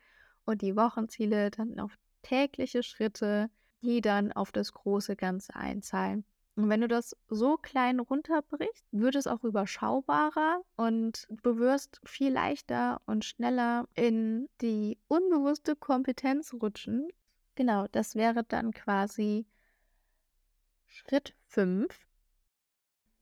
und 0.44 0.62
die 0.62 0.76
Wochenziele 0.76 1.50
dann 1.50 1.78
auf 1.80 1.96
tägliche 2.22 2.82
Schritte 2.82 3.50
die 3.84 4.00
dann 4.00 4.32
auf 4.32 4.50
das 4.50 4.72
große 4.72 5.14
Ganze 5.14 5.54
einzahlen. 5.54 6.24
Und 6.56 6.68
wenn 6.68 6.80
du 6.80 6.88
das 6.88 7.16
so 7.28 7.56
klein 7.56 8.00
runterbrichst, 8.00 8.86
wird 8.92 9.16
es 9.16 9.26
auch 9.26 9.42
überschaubarer 9.44 10.62
und 10.76 11.26
du 11.42 11.58
wirst 11.58 12.00
viel 12.04 12.32
leichter 12.32 13.00
und 13.06 13.24
schneller 13.24 13.88
in 13.94 14.48
die 14.60 14.98
unbewusste 15.08 15.76
Kompetenz 15.76 16.54
rutschen. 16.54 17.08
Genau, 17.56 17.86
das 17.90 18.14
wäre 18.14 18.44
dann 18.44 18.72
quasi 18.72 19.46
Schritt 20.86 21.34
5. 21.48 22.03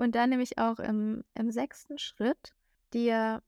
Und 0.02 0.16
dann 0.16 0.30
nämlich 0.30 0.58
auch 0.58 0.80
im, 0.80 1.22
im 1.36 1.52
sechsten 1.52 1.96
Schritt 1.96 2.56
dir, 2.92 3.40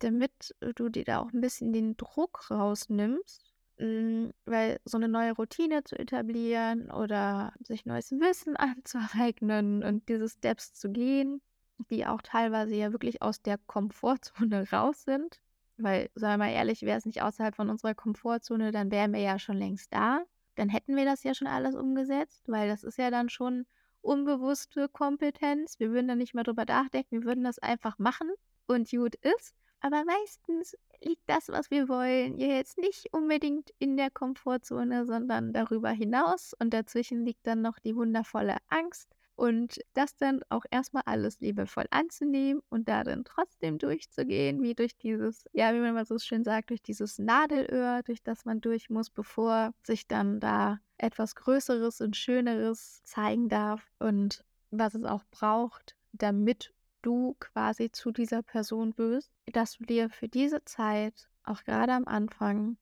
damit 0.00 0.52
du 0.74 0.88
dir 0.88 1.04
da 1.04 1.20
auch 1.20 1.32
ein 1.32 1.40
bisschen 1.40 1.72
den 1.72 1.96
Druck 1.96 2.50
rausnimmst, 2.50 3.54
hm, 3.78 4.32
weil 4.46 4.80
so 4.84 4.96
eine 4.96 5.06
neue 5.06 5.30
Routine 5.30 5.84
zu 5.84 5.96
etablieren 5.96 6.90
oder 6.90 7.52
sich 7.60 7.86
neues 7.86 8.10
Wissen 8.10 8.56
anzueignen 8.56 9.84
und 9.84 10.08
diese 10.08 10.28
Steps 10.28 10.74
zu 10.74 10.90
gehen, 10.90 11.40
die 11.88 12.04
auch 12.04 12.20
teilweise 12.20 12.74
ja 12.74 12.90
wirklich 12.90 13.22
aus 13.22 13.40
der 13.40 13.56
Komfortzone 13.56 14.68
raus 14.72 15.04
sind. 15.04 15.40
Weil, 15.76 16.10
sagen 16.16 16.40
wir 16.40 16.46
mal 16.46 16.52
ehrlich, 16.52 16.82
wäre 16.82 16.98
es 16.98 17.06
nicht 17.06 17.22
außerhalb 17.22 17.54
von 17.54 17.70
unserer 17.70 17.94
Komfortzone, 17.94 18.72
dann 18.72 18.90
wären 18.90 19.12
wir 19.12 19.20
ja 19.20 19.38
schon 19.38 19.56
längst 19.56 19.94
da. 19.94 20.24
Dann 20.56 20.68
hätten 20.68 20.96
wir 20.96 21.04
das 21.04 21.22
ja 21.22 21.32
schon 21.32 21.46
alles 21.46 21.76
umgesetzt, 21.76 22.42
weil 22.48 22.68
das 22.68 22.82
ist 22.82 22.98
ja 22.98 23.12
dann 23.12 23.28
schon 23.28 23.66
unbewusste 24.06 24.88
Kompetenz. 24.88 25.78
Wir 25.78 25.90
würden 25.90 26.08
dann 26.08 26.18
nicht 26.18 26.34
mehr 26.34 26.44
drüber 26.44 26.64
nachdenken, 26.64 27.20
wir 27.20 27.24
würden 27.24 27.44
das 27.44 27.58
einfach 27.58 27.98
machen 27.98 28.30
und 28.66 28.90
gut 28.90 29.16
ist. 29.16 29.54
Aber 29.80 30.04
meistens 30.04 30.76
liegt 31.02 31.22
das, 31.26 31.48
was 31.48 31.70
wir 31.70 31.88
wollen, 31.88 32.38
ja 32.38 32.48
jetzt 32.48 32.78
nicht 32.78 33.12
unbedingt 33.12 33.70
in 33.78 33.96
der 33.96 34.10
Komfortzone, 34.10 35.04
sondern 35.04 35.52
darüber 35.52 35.90
hinaus. 35.90 36.54
Und 36.58 36.72
dazwischen 36.72 37.24
liegt 37.24 37.46
dann 37.46 37.62
noch 37.62 37.78
die 37.78 37.94
wundervolle 37.94 38.56
Angst. 38.68 39.15
Und 39.36 39.78
das 39.92 40.16
dann 40.16 40.40
auch 40.48 40.64
erstmal 40.70 41.02
alles 41.04 41.40
liebevoll 41.40 41.84
anzunehmen 41.90 42.62
und 42.70 42.88
darin 42.88 43.22
trotzdem 43.24 43.78
durchzugehen, 43.78 44.62
wie 44.62 44.74
durch 44.74 44.96
dieses, 44.96 45.44
ja, 45.52 45.74
wie 45.74 45.80
man 45.80 45.92
mal 45.94 46.06
so 46.06 46.18
schön 46.18 46.42
sagt, 46.42 46.70
durch 46.70 46.82
dieses 46.82 47.18
Nadelöhr, 47.18 48.02
durch 48.02 48.22
das 48.22 48.46
man 48.46 48.62
durch 48.62 48.88
muss, 48.88 49.10
bevor 49.10 49.74
sich 49.82 50.08
dann 50.08 50.40
da 50.40 50.80
etwas 50.96 51.34
Größeres 51.34 52.00
und 52.00 52.16
Schöneres 52.16 53.02
zeigen 53.04 53.50
darf 53.50 53.86
und 53.98 54.42
was 54.70 54.94
es 54.94 55.04
auch 55.04 55.24
braucht, 55.30 55.96
damit 56.12 56.72
du 57.02 57.36
quasi 57.38 57.92
zu 57.92 58.10
dieser 58.10 58.42
Person 58.42 58.96
wirst, 58.96 59.30
dass 59.52 59.76
du 59.76 59.84
dir 59.84 60.10
für 60.10 60.28
diese 60.28 60.64
Zeit, 60.64 61.28
auch 61.44 61.62
gerade 61.62 61.92
am 61.92 62.06
Anfang, 62.06 62.78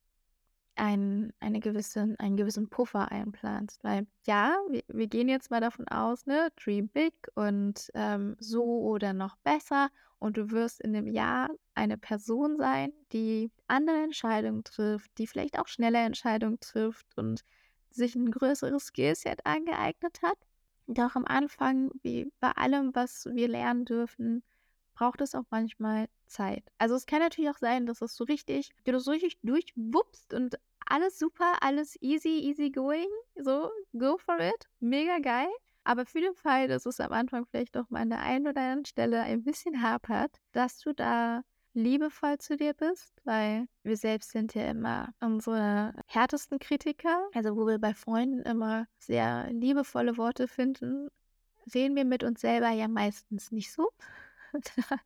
ein, 0.77 1.33
eine 1.41 1.61
gewisse, 1.61 2.15
einen 2.19 2.37
gewissen 2.37 2.69
Puffer 2.69 3.11
einplanst. 3.11 3.83
Weil 3.85 4.07
ja, 4.27 4.57
wir, 4.69 4.83
wir 4.89 5.07
gehen 5.07 5.29
jetzt 5.29 5.51
mal 5.51 5.61
davon 5.61 5.89
aus, 5.89 6.27
ne, 6.27 6.49
dream 6.63 6.89
big 6.89 7.15
und 7.35 7.91
ähm, 7.95 8.37
so 8.39 8.65
oder 8.65 9.13
noch 9.13 9.37
besser. 9.39 9.91
Und 10.19 10.37
du 10.37 10.51
wirst 10.51 10.81
in 10.81 10.93
dem 10.93 11.07
Jahr 11.07 11.51
eine 11.75 11.99
Person 11.99 12.57
sein, 12.57 12.93
die 13.13 13.51
andere 13.67 14.03
Entscheidungen 14.03 14.65
trifft, 14.65 15.11
die 15.19 15.27
vielleicht 15.27 15.59
auch 15.59 15.69
schnelle 15.69 15.99
Entscheidungen 15.99 16.61
trifft 16.61 17.07
und 17.17 17.45
sich 17.91 18.15
ein 18.15 18.31
größeres 18.31 18.87
Skillset 18.87 19.45
angeeignet 19.45 20.23
hat. 20.23 20.39
Doch 20.87 21.15
am 21.17 21.25
Anfang, 21.25 21.91
wie 22.03 22.31
bei 22.41 22.51
allem, 22.53 22.95
was 22.95 23.27
wir 23.33 23.49
lernen 23.49 23.85
dürfen, 23.85 24.43
braucht 24.95 25.21
es 25.21 25.35
auch 25.35 25.45
manchmal 25.51 26.09
Zeit. 26.35 26.65
Also 26.79 26.95
es 26.95 27.07
kann 27.07 27.21
natürlich 27.21 27.51
auch 27.51 27.59
sein, 27.59 27.87
dass 27.87 28.03
es 28.03 28.17
so 28.17 28.25
richtig, 28.25 28.71
du 28.85 28.93
das 28.93 29.05
so 29.05 29.13
richtig 29.13 29.39
durchwuppst 29.43 30.35
und 30.35 30.59
alles 30.87 31.19
super, 31.19 31.57
alles 31.61 31.97
easy, 32.03 32.41
easy 32.41 32.71
going. 32.71 33.09
So, 33.37 33.71
go 33.99 34.19
for 34.19 34.39
it. 34.39 34.69
Mega 34.81 35.19
geil. 35.19 35.49
Aber 35.85 36.07
für 36.07 36.21
den 36.21 36.35
Fall, 36.35 36.69
dass 36.69 36.87
es 36.87 37.01
am 37.01 37.13
Anfang 37.13 37.47
vielleicht 37.47 37.77
doch 37.77 37.89
mal 37.91 38.01
an 38.01 38.11
der 38.11 38.21
einen 38.21 38.47
oder 38.47 38.61
anderen 38.61 38.85
Stelle 38.85 39.23
ein 39.23 39.45
bisschen 39.45 39.83
hapert, 39.83 40.41
dass 40.53 40.79
du 40.79 40.93
da 40.93 41.43
liebevoll 41.75 42.39
zu 42.39 42.57
dir 42.57 42.73
bist, 42.73 43.13
weil 43.25 43.67
wir 43.83 43.97
selbst 43.97 44.31
sind 44.31 44.55
ja 44.55 44.71
immer 44.71 45.13
unsere 45.21 45.93
härtesten 46.07 46.59
Kritiker. 46.59 47.29
Also 47.35 47.57
wo 47.57 47.67
wir 47.67 47.79
bei 47.79 47.95
Freunden 47.95 48.43
immer 48.43 48.87
sehr 48.99 49.51
liebevolle 49.53 50.17
Worte 50.17 50.49
finden, 50.49 51.09
reden 51.75 51.97
wir 51.97 52.05
mit 52.05 52.25
uns 52.25 52.41
selber 52.41 52.71
ja 52.71 52.89
meistens 52.89 53.51
nicht 53.51 53.73
so. 53.73 53.91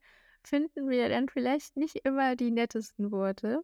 finden 0.49 0.89
wir 0.89 1.09
dann 1.09 1.29
vielleicht 1.29 1.77
nicht 1.77 1.97
immer 2.05 2.37
die 2.37 2.51
nettesten 2.51 3.11
Worte. 3.13 3.63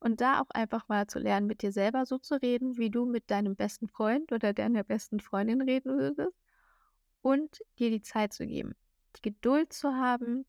Und 0.00 0.20
da 0.20 0.40
auch 0.40 0.50
einfach 0.50 0.88
mal 0.88 1.06
zu 1.06 1.18
lernen, 1.18 1.46
mit 1.46 1.62
dir 1.62 1.72
selber 1.72 2.04
so 2.04 2.18
zu 2.18 2.34
reden, 2.40 2.76
wie 2.76 2.90
du 2.90 3.06
mit 3.06 3.30
deinem 3.30 3.56
besten 3.56 3.88
Freund 3.88 4.32
oder 4.32 4.52
deiner 4.52 4.84
besten 4.84 5.20
Freundin 5.20 5.62
reden 5.62 5.96
würdest. 5.96 6.36
Und 7.22 7.62
dir 7.78 7.90
die 7.90 8.02
Zeit 8.02 8.34
zu 8.34 8.46
geben, 8.46 8.74
die 9.16 9.22
Geduld 9.22 9.72
zu 9.72 9.94
haben 9.94 10.44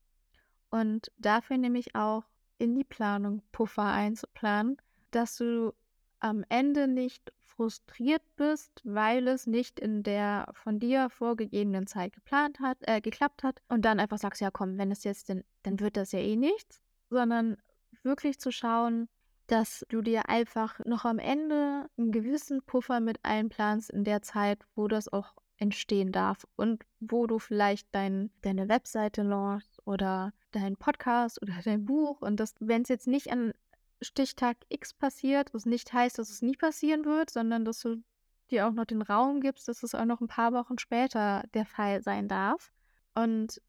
und 0.68 1.10
dafür 1.16 1.56
nämlich 1.56 1.94
auch 1.94 2.24
in 2.58 2.74
die 2.74 2.84
Planung 2.84 3.42
Puffer 3.50 3.84
einzuplanen, 3.84 4.76
dass 5.10 5.36
du 5.36 5.72
am 6.20 6.44
Ende 6.50 6.86
nicht 6.86 7.32
frustriert 7.46 8.22
bist, 8.36 8.80
weil 8.84 9.26
es 9.28 9.46
nicht 9.46 9.80
in 9.80 10.02
der 10.02 10.50
von 10.52 10.78
dir 10.78 11.08
vorgegebenen 11.10 11.86
Zeit 11.86 12.12
geplant 12.12 12.60
hat, 12.60 12.78
äh, 12.82 13.00
geklappt 13.00 13.42
hat 13.42 13.62
und 13.68 13.84
dann 13.84 14.00
einfach 14.00 14.18
sagst, 14.18 14.40
ja 14.40 14.50
komm, 14.50 14.78
wenn 14.78 14.90
es 14.90 15.04
jetzt 15.04 15.28
denn, 15.28 15.44
dann 15.62 15.80
wird 15.80 15.96
das 15.96 16.12
ja 16.12 16.18
eh 16.18 16.36
nichts, 16.36 16.80
sondern 17.08 17.56
wirklich 18.02 18.38
zu 18.38 18.50
schauen, 18.52 19.08
dass 19.46 19.84
du 19.88 20.02
dir 20.02 20.28
einfach 20.28 20.80
noch 20.84 21.04
am 21.04 21.18
Ende 21.18 21.88
einen 21.96 22.12
gewissen 22.12 22.62
Puffer 22.62 23.00
mit 23.00 23.18
einplanst 23.22 23.90
in 23.90 24.04
der 24.04 24.22
Zeit, 24.22 24.64
wo 24.74 24.88
das 24.88 25.12
auch 25.12 25.34
entstehen 25.58 26.12
darf 26.12 26.46
und 26.56 26.84
wo 27.00 27.26
du 27.26 27.38
vielleicht 27.38 27.88
dein, 27.92 28.30
deine 28.42 28.68
Webseite 28.68 29.22
launchst 29.22 29.80
oder 29.86 30.32
dein 30.52 30.76
Podcast 30.76 31.40
oder 31.42 31.54
dein 31.64 31.84
Buch 31.84 32.20
und 32.20 32.40
das, 32.40 32.54
wenn 32.60 32.82
es 32.82 32.88
jetzt 32.88 33.06
nicht 33.06 33.30
an 33.30 33.52
Stichtag 34.00 34.56
X 34.68 34.92
passiert, 34.94 35.54
was 35.54 35.66
nicht 35.66 35.92
heißt, 35.92 36.18
dass 36.18 36.30
es 36.30 36.42
nie 36.42 36.56
passieren 36.56 37.04
wird, 37.04 37.30
sondern 37.30 37.64
dass 37.64 37.80
du 37.80 38.02
dir 38.50 38.66
auch 38.66 38.72
noch 38.72 38.84
den 38.84 39.02
Raum 39.02 39.40
gibst, 39.40 39.68
dass 39.68 39.82
es 39.82 39.94
auch 39.94 40.04
noch 40.04 40.20
ein 40.20 40.28
paar 40.28 40.52
Wochen 40.52 40.78
später 40.78 41.44
der 41.54 41.66
Fall 41.66 42.02
sein 42.02 42.28
darf. 42.28 42.72
Und 43.14 43.60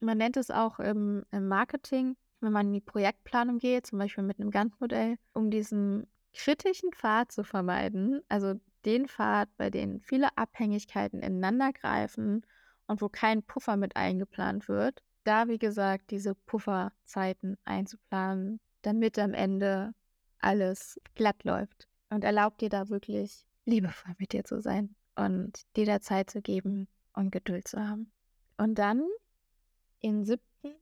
man 0.00 0.18
nennt 0.18 0.36
es 0.36 0.50
auch 0.50 0.78
im, 0.78 1.24
im 1.30 1.48
Marketing 1.48 2.16
wenn 2.42 2.52
man 2.52 2.66
in 2.66 2.72
die 2.74 2.80
Projektplanung 2.80 3.58
geht, 3.58 3.86
zum 3.86 3.98
Beispiel 3.98 4.24
mit 4.24 4.38
einem 4.38 4.50
Gantt-Modell, 4.50 5.16
um 5.32 5.50
diesen 5.50 6.06
kritischen 6.34 6.92
Pfad 6.92 7.30
zu 7.30 7.44
vermeiden, 7.44 8.20
also 8.28 8.54
den 8.84 9.06
Pfad, 9.06 9.48
bei 9.56 9.70
dem 9.70 10.00
viele 10.00 10.36
Abhängigkeiten 10.36 11.20
ineinander 11.20 11.72
greifen 11.72 12.44
und 12.86 13.00
wo 13.00 13.08
kein 13.08 13.42
Puffer 13.44 13.76
mit 13.76 13.96
eingeplant 13.96 14.68
wird, 14.68 15.02
da 15.24 15.46
wie 15.46 15.58
gesagt 15.58 16.10
diese 16.10 16.34
Pufferzeiten 16.34 17.56
einzuplanen, 17.64 18.60
damit 18.82 19.18
am 19.18 19.34
Ende 19.34 19.94
alles 20.38 21.00
glatt 21.14 21.44
läuft 21.44 21.88
und 22.10 22.24
erlaubt 22.24 22.60
dir 22.60 22.68
da 22.68 22.88
wirklich 22.88 23.46
liebevoll 23.64 24.14
mit 24.18 24.32
dir 24.32 24.44
zu 24.44 24.60
sein 24.60 24.94
und 25.16 25.62
dir 25.76 25.86
da 25.86 26.00
Zeit 26.00 26.30
zu 26.30 26.42
geben 26.42 26.88
und 27.14 27.30
Geduld 27.30 27.68
zu 27.68 27.78
haben. 27.78 28.10
Und 28.56 28.76
dann 28.76 29.06
in 30.00 30.24
siebten 30.24 30.74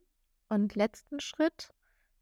und 0.49 0.75
letzten 0.75 1.21
Schritt 1.21 1.73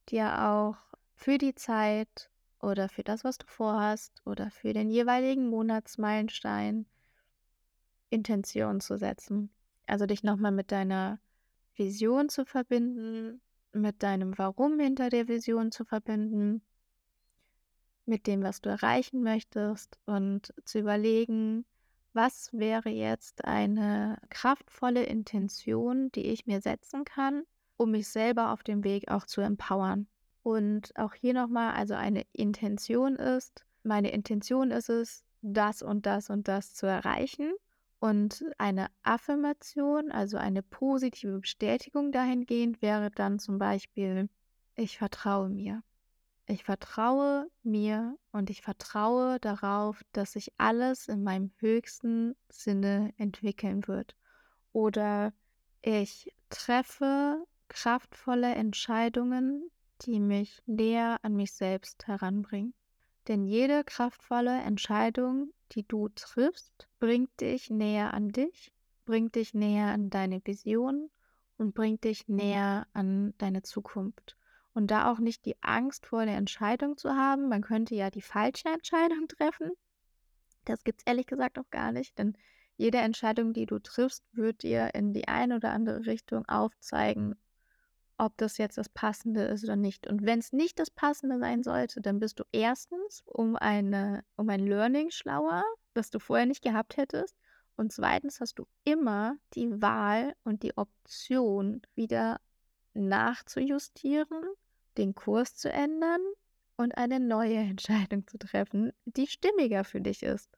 dir 0.09 0.49
auch 0.49 0.77
für 1.15 1.39
die 1.39 1.55
Zeit 1.55 2.31
oder 2.61 2.89
für 2.89 3.05
das, 3.05 3.25
was 3.25 3.39
du 3.39 3.47
vorhast 3.47 4.23
oder 4.27 4.51
für 4.51 4.73
den 4.73 4.91
jeweiligen 4.91 5.49
Monatsmeilenstein 5.49 6.87
Intention 8.11 8.81
zu 8.81 8.97
setzen. 8.97 9.51
Also 9.87 10.07
dich 10.07 10.23
nochmal 10.23 10.53
mit 10.53 10.73
deiner 10.73 11.21
Vision 11.77 12.29
zu 12.29 12.45
verbinden, 12.45 13.41
mit 13.73 14.03
deinem 14.03 14.37
Warum 14.39 14.79
hinter 14.79 15.11
der 15.11 15.29
Vision 15.29 15.73
zu 15.73 15.85
verbinden, 15.85 16.63
mit 18.07 18.27
dem, 18.27 18.43
was 18.43 18.61
du 18.61 18.71
erreichen 18.71 19.23
möchtest 19.23 19.99
und 20.07 20.55
zu 20.65 20.79
überlegen, 20.79 21.65
was 22.15 22.51
wäre 22.53 22.89
jetzt 22.89 23.45
eine 23.45 24.19
kraftvolle 24.31 25.05
Intention, 25.05 26.11
die 26.13 26.27
ich 26.27 26.47
mir 26.47 26.61
setzen 26.61 27.05
kann, 27.05 27.45
um 27.77 27.91
mich 27.93 28.09
selber 28.09 28.53
auf 28.53 28.63
dem 28.63 28.83
Weg 28.83 29.11
auch 29.11 29.27
zu 29.27 29.41
empowern. 29.41 30.09
Und 30.43 30.97
auch 30.97 31.15
hier 31.15 31.35
nochmal, 31.35 31.75
also 31.75 31.95
eine 31.95 32.25
Intention 32.33 33.17
ist, 33.17 33.67
meine 33.83 34.11
Intention 34.11 34.71
ist 34.71 34.89
es, 34.89 35.23
das 35.43 35.83
und 35.83 36.07
das 36.07 36.31
und 36.31 36.49
das 36.49 36.75
zu 36.75 36.87
erreichen. 36.87 37.53
Und 38.01 38.45
eine 38.59 38.89
Affirmation, 39.03 40.13
also 40.13 40.37
eine 40.37 40.63
positive 40.63 41.41
Bestätigung 41.41 42.13
dahingehend, 42.13 42.81
wäre 42.81 43.11
dann 43.11 43.39
zum 43.39 43.59
Beispiel, 43.59 44.29
ich 44.77 44.99
vertraue 44.99 45.49
mir. 45.49 45.83
Ich 46.47 46.65
vertraue 46.65 47.51
mir 47.63 48.17
und 48.33 48.49
ich 48.49 48.63
vertraue 48.63 49.39
darauf, 49.41 50.03
dass 50.13 50.33
sich 50.33 50.53
alles 50.57 51.09
in 51.09 51.23
meinem 51.23 51.51
höchsten 51.59 52.37
Sinne 52.49 53.13
entwickeln 53.19 53.87
wird. 53.87 54.17
Oder 54.73 55.33
ich 55.83 56.33
treffe 56.49 57.45
kraftvolle 57.69 58.55
Entscheidungen, 58.55 59.71
die 60.03 60.21
mich 60.21 60.63
näher 60.67 61.19
an 61.23 61.35
mich 61.35 61.53
selbst 61.53 62.07
heranbringen. 62.07 62.73
Denn 63.27 63.45
jede 63.45 63.85
kraftvolle 63.85 64.63
Entscheidung, 64.63 65.53
die 65.73 65.87
du 65.87 66.09
triffst, 66.09 66.89
bringt 66.99 67.41
dich 67.41 67.71
näher 67.71 68.15
an 68.15 68.31
dich, 68.31 68.73
bringt 69.05 69.35
dich 69.35 69.55
näher 69.55 69.89
an 69.89 70.11
deine 70.11 70.41
Vision 70.45 71.11
und 71.57 71.75
bringt 71.75 72.05
dich 72.05 72.29
näher 72.29 72.87
an 72.93 73.35
deine 73.39 73.63
Zukunft. 73.63 74.37
Und 74.75 74.91
da 74.91 75.11
auch 75.11 75.19
nicht 75.19 75.45
die 75.45 75.57
Angst 75.63 76.07
vor 76.07 76.25
der 76.25 76.37
Entscheidung 76.37 76.97
zu 76.97 77.11
haben, 77.11 77.49
man 77.49 77.63
könnte 77.63 77.95
ja 77.95 78.11
die 78.11 78.23
falsche 78.23 78.69
Entscheidung 78.69 79.27
treffen. 79.29 79.71
Das 80.65 80.85
gibt 80.85 81.01
es 81.01 81.07
ehrlich 81.07 81.27
gesagt 81.27 81.59
auch 81.59 81.71
gar 81.71 81.93
nicht, 81.93 82.19
denn 82.19 82.37
jede 82.77 82.99
Entscheidung, 82.99 83.53
die 83.53 83.67
du 83.67 83.81
triffst, 83.81 84.25
wird 84.33 84.63
dir 84.63 84.95
in 84.95 85.13
die 85.13 85.27
eine 85.27 85.57
oder 85.57 85.73
andere 85.73 86.07
Richtung 86.07 86.47
aufzeigen, 86.49 87.35
ob 88.19 88.37
das 88.37 88.59
jetzt 88.59 88.79
das 88.79 88.89
Passende 88.89 89.45
ist 89.45 89.65
oder 89.65 89.77
nicht. 89.77 90.07
Und 90.07 90.27
wenn 90.27 90.41
es 90.41 90.53
nicht 90.53 90.79
das 90.79 90.91
Passende 90.91 91.39
sein 91.39 91.63
sollte, 91.63 92.01
dann 92.01 92.19
bist 92.19 92.41
du 92.41 92.45
erstens 92.53 93.23
um, 93.27 93.57
eine, 93.57 94.25
um 94.37 94.49
ein 94.51 94.67
Learning 94.67 95.11
schlauer, 95.11 95.63
das 95.95 96.11
du 96.11 96.19
vorher 96.19 96.47
nicht 96.47 96.63
gehabt 96.63 96.97
hättest. 96.97 97.37
Und 97.77 97.93
zweitens 97.93 98.41
hast 98.41 98.59
du 98.59 98.67
immer 98.85 99.37
die 99.55 99.81
Wahl 99.81 100.35
und 100.43 100.65
die 100.65 100.77
Option, 100.77 101.81
wieder 101.95 102.41
nachzujustieren, 102.95 104.43
den 104.97 105.15
Kurs 105.15 105.55
zu 105.55 105.71
ändern 105.71 106.21
und 106.77 106.99
eine 106.99 107.21
neue 107.21 107.57
Entscheidung 107.59 108.27
zu 108.27 108.37
treffen, 108.37 108.93
die 109.05 109.29
stimmiger 109.29 109.85
für 109.85 110.01
dich 110.01 110.25
ist. 110.25 110.51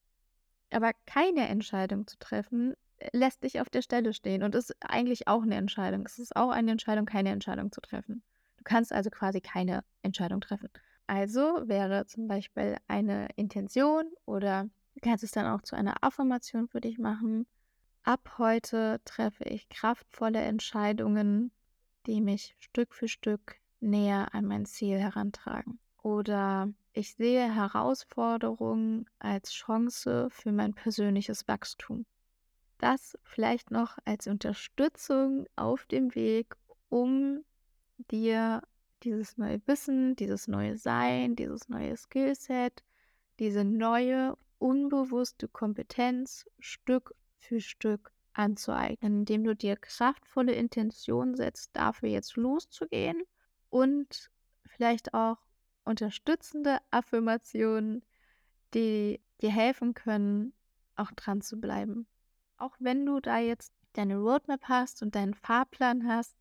Aber 0.70 0.92
keine 1.04 1.48
Entscheidung 1.48 2.06
zu 2.06 2.18
treffen, 2.18 2.74
lässt 3.12 3.42
dich 3.42 3.60
auf 3.60 3.70
der 3.70 3.82
Stelle 3.82 4.12
stehen 4.12 4.42
und 4.42 4.54
ist 4.54 4.74
eigentlich 4.80 5.28
auch 5.28 5.42
eine 5.42 5.56
Entscheidung. 5.56 6.04
Es 6.06 6.18
ist 6.18 6.36
auch 6.36 6.50
eine 6.50 6.70
Entscheidung, 6.70 7.06
keine 7.06 7.30
Entscheidung 7.30 7.72
zu 7.72 7.80
treffen. 7.80 8.22
Du 8.58 8.64
kannst 8.64 8.92
also 8.92 9.10
quasi 9.10 9.40
keine 9.40 9.84
Entscheidung 10.02 10.40
treffen. 10.40 10.68
Also 11.06 11.62
wäre 11.64 12.06
zum 12.06 12.28
Beispiel 12.28 12.76
eine 12.86 13.28
Intention 13.36 14.04
oder 14.26 14.68
du 14.94 15.00
kannst 15.02 15.24
es 15.24 15.32
dann 15.32 15.46
auch 15.46 15.62
zu 15.62 15.74
einer 15.76 16.04
Affirmation 16.04 16.68
für 16.68 16.80
dich 16.80 16.98
machen. 16.98 17.46
Ab 18.02 18.36
heute 18.38 19.00
treffe 19.04 19.44
ich 19.44 19.68
kraftvolle 19.68 20.40
Entscheidungen, 20.40 21.50
die 22.06 22.20
mich 22.20 22.54
Stück 22.60 22.94
für 22.94 23.08
Stück 23.08 23.56
näher 23.80 24.34
an 24.34 24.46
mein 24.46 24.66
Ziel 24.66 24.98
herantragen. 24.98 25.78
Oder 26.02 26.72
ich 26.92 27.14
sehe 27.14 27.54
Herausforderungen 27.54 29.06
als 29.18 29.52
Chance 29.52 30.28
für 30.30 30.52
mein 30.52 30.74
persönliches 30.74 31.46
Wachstum 31.48 32.06
das 32.80 33.18
vielleicht 33.24 33.70
noch 33.70 33.98
als 34.04 34.26
Unterstützung 34.26 35.46
auf 35.56 35.84
dem 35.86 36.14
Weg, 36.14 36.56
um 36.88 37.44
dir 38.10 38.62
dieses 39.02 39.36
neue 39.36 39.60
Wissen, 39.66 40.16
dieses 40.16 40.48
neue 40.48 40.76
Sein, 40.76 41.36
dieses 41.36 41.68
neue 41.68 41.96
Skillset, 41.96 42.82
diese 43.38 43.64
neue 43.64 44.36
unbewusste 44.58 45.48
Kompetenz 45.48 46.46
Stück 46.58 47.14
für 47.38 47.60
Stück 47.60 48.12
anzueignen, 48.32 49.20
indem 49.20 49.44
du 49.44 49.54
dir 49.54 49.76
kraftvolle 49.76 50.52
Intentionen 50.52 51.36
setzt, 51.36 51.70
dafür 51.74 52.08
jetzt 52.08 52.36
loszugehen 52.36 53.22
und 53.68 54.30
vielleicht 54.66 55.14
auch 55.14 55.38
unterstützende 55.84 56.78
Affirmationen, 56.90 58.02
die 58.74 59.20
dir 59.40 59.50
helfen 59.50 59.94
können, 59.94 60.52
auch 60.96 61.10
dran 61.12 61.40
zu 61.40 61.60
bleiben 61.60 62.06
auch 62.60 62.76
wenn 62.78 63.06
du 63.06 63.20
da 63.20 63.38
jetzt 63.38 63.72
deine 63.94 64.16
Roadmap 64.16 64.64
hast 64.64 65.02
und 65.02 65.14
deinen 65.14 65.34
Fahrplan 65.34 66.06
hast, 66.06 66.36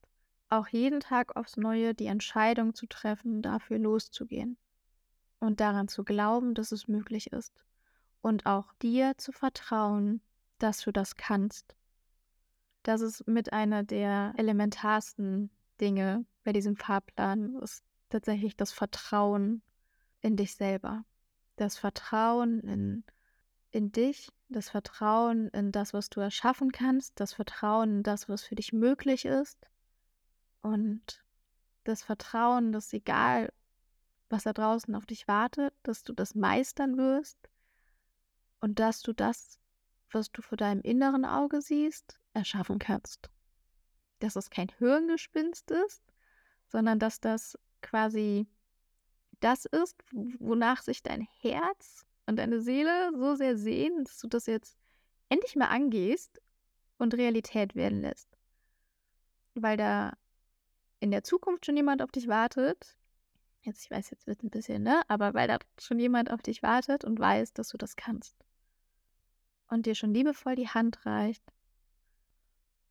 auch 0.50 0.68
jeden 0.68 1.00
Tag 1.00 1.36
aufs 1.36 1.58
Neue 1.58 1.94
die 1.94 2.08
Entscheidung 2.08 2.74
zu 2.74 2.88
treffen, 2.88 3.42
dafür 3.42 3.80
loszugehen 3.80 4.58
und 5.40 5.60
daran 5.60 5.88
zu 5.88 6.04
glauben, 6.04 6.54
dass 6.54 6.72
es 6.72 6.88
möglich 6.88 7.32
ist 7.32 7.54
und 8.22 8.46
auch 8.46 8.74
dir 8.82 9.18
zu 9.18 9.32
vertrauen, 9.32 10.22
dass 10.58 10.82
du 10.82 10.92
das 10.92 11.16
kannst. 11.16 11.76
Das 12.84 13.02
ist 13.02 13.28
mit 13.28 13.54
einer 13.54 13.84
der 13.84 14.34
elementarsten 14.38 15.50
Dinge 15.80 16.26
bei 16.44 16.54
diesem 16.54 16.76
Fahrplan, 16.76 17.56
ist 17.62 17.84
tatsächlich 18.10 18.58
das 18.58 18.72
Vertrauen 18.72 19.62
in 20.22 20.36
dich 20.36 20.56
selber. 20.56 21.06
Das 21.56 21.78
Vertrauen 21.78 22.62
in 22.62 23.04
in 23.72 23.92
dich, 23.92 24.32
das 24.50 24.70
Vertrauen 24.70 25.50
in 25.50 25.72
das, 25.72 25.94
was 25.94 26.10
du 26.10 26.20
erschaffen 26.20 26.72
kannst, 26.72 27.20
das 27.20 27.34
Vertrauen 27.34 27.98
in 27.98 28.04
das, 28.04 28.28
was 28.28 28.44
für 28.44 28.56
dich 28.56 28.74
möglich 28.74 29.26
ist 29.26 29.68
und 30.62 31.24
das 31.84 32.04
Vertrauen, 32.04 32.72
dass 32.72 32.92
egal, 32.94 33.52
was 34.30 34.44
da 34.44 34.54
draußen 34.54 34.94
auf 34.96 35.06
dich 35.06 35.28
wartet, 35.28 35.74
dass 35.84 36.04
du 36.04 36.14
das 36.14 36.36
meistern 36.36 36.98
wirst 36.98 37.38
und 38.60 38.80
dass 38.80 39.02
du 39.02 39.14
das, 39.14 39.60
was 40.12 40.32
du 40.32 40.42
vor 40.42 40.58
deinem 40.58 40.82
inneren 40.82 41.26
Auge 41.26 41.62
siehst, 41.62 42.20
erschaffen 42.34 42.80
kannst. 42.80 43.30
Dass 44.20 44.36
es 44.36 44.50
kein 44.50 44.70
Hirngespinst 44.78 45.72
ist, 45.72 46.04
sondern 46.68 47.00
dass 47.00 47.20
das 47.20 47.58
quasi 47.82 48.48
das 49.40 49.66
ist, 49.66 49.96
wonach 50.40 50.82
sich 50.82 51.02
dein 51.02 51.28
Herz 51.40 52.06
und 52.30 52.36
deine 52.36 52.62
Seele 52.62 53.12
so 53.18 53.34
sehr 53.36 53.58
sehen, 53.58 54.04
dass 54.04 54.20
du 54.20 54.28
das 54.28 54.46
jetzt 54.46 54.78
endlich 55.30 55.56
mal 55.56 55.70
angehst 55.70 56.40
und 57.00 57.16
Realität 57.16 57.74
werden 57.74 58.02
lässt. 58.02 58.38
Weil 59.56 59.78
da 59.78 60.14
in 61.00 61.10
der 61.10 61.24
Zukunft 61.24 61.66
schon 61.66 61.76
jemand 61.76 62.04
auf 62.04 62.12
dich 62.12 62.28
wartet. 62.28 62.96
Jetzt, 63.62 63.84
ich 63.84 63.90
weiß, 63.90 64.12
jetzt 64.12 64.28
wird 64.28 64.44
ein 64.44 64.52
bisschen, 64.52 64.84
ne? 64.84 65.02
Aber 65.08 65.34
weil 65.34 65.48
da 65.48 65.58
schon 65.80 65.98
jemand 66.00 66.30
auf 66.30 66.44
dich 66.44 66.62
wartet 66.62 67.04
und 67.04 67.20
weiß, 67.20 67.54
dass 67.54 67.70
du 67.70 67.78
das 67.78 67.96
kannst. 67.96 68.38
Und 69.68 69.88
dir 69.88 69.96
schon 69.96 70.14
liebevoll 70.14 70.56
die 70.56 70.70
Hand 70.70 71.06
reicht 71.08 71.44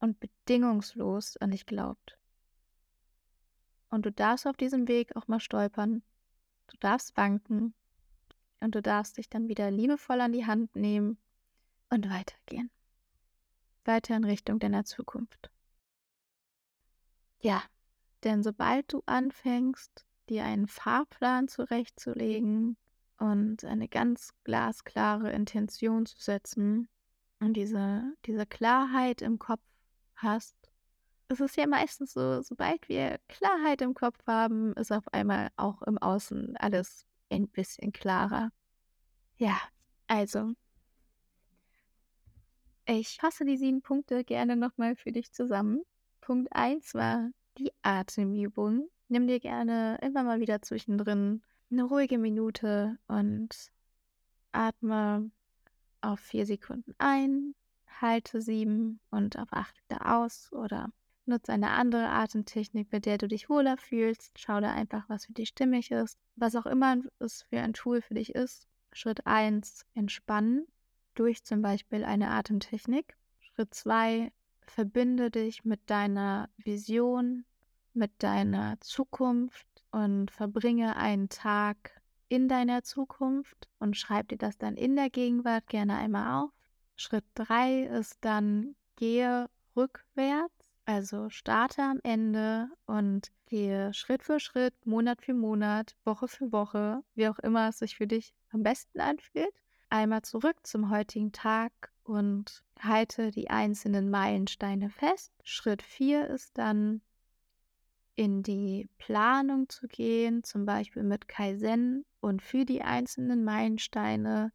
und 0.01 0.19
bedingungslos 0.19 1.37
an 1.37 1.53
dich 1.53 1.65
glaubt. 1.65 2.19
Und 3.89 4.05
du 4.05 4.11
darfst 4.11 4.49
auf 4.49 4.57
diesem 4.57 4.89
Weg 4.89 5.15
auch 5.15 5.29
mal 5.29 5.41
stolpern. 5.41 6.03
Du 6.67 6.77
darfst 6.79 7.17
wanken. 7.17 7.73
Und 8.61 8.75
du 8.75 8.83
darfst 8.83 9.19
dich 9.19 9.29
dann 9.29 9.49
wieder 9.49 9.71
liebevoll 9.71 10.21
an 10.21 10.33
die 10.33 10.47
Hand 10.47 10.75
nehmen 10.75 11.19
und 11.91 12.11
weitergehen. 12.11 12.71
Weiter 13.85 14.17
in 14.17 14.25
Richtung 14.25 14.59
deiner 14.59 14.85
Zukunft. 14.85 15.51
Ja, 17.41 17.63
denn 18.25 18.43
sobald 18.43 18.93
du 18.93 19.03
anfängst, 19.07 20.05
dir 20.29 20.45
einen 20.45 20.67
Fahrplan 20.67 21.49
zurechtzulegen 21.49 22.77
und 23.19 23.65
eine 23.65 23.89
ganz 23.89 24.31
glasklare 24.45 25.33
Intention 25.33 26.07
zu 26.07 26.21
setzen 26.21 26.89
und 27.41 27.55
diese, 27.55 28.13
diese 28.27 28.45
Klarheit 28.45 29.23
im 29.23 29.39
Kopf 29.39 29.63
hast, 30.17 30.57
es 31.29 31.41
ist 31.41 31.57
ja 31.57 31.67
meistens 31.67 32.15
so, 32.15 32.41
sobald 32.43 32.89
wir 32.89 33.19
Klarheit 33.29 33.83
im 33.83 33.95
Kopf 33.95 34.19
haben, 34.27 34.73
ist 34.75 34.91
auf 34.91 35.07
einmal 35.13 35.51
auch 35.57 35.83
im 35.83 35.99
Außen 35.99 36.57
alles 36.57 37.07
ein 37.31 37.49
bisschen 37.49 37.93
klarer. 37.93 38.51
Ja, 39.37 39.61
also, 40.07 40.53
ich 42.87 43.19
fasse 43.21 43.45
die 43.45 43.57
sieben 43.57 43.83
Punkte 43.83 44.25
gerne 44.25 44.57
nochmal 44.57 44.97
für 44.97 45.13
dich 45.13 45.33
zusammen. 45.33 45.83
Punkt 46.21 46.49
1 46.53 46.95
war 46.95 47.31
die 47.59 47.73
Atemübung. 47.83 48.89
Nimm 49.09 49.27
dir 49.27 49.41
gerne 49.41 49.99
immer 50.03 50.23
mal 50.23 50.41
wieder 50.41 50.63
zwischendrin 50.63 51.43
eine 51.71 51.85
ruhige 51.85 52.19
Minute 52.19 52.99
und 53.07 53.71
atme 54.53 55.31
auf 56.01 56.21
vier 56.21 56.47
Sekunden 56.47 56.95
ein, 56.99 57.55
halte 58.01 58.41
sieben 58.41 59.01
und 59.11 59.39
auf 59.39 59.53
acht 59.53 59.77
wieder 59.85 60.19
aus 60.19 60.53
oder 60.53 60.91
nutze 61.29 61.53
eine 61.53 61.71
andere 61.71 62.09
Atemtechnik, 62.09 62.91
mit 62.91 63.07
der 63.07 63.19
du 63.19 63.29
dich 63.29 63.49
wohler 63.49 63.77
fühlst. 63.77 64.39
Schau 64.39 64.61
da 64.61 64.73
einfach, 64.73 65.09
was 65.09 65.27
für 65.27 65.33
dich 65.33 65.51
stimmig 65.51 65.91
ist. 65.91 66.19
Was 66.37 66.57
auch 66.57 66.67
immer 66.67 66.97
es 67.19 67.43
für 67.43 67.61
ein 67.61 67.75
Tool 67.75 68.03
für 68.03 68.15
dich 68.15 68.35
ist. 68.35 68.67
Schritt 68.93 69.27
1, 69.27 69.87
entspannen 69.95 70.67
durch 71.15 71.45
zum 71.45 71.63
Beispiel 71.63 72.05
eine 72.05 72.31
Atemtechnik. 72.31 73.17
Schritt 73.41 73.75
2, 73.75 74.33
verbinde 74.63 75.31
dich 75.31 75.65
mit 75.65 75.81
deiner 75.91 76.49
Vision, 76.57 77.45
mit 77.93 78.13
deiner 78.23 78.81
Zukunft 78.81 79.67
und 79.91 80.31
verbringe 80.31 80.97
einen 80.97 81.29
Tag 81.29 82.01
in 82.29 82.49
deiner 82.49 82.83
Zukunft 82.83 83.69
und 83.79 83.97
schreib 83.97 84.29
dir 84.29 84.39
das 84.39 84.59
dann 84.59 84.77
in 84.77 84.97
der 84.97 85.11
Gegenwart 85.11 85.67
gerne 85.67 85.97
einmal 85.97 86.43
auf. 86.43 86.51
Schritt 86.97 87.25
3 87.35 87.85
ist 87.85 88.19
dann, 88.21 88.75
gehe 88.97 89.49
rückwärts, 89.77 90.58
also 90.89 91.29
starte 91.29 91.83
am 91.83 92.01
Ende 92.03 92.71
und 92.87 93.31
gehe 93.45 93.93
Schritt 93.93 94.23
für 94.23 94.41
Schritt, 94.41 94.75
Monat 94.87 95.21
für 95.21 95.35
Monat, 95.35 95.95
Woche 96.05 96.29
für 96.29 96.51
Woche, 96.51 97.05
wie 97.15 97.29
auch 97.29 97.39
immer 97.41 97.69
es 97.69 97.79
sich 97.79 97.97
für 97.97 98.07
dich 98.07 98.35
am 98.53 98.63
besten 98.63 98.99
anfühlt, 98.99 99.53
einmal 99.91 100.23
zurück 100.23 100.57
zum 100.63 100.89
heutigen 100.89 101.31
Tag 101.33 101.93
und 102.05 102.65
halte 102.81 103.31
die 103.31 103.51
einzelnen 103.51 104.09
Meilensteine 104.09 104.89
fest. 104.89 105.31
Schritt 105.45 105.83
4 105.83 106.27
ist 106.29 106.57
dann 106.57 107.03
in 108.15 108.43
die 108.43 108.89
Planung 108.97 109.69
zu 109.69 109.89
gehen, 109.89 110.43
zum 110.43 110.65
Beispiel 110.65 111.03
mit 111.03 111.29
Kaizen 111.29 112.07
und 112.21 112.41
für 112.41 112.65
die 112.65 112.81
einzelnen 112.81 113.45
Meilensteine 113.45 114.53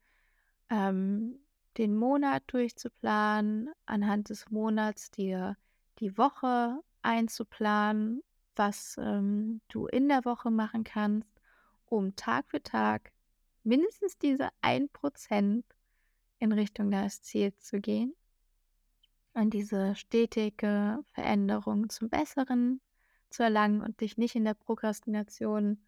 ähm, 0.72 1.40
den 1.78 1.96
Monat 1.96 2.42
durchzuplanen, 2.48 3.70
anhand 3.86 4.30
des 4.30 4.50
Monats 4.50 5.12
dir 5.12 5.58
die 6.04 6.18
Woche 6.18 6.84
einzuplanen, 7.02 8.24
was 8.58 8.98
ähm, 9.00 9.62
du 9.70 9.88
in 9.88 10.10
der 10.10 10.26
Woche 10.26 10.52
machen 10.52 10.84
kannst, 10.84 11.30
um 11.86 12.16
Tag 12.18 12.50
für 12.50 12.62
Tag 12.62 13.14
mindestens 13.64 14.18
diese 14.18 14.50
1% 14.62 15.64
in 16.40 16.52
Richtung 16.52 16.92
deines 16.92 17.22
Ziels 17.22 17.58
zu 17.64 17.80
gehen 17.80 18.14
und 19.34 19.54
diese 19.54 19.96
stetige 19.96 21.00
Veränderung 21.14 21.90
zum 21.90 22.10
Besseren 22.10 22.82
zu 23.30 23.44
erlangen 23.44 23.82
und 23.82 24.02
dich 24.02 24.18
nicht 24.18 24.36
in 24.36 24.44
der 24.44 24.56
Prokrastination, 24.56 25.80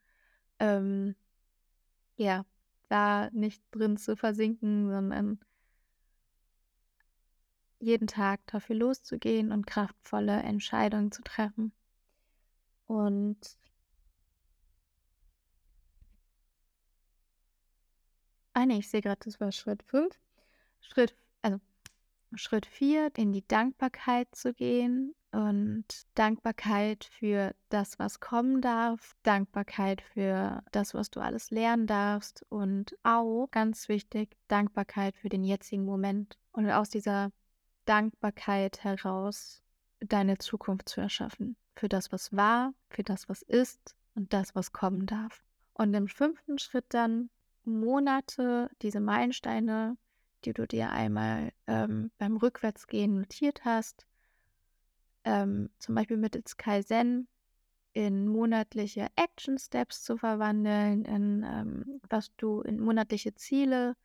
ähm, 0.60 1.16
ja, 2.16 2.46
da 2.88 3.30
nicht 3.32 3.62
drin 3.72 3.98
zu 3.98 4.16
versinken, 4.16 4.90
sondern 4.90 5.40
jeden 7.86 8.08
Tag 8.08 8.42
dafür 8.48 8.76
loszugehen 8.76 9.52
und 9.52 9.68
kraftvolle 9.68 10.42
Entscheidungen 10.44 11.12
zu 11.12 11.22
treffen. 11.22 11.72
Und 12.88 13.58
Ah 18.54 18.66
ne, 18.66 18.78
ich 18.80 18.90
sehe 18.90 19.02
gerade, 19.02 19.20
das 19.26 19.40
war 19.42 19.52
Schritt 19.52 19.84
5. 19.84 20.18
Schritt 20.80 21.14
also 21.42 21.60
Schritt 22.36 22.66
4, 22.66 23.12
in 23.18 23.34
die 23.34 23.46
Dankbarkeit 23.48 24.34
zu 24.34 24.54
gehen 24.54 25.14
und 25.32 25.86
Dankbarkeit 26.16 27.04
für 27.04 27.54
das, 27.70 28.00
was 28.00 28.22
kommen 28.22 28.62
darf, 28.62 29.16
Dankbarkeit 29.24 30.02
für 30.02 30.64
das, 30.72 30.94
was 30.94 31.10
du 31.12 31.20
alles 31.20 31.52
lernen 31.52 31.86
darfst 31.86 32.46
und 32.50 32.98
auch 33.04 33.48
ganz 33.52 33.90
wichtig, 33.90 34.38
Dankbarkeit 34.48 35.18
für 35.18 35.30
den 35.30 35.44
jetzigen 35.44 35.84
Moment 35.84 36.38
und 36.54 36.70
aus 36.70 36.90
dieser 36.90 37.32
Dankbarkeit 37.86 38.84
heraus 38.84 39.62
deine 40.00 40.38
Zukunft 40.38 40.90
zu 40.90 41.02
erschaffen, 41.02 41.56
für 41.76 41.90
das, 41.90 42.12
was 42.12 42.36
war, 42.36 42.74
für 42.90 43.04
das, 43.04 43.30
was 43.30 43.42
ist 43.42 43.96
und 44.16 44.34
das, 44.34 44.56
was 44.56 44.74
kommen 44.74 45.06
darf. 45.06 45.44
Und 45.74 45.94
im 45.94 46.08
fünften 46.08 46.58
Schritt 46.58 46.86
dann 46.90 47.30
Monate, 47.64 48.70
diese 48.82 49.00
Meilensteine, 49.00 49.98
die 50.46 50.54
du 50.54 50.68
dir 50.68 50.92
einmal 50.92 51.52
ähm, 51.68 52.12
beim 52.18 52.38
Rückwärtsgehen 52.38 53.16
notiert 53.16 53.66
hast, 53.66 54.06
ähm, 55.24 55.70
zum 55.80 55.96
Beispiel 55.96 56.18
mittels 56.18 56.58
Kaizen 56.58 57.28
in 57.94 58.28
monatliche 58.28 59.08
Action 59.16 59.58
Steps 59.58 60.04
zu 60.04 60.18
verwandeln, 60.18 61.06
in 61.06 61.44
ähm, 61.44 62.02
was 62.10 62.36
du 62.36 62.62
in 62.62 62.80
monatliche 62.80 63.34
Ziele 63.36 63.96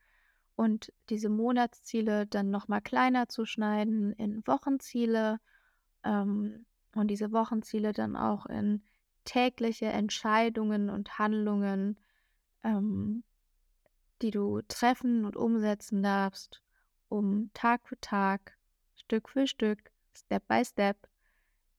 und 0.61 0.93
diese 1.09 1.29
Monatsziele 1.29 2.27
dann 2.27 2.51
nochmal 2.51 2.81
kleiner 2.81 3.27
zu 3.27 3.45
schneiden 3.45 4.13
in 4.13 4.45
Wochenziele 4.45 5.39
ähm, 6.03 6.67
und 6.93 7.07
diese 7.07 7.31
Wochenziele 7.31 7.93
dann 7.93 8.15
auch 8.15 8.45
in 8.45 8.83
tägliche 9.25 9.87
Entscheidungen 9.87 10.91
und 10.91 11.17
Handlungen 11.17 11.97
ähm, 12.63 13.23
die 14.21 14.29
du 14.29 14.61
treffen 14.67 15.25
und 15.25 15.35
umsetzen 15.35 16.03
darfst, 16.03 16.61
um 17.09 17.49
Tag 17.55 17.87
für 17.87 17.99
Tag, 17.99 18.55
Stück 18.95 19.29
für 19.29 19.47
Stück, 19.47 19.91
Step 20.13 20.47
by 20.47 20.63
Step 20.63 21.07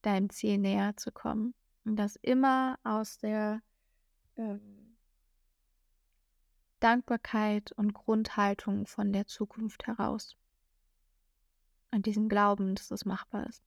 deinem 0.01 0.29
Ziel 0.29 0.57
näher 0.57 0.97
zu 0.97 1.13
kommen. 1.13 1.53
Und 1.85 1.95
das 1.95 2.17
immer 2.17 2.77
aus 2.83 3.17
der 3.17 3.61
ähm, 4.35 4.82
Dankbarkeit 6.83 7.71
und 7.71 7.93
Grundhaltung 7.93 8.85
von 8.85 9.13
der 9.13 9.25
Zukunft 9.25 9.87
heraus. 9.87 10.35
Und 11.91 12.05
diesem 12.05 12.29
Glauben, 12.29 12.75
dass 12.75 12.91
es 12.91 13.05
machbar 13.05 13.47
ist. 13.47 13.63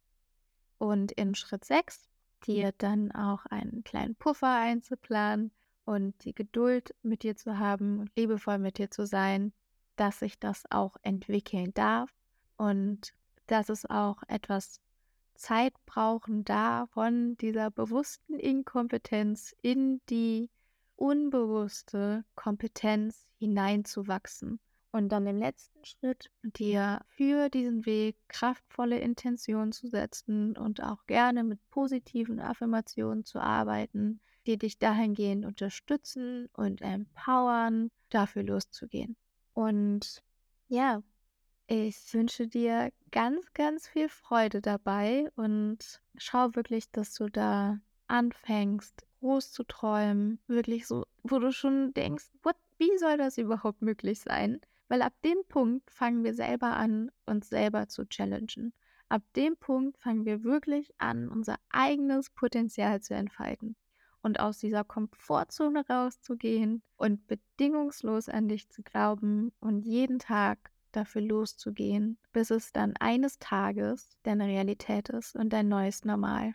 Und 0.78 1.12
in 1.12 1.34
Schritt 1.34 1.64
6 1.64 2.08
dir 2.46 2.72
dann 2.76 3.12
auch 3.12 3.46
einen 3.46 3.82
kleinen 3.84 4.14
Puffer 4.14 4.54
einzuplanen, 4.54 5.50
und 5.86 6.24
die 6.24 6.34
Geduld 6.34 6.94
mit 7.02 7.22
dir 7.22 7.36
zu 7.36 7.58
haben 7.58 8.00
und 8.00 8.10
liebevoll 8.16 8.58
mit 8.58 8.78
dir 8.78 8.90
zu 8.90 9.06
sein, 9.06 9.52
dass 9.94 10.18
sich 10.18 10.38
das 10.38 10.64
auch 10.70 10.96
entwickeln 11.02 11.72
darf 11.72 12.10
und 12.56 13.14
dass 13.46 13.68
es 13.70 13.88
auch 13.88 14.22
etwas 14.26 14.80
Zeit 15.36 15.72
brauchen, 15.86 16.44
da 16.44 16.86
von 16.88 17.36
dieser 17.36 17.70
bewussten 17.70 18.38
Inkompetenz 18.38 19.54
in 19.62 20.00
die 20.10 20.50
unbewusste 20.96 22.24
Kompetenz 22.34 23.26
hineinzuwachsen. 23.38 24.60
Und 24.92 25.10
dann 25.10 25.26
im 25.26 25.36
letzten 25.36 25.84
Schritt 25.84 26.30
dir 26.42 27.04
für 27.08 27.50
diesen 27.50 27.84
Weg 27.84 28.16
kraftvolle 28.28 28.98
Intentionen 28.98 29.72
zu 29.72 29.88
setzen 29.88 30.56
und 30.56 30.82
auch 30.82 31.04
gerne 31.06 31.44
mit 31.44 31.60
positiven 31.68 32.40
Affirmationen 32.40 33.24
zu 33.24 33.38
arbeiten, 33.38 34.20
die 34.46 34.56
dich 34.56 34.78
dahingehend 34.78 35.44
unterstützen 35.44 36.48
und 36.54 36.80
empowern, 36.80 37.90
dafür 38.08 38.42
loszugehen. 38.44 39.16
Und 39.52 40.22
ja, 40.68 41.02
ich 41.66 42.14
wünsche 42.14 42.46
dir 42.46 42.92
ganz, 43.10 43.52
ganz 43.52 43.88
viel 43.88 44.08
Freude 44.08 44.60
dabei 44.60 45.30
und 45.34 46.00
schau 46.16 46.54
wirklich, 46.54 46.90
dass 46.90 47.12
du 47.14 47.28
da 47.28 47.80
anfängst, 48.06 49.04
groß 49.26 49.50
zu 49.50 49.64
träumen. 49.64 50.38
Wirklich 50.46 50.86
so, 50.86 51.04
wo 51.24 51.38
du 51.40 51.50
schon 51.52 51.92
denkst, 51.94 52.26
what, 52.42 52.56
wie 52.78 52.96
soll 52.98 53.18
das 53.18 53.38
überhaupt 53.38 53.82
möglich 53.82 54.20
sein? 54.20 54.60
Weil 54.88 55.02
ab 55.02 55.14
dem 55.24 55.38
Punkt 55.48 55.90
fangen 55.90 56.22
wir 56.22 56.32
selber 56.32 56.76
an, 56.76 57.10
uns 57.26 57.48
selber 57.48 57.88
zu 57.88 58.06
challengen. 58.06 58.72
Ab 59.08 59.22
dem 59.34 59.56
Punkt 59.56 59.98
fangen 59.98 60.24
wir 60.24 60.44
wirklich 60.44 60.94
an, 60.98 61.28
unser 61.28 61.56
eigenes 61.70 62.30
Potenzial 62.30 63.00
zu 63.00 63.14
entfalten 63.14 63.74
und 64.22 64.38
aus 64.38 64.58
dieser 64.58 64.84
Komfortzone 64.84 65.84
rauszugehen 65.88 66.82
und 66.96 67.26
bedingungslos 67.26 68.28
an 68.28 68.48
dich 68.48 68.68
zu 68.68 68.82
glauben 68.82 69.52
und 69.60 69.84
jeden 69.84 70.20
Tag 70.20 70.70
dafür 70.92 71.22
loszugehen, 71.22 72.16
bis 72.32 72.50
es 72.50 72.72
dann 72.72 72.94
eines 72.98 73.38
Tages 73.38 74.16
deine 74.22 74.46
Realität 74.46 75.08
ist 75.08 75.34
und 75.34 75.52
dein 75.52 75.68
neues 75.68 76.04
Normal. 76.04 76.54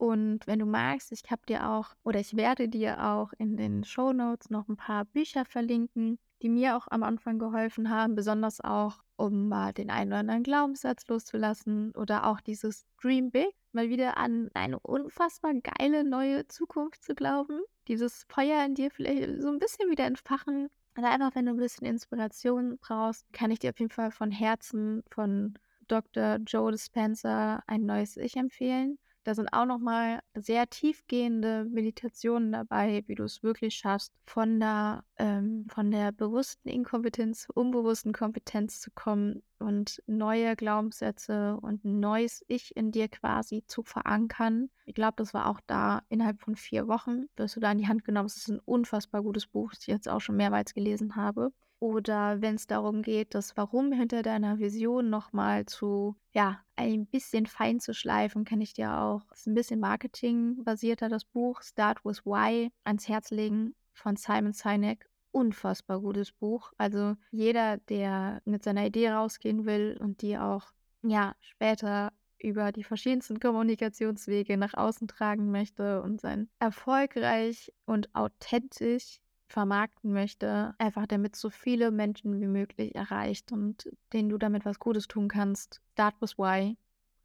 Und 0.00 0.46
wenn 0.46 0.60
du 0.60 0.64
magst, 0.64 1.12
ich 1.12 1.30
habe 1.30 1.42
dir 1.46 1.68
auch 1.68 1.94
oder 2.04 2.20
ich 2.20 2.34
werde 2.34 2.70
dir 2.70 3.04
auch 3.04 3.34
in 3.36 3.58
den 3.58 3.84
Show 3.84 4.14
Notes 4.14 4.48
noch 4.48 4.66
ein 4.66 4.78
paar 4.78 5.04
Bücher 5.04 5.44
verlinken, 5.44 6.18
die 6.40 6.48
mir 6.48 6.78
auch 6.78 6.86
am 6.88 7.02
Anfang 7.02 7.38
geholfen 7.38 7.90
haben, 7.90 8.14
besonders 8.14 8.62
auch, 8.62 9.02
um 9.16 9.50
mal 9.50 9.74
den 9.74 9.90
einen 9.90 10.10
oder 10.10 10.20
anderen 10.20 10.42
Glaubenssatz 10.42 11.06
loszulassen 11.06 11.92
oder 11.94 12.26
auch 12.26 12.40
dieses 12.40 12.86
Dream 12.98 13.30
Big, 13.30 13.50
mal 13.72 13.90
wieder 13.90 14.16
an 14.16 14.48
eine 14.54 14.80
unfassbar 14.80 15.52
geile 15.52 16.02
neue 16.02 16.48
Zukunft 16.48 17.04
zu 17.04 17.14
glauben, 17.14 17.60
dieses 17.86 18.24
Feuer 18.30 18.64
in 18.64 18.74
dir 18.74 18.90
vielleicht 18.90 19.42
so 19.42 19.48
ein 19.48 19.58
bisschen 19.58 19.90
wieder 19.90 20.06
entfachen 20.06 20.70
oder 20.96 21.10
einfach, 21.10 21.34
wenn 21.34 21.44
du 21.44 21.52
ein 21.52 21.58
bisschen 21.58 21.86
Inspiration 21.86 22.78
brauchst, 22.78 23.30
kann 23.34 23.50
ich 23.50 23.58
dir 23.58 23.68
auf 23.68 23.78
jeden 23.78 23.92
Fall 23.92 24.12
von 24.12 24.30
Herzen 24.30 25.02
von 25.10 25.58
Dr. 25.88 26.36
Joe 26.46 26.72
Dispenza 26.72 27.62
ein 27.66 27.84
neues 27.84 28.16
Ich 28.16 28.36
empfehlen. 28.36 28.98
Da 29.24 29.34
sind 29.34 29.52
auch 29.52 29.66
nochmal 29.66 30.20
sehr 30.34 30.70
tiefgehende 30.70 31.66
Meditationen 31.66 32.52
dabei, 32.52 33.04
wie 33.06 33.14
du 33.14 33.24
es 33.24 33.42
wirklich 33.42 33.74
schaffst, 33.74 34.14
von 34.24 34.58
der, 34.60 35.04
ähm, 35.18 35.66
von 35.68 35.90
der 35.90 36.10
bewussten 36.12 36.70
Inkompetenz 36.70 37.46
unbewussten 37.52 38.14
Kompetenz 38.14 38.80
zu 38.80 38.90
kommen 38.90 39.42
und 39.58 40.02
neue 40.06 40.56
Glaubenssätze 40.56 41.58
und 41.60 41.84
ein 41.84 42.00
neues 42.00 42.42
Ich 42.48 42.74
in 42.76 42.92
dir 42.92 43.08
quasi 43.08 43.62
zu 43.66 43.82
verankern. 43.82 44.70
Ich 44.86 44.94
glaube, 44.94 45.16
das 45.16 45.34
war 45.34 45.48
auch 45.48 45.60
da 45.66 46.02
innerhalb 46.08 46.40
von 46.40 46.56
vier 46.56 46.88
Wochen, 46.88 47.26
wirst 47.36 47.56
du 47.56 47.60
da 47.60 47.72
in 47.72 47.78
die 47.78 47.88
Hand 47.88 48.04
genommen. 48.04 48.26
Es 48.26 48.38
ist 48.38 48.48
ein 48.48 48.60
unfassbar 48.64 49.22
gutes 49.22 49.46
Buch, 49.46 49.72
das 49.72 49.82
ich 49.82 49.88
jetzt 49.88 50.08
auch 50.08 50.20
schon 50.20 50.36
mehrmals 50.36 50.72
gelesen 50.72 51.14
habe 51.16 51.52
oder 51.80 52.42
wenn 52.42 52.56
es 52.56 52.66
darum 52.66 53.02
geht, 53.02 53.34
das 53.34 53.56
Warum 53.56 53.90
hinter 53.90 54.22
deiner 54.22 54.58
Vision 54.58 55.08
nochmal 55.08 55.64
zu, 55.64 56.14
ja, 56.32 56.60
ein 56.76 57.06
bisschen 57.06 57.46
fein 57.46 57.80
zu 57.80 57.94
schleifen, 57.94 58.44
kann 58.44 58.60
ich 58.60 58.74
dir 58.74 58.98
auch, 58.98 59.22
ist 59.32 59.46
ein 59.46 59.54
bisschen 59.54 59.80
Marketing-basierter, 59.80 61.08
das 61.08 61.24
Buch 61.24 61.62
Start 61.62 62.04
with 62.04 62.24
Why 62.26 62.70
ans 62.84 63.08
Herz 63.08 63.30
legen 63.30 63.74
von 63.94 64.16
Simon 64.16 64.52
Sinek. 64.52 65.08
Unfassbar 65.32 66.00
gutes 66.00 66.32
Buch. 66.32 66.72
Also 66.76 67.14
jeder, 67.30 67.78
der 67.78 68.42
mit 68.44 68.64
seiner 68.64 68.86
Idee 68.86 69.10
rausgehen 69.10 69.64
will 69.64 69.96
und 70.00 70.22
die 70.22 70.36
auch, 70.36 70.72
ja, 71.02 71.34
später 71.40 72.12
über 72.38 72.72
die 72.72 72.84
verschiedensten 72.84 73.38
Kommunikationswege 73.38 74.56
nach 74.56 74.74
außen 74.74 75.08
tragen 75.08 75.50
möchte 75.50 76.02
und 76.02 76.20
sein 76.20 76.48
erfolgreich 76.58 77.72
und 77.86 78.14
authentisch 78.14 79.20
vermarkten 79.50 80.12
möchte, 80.12 80.74
einfach 80.78 81.06
damit 81.06 81.36
so 81.36 81.50
viele 81.50 81.90
Menschen 81.90 82.40
wie 82.40 82.46
möglich 82.46 82.94
erreicht 82.94 83.52
und 83.52 83.90
denen 84.12 84.28
du 84.28 84.38
damit 84.38 84.64
was 84.64 84.78
Gutes 84.78 85.08
tun 85.08 85.28
kannst. 85.28 85.80
Start 85.92 86.14
with 86.20 86.38
Why, 86.38 86.76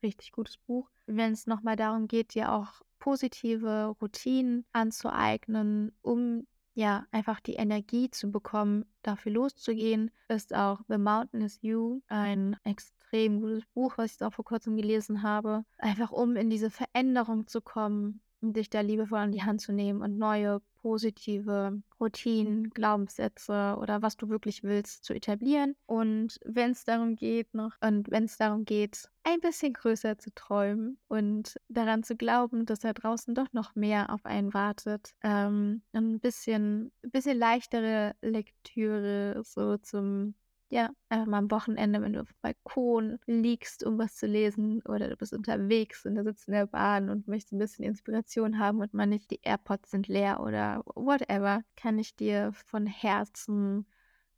richtig 0.04 0.32
gutes 0.32 0.58
Buch. 0.58 0.90
Wenn 1.06 1.34
es 1.34 1.48
nochmal 1.48 1.76
darum 1.76 2.08
geht, 2.08 2.34
dir 2.34 2.52
auch 2.52 2.82
positive 3.00 3.96
Routinen 4.02 4.66
anzueignen, 4.72 5.92
um 6.02 6.48
ja 6.74 7.06
einfach 7.12 7.40
die 7.40 7.54
Energie 7.54 8.10
zu 8.10 8.32
bekommen, 8.32 8.86
dafür 9.04 9.32
loszugehen, 9.32 10.12
ist 10.28 10.54
auch 10.54 10.82
The 10.88 10.98
Mountain 10.98 11.42
is 11.42 11.60
You 11.62 12.02
ein 12.08 12.58
extrem 12.64 13.40
gutes 13.40 13.66
Buch, 13.68 13.98
was 13.98 14.16
ich 14.16 14.24
auch 14.24 14.34
vor 14.34 14.46
kurzem 14.46 14.76
gelesen 14.76 15.22
habe. 15.22 15.64
Einfach 15.78 16.12
um 16.12 16.36
in 16.36 16.50
diese 16.50 16.72
Veränderung 16.72 17.48
zu 17.48 17.62
kommen, 17.62 18.20
dich 18.54 18.70
da 18.70 18.82
liebevoll 18.82 19.20
an 19.20 19.32
die 19.32 19.44
Hand 19.44 19.62
zu 19.62 19.72
nehmen 19.74 20.02
und 20.02 20.18
neue 20.18 20.62
positive 20.82 21.82
Routinen, 22.00 22.70
Glaubenssätze 22.70 23.76
oder 23.82 24.04
was 24.04 24.18
du 24.18 24.30
wirklich 24.30 24.62
willst 24.64 25.04
zu 25.04 25.14
etablieren. 25.14 25.76
Und 25.88 26.40
wenn 26.46 26.72
es 26.72 26.84
darum 26.86 27.16
geht 27.16 27.54
noch 27.56 27.72
und 27.82 28.12
wenn 28.12 28.26
es 28.26 28.38
darum 28.38 28.66
geht, 28.66 29.10
ein 29.24 29.40
bisschen 29.40 29.74
größer 29.74 30.20
zu 30.20 30.32
träumen 30.36 31.00
und 31.08 31.60
daran 31.70 32.04
zu 32.04 32.16
glauben, 32.16 32.68
dass 32.68 32.80
da 32.80 32.94
draußen 32.94 33.34
doch 33.34 33.52
noch 33.52 33.74
mehr 33.74 34.12
auf 34.12 34.26
einen 34.26 34.54
wartet, 34.54 35.16
ähm, 35.24 35.82
ein 35.94 36.20
bisschen, 36.20 36.92
ein 37.04 37.12
bisschen 37.12 37.40
leichtere 37.40 38.14
Lektüre 38.22 39.42
so 39.44 39.78
zum 39.78 40.36
ja, 40.70 40.90
einfach 41.10 41.28
mal 41.28 41.38
am 41.38 41.52
Wochenende, 41.52 42.02
wenn 42.02 42.14
du 42.14 42.22
auf 42.22 42.30
dem 42.30 42.42
Balkon 42.42 43.20
liegst, 43.28 43.84
um 43.84 43.98
was 43.98 44.16
zu 44.16 44.26
lesen 44.26 44.82
oder 44.84 45.10
du 45.10 45.16
bist 45.16 45.34
unterwegs 45.34 46.06
und 46.06 46.16
du 46.16 46.24
sitzt 46.24 46.48
in 46.48 46.54
der 46.54 46.68
Bahn 46.68 47.10
und 47.10 47.28
möchtest 47.28 47.54
ein 47.54 47.60
bisschen 47.60 47.86
Inspiration 47.86 48.60
haben 48.60 48.82
und 48.82 48.94
man 48.94 49.10
nicht 49.10 49.30
die 49.32 49.40
AirPods 49.44 49.92
sind 49.92 50.08
leer 50.08 50.40
oder 50.42 50.84
whatever, 50.96 51.62
kann 51.76 52.00
ich 52.00 52.16
dir 52.16 52.52
von 52.54 52.88
Herzen 52.88 53.86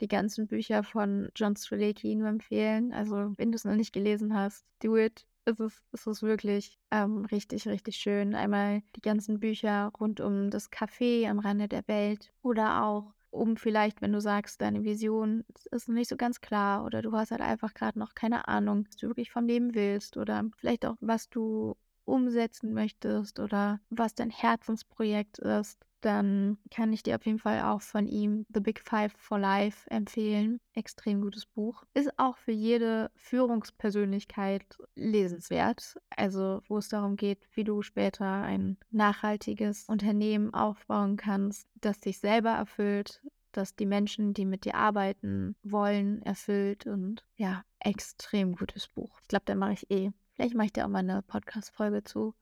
die 0.02 0.08
ganzen 0.08 0.48
Bücher 0.48 0.84
von 0.84 1.30
John 1.36 1.56
Strelacki 1.56 2.16
nur 2.16 2.30
empfehlen. 2.30 2.94
Also, 2.94 3.34
wenn 3.38 3.52
du 3.52 3.56
es 3.56 3.66
noch 3.66 3.76
nicht 3.76 3.94
gelesen 3.94 4.34
hast, 4.36 4.66
do 4.80 4.98
it. 4.98 5.26
Es 5.46 5.60
ist, 5.62 5.82
es 5.94 6.06
ist 6.06 6.24
wirklich 6.24 6.78
ähm, 6.92 7.26
richtig, 7.26 7.68
richtig 7.68 7.96
schön. 7.96 8.36
Einmal 8.36 8.82
die 8.98 9.02
ganzen 9.02 9.40
Bücher 9.40 9.92
rund 10.00 10.20
um 10.20 10.52
das 10.52 10.72
Café 10.72 11.28
am 11.30 11.40
Rande 11.40 11.70
der 11.70 11.88
Welt 11.88 12.34
oder 12.42 12.84
auch 12.84 13.14
um 13.32 13.58
vielleicht, 13.58 14.02
wenn 14.02 14.14
du 14.14 14.22
sagst, 14.22 14.62
deine 14.62 14.84
Vision 14.84 15.46
ist 15.72 15.88
noch 15.88 15.96
nicht 15.96 16.10
so 16.10 16.18
ganz 16.18 16.42
klar 16.42 16.86
oder 16.86 17.02
du 17.02 17.12
hast 17.14 17.32
halt 17.32 17.42
einfach 17.42 17.74
gerade 17.74 18.00
noch 18.00 18.16
keine 18.16 18.48
Ahnung, 18.48 18.86
was 18.88 18.98
du 18.98 19.08
wirklich 19.08 19.32
vom 19.32 19.46
Leben 19.48 19.76
willst 19.76 20.18
oder 20.18 20.44
vielleicht 20.58 20.86
auch, 20.86 20.96
was 21.02 21.30
du 21.30 21.76
umsetzen 22.06 22.74
möchtest 22.74 23.40
oder 23.40 23.80
was 23.90 24.16
dein 24.16 24.30
Herzensprojekt 24.30 25.40
ist, 25.40 25.86
dann 26.02 26.58
kann 26.72 26.94
ich 26.94 27.04
dir 27.04 27.16
auf 27.16 27.26
jeden 27.26 27.40
Fall 27.40 27.62
auch 27.62 27.82
von 27.82 28.08
ihm 28.08 28.46
The 28.54 28.60
Big 28.60 28.80
Five 28.80 29.14
for 29.18 29.40
Life 29.40 29.90
empfehlen. 29.90 30.60
Extrem 30.74 31.22
gutes 31.22 31.46
Buch. 31.46 31.84
Ist 31.94 32.18
auch 32.18 32.38
für 32.38 32.52
jede 32.52 33.12
Führungspersönlichkeit 33.16 34.78
lesenswert. 34.96 35.96
Also, 36.16 36.62
wo 36.68 36.78
es 36.78 36.90
darum 36.90 37.16
geht, 37.16 37.40
wie 37.54 37.64
du 37.64 37.82
später 37.82 38.26
ein 38.26 38.78
nachhaltiges 38.92 39.86
Unternehmen 39.88 40.54
aufbauen 40.54 41.18
kannst, 41.18 41.68
das 41.76 42.00
dich 42.00 42.20
selber 42.20 42.52
erfüllt, 42.52 43.22
das 43.52 43.76
die 43.76 43.86
Menschen, 43.86 44.34
die 44.34 44.46
mit 44.46 44.66
dir 44.66 44.76
arbeiten 44.76 45.56
wollen, 45.64 46.22
erfüllt 46.22 46.86
und 46.86 47.26
ja, 47.38 47.64
extrem 47.80 48.56
gutes 48.56 48.88
Buch. 48.88 49.20
Ich 49.22 49.28
glaube, 49.28 49.46
da 49.46 49.56
mache 49.56 49.74
ich 49.74 49.90
eh. 49.90 50.12
Vielleicht 50.34 50.54
mache 50.54 50.68
ich 50.68 50.74
dir 50.74 50.86
auch 50.86 50.90
mal 50.90 51.00
eine 51.00 51.24
Podcast-Folge 51.24 52.04
zu. 52.04 52.36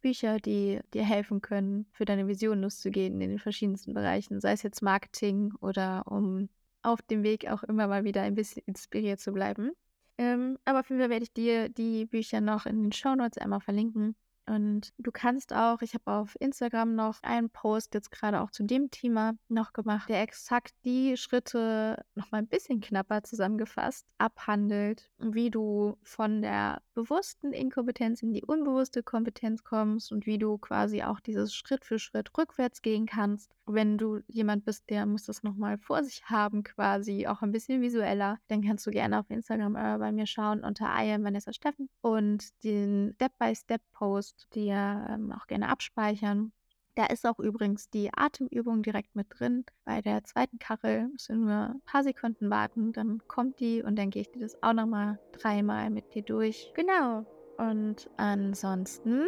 Bücher, 0.00 0.38
die 0.38 0.80
dir 0.94 1.04
helfen 1.04 1.40
können, 1.40 1.86
für 1.92 2.04
deine 2.04 2.26
Vision 2.26 2.60
loszugehen 2.60 3.20
in 3.20 3.30
den 3.30 3.38
verschiedensten 3.38 3.94
Bereichen, 3.94 4.40
sei 4.40 4.52
es 4.52 4.62
jetzt 4.62 4.82
Marketing 4.82 5.52
oder 5.60 6.04
um 6.06 6.48
auf 6.82 7.02
dem 7.02 7.22
Weg 7.22 7.50
auch 7.50 7.62
immer 7.64 7.86
mal 7.86 8.04
wieder 8.04 8.22
ein 8.22 8.34
bisschen 8.34 8.62
inspiriert 8.66 9.20
zu 9.20 9.32
bleiben. 9.32 9.72
Ähm, 10.16 10.58
aber 10.64 10.80
auf 10.80 10.88
jeden 10.88 11.00
Fall 11.00 11.10
werde 11.10 11.24
ich 11.24 11.32
dir 11.32 11.68
die 11.68 12.06
Bücher 12.06 12.40
noch 12.40 12.66
in 12.66 12.82
den 12.82 12.92
Show 12.92 13.14
Notes 13.14 13.38
einmal 13.38 13.60
verlinken. 13.60 14.16
Und 14.48 14.94
du 14.98 15.10
kannst 15.12 15.52
auch, 15.52 15.82
ich 15.82 15.94
habe 15.94 16.10
auf 16.10 16.34
Instagram 16.40 16.94
noch 16.94 17.22
einen 17.22 17.50
Post 17.50 17.92
jetzt 17.94 18.10
gerade 18.10 18.40
auch 18.40 18.50
zu 18.50 18.62
dem 18.62 18.90
Thema 18.90 19.34
noch 19.48 19.72
gemacht, 19.74 20.08
der 20.08 20.22
exakt 20.22 20.74
die 20.84 21.16
Schritte 21.16 22.02
noch 22.14 22.30
mal 22.30 22.38
ein 22.38 22.46
bisschen 22.46 22.80
knapper 22.80 23.22
zusammengefasst 23.22 24.06
abhandelt, 24.16 25.10
wie 25.18 25.50
du 25.50 25.96
von 26.02 26.40
der 26.40 26.80
bewussten 26.94 27.52
Inkompetenz 27.52 28.22
in 28.22 28.32
die 28.32 28.44
unbewusste 28.44 29.02
Kompetenz 29.02 29.64
kommst 29.64 30.12
und 30.12 30.26
wie 30.26 30.38
du 30.38 30.56
quasi 30.58 31.02
auch 31.02 31.20
dieses 31.20 31.54
Schritt 31.54 31.84
für 31.84 31.98
Schritt 31.98 32.30
rückwärts 32.36 32.80
gehen 32.80 33.06
kannst. 33.06 33.54
Wenn 33.66 33.98
du 33.98 34.20
jemand 34.28 34.64
bist, 34.64 34.88
der 34.88 35.04
muss 35.04 35.24
das 35.24 35.42
nochmal 35.42 35.78
vor 35.78 36.02
sich 36.02 36.24
haben, 36.24 36.62
quasi 36.64 37.26
auch 37.26 37.42
ein 37.42 37.52
bisschen 37.52 37.82
visueller, 37.82 38.38
dann 38.48 38.62
kannst 38.62 38.86
du 38.86 38.90
gerne 38.90 39.20
auf 39.20 39.30
Instagram 39.30 39.76
äh, 39.76 39.98
bei 39.98 40.10
mir 40.10 40.26
schauen 40.26 40.64
unter 40.64 40.86
I 40.86 41.12
am 41.12 41.24
Vanessa 41.24 41.52
Steffen 41.52 41.88
und 42.00 42.46
den 42.64 43.12
Step-by-Step-Post 43.16 44.37
dir 44.46 45.06
ähm, 45.10 45.32
auch 45.32 45.46
gerne 45.46 45.68
abspeichern. 45.68 46.52
Da 46.94 47.06
ist 47.06 47.26
auch 47.26 47.38
übrigens 47.38 47.90
die 47.90 48.12
Atemübung 48.12 48.82
direkt 48.82 49.14
mit 49.14 49.28
drin. 49.30 49.64
Bei 49.84 50.02
der 50.02 50.24
zweiten 50.24 50.58
Kachel 50.58 51.10
du 51.28 51.34
nur 51.36 51.52
ein 51.52 51.80
paar 51.84 52.02
Sekunden 52.02 52.50
warten, 52.50 52.92
dann 52.92 53.22
kommt 53.28 53.60
die 53.60 53.82
und 53.82 53.96
dann 53.96 54.10
gehe 54.10 54.22
ich 54.22 54.30
dir 54.30 54.40
das 54.40 54.60
auch 54.62 54.72
nochmal 54.72 55.20
dreimal 55.30 55.90
mit 55.90 56.14
dir 56.14 56.22
durch. 56.22 56.72
Genau. 56.74 57.24
Und 57.56 58.10
ansonsten 58.16 59.26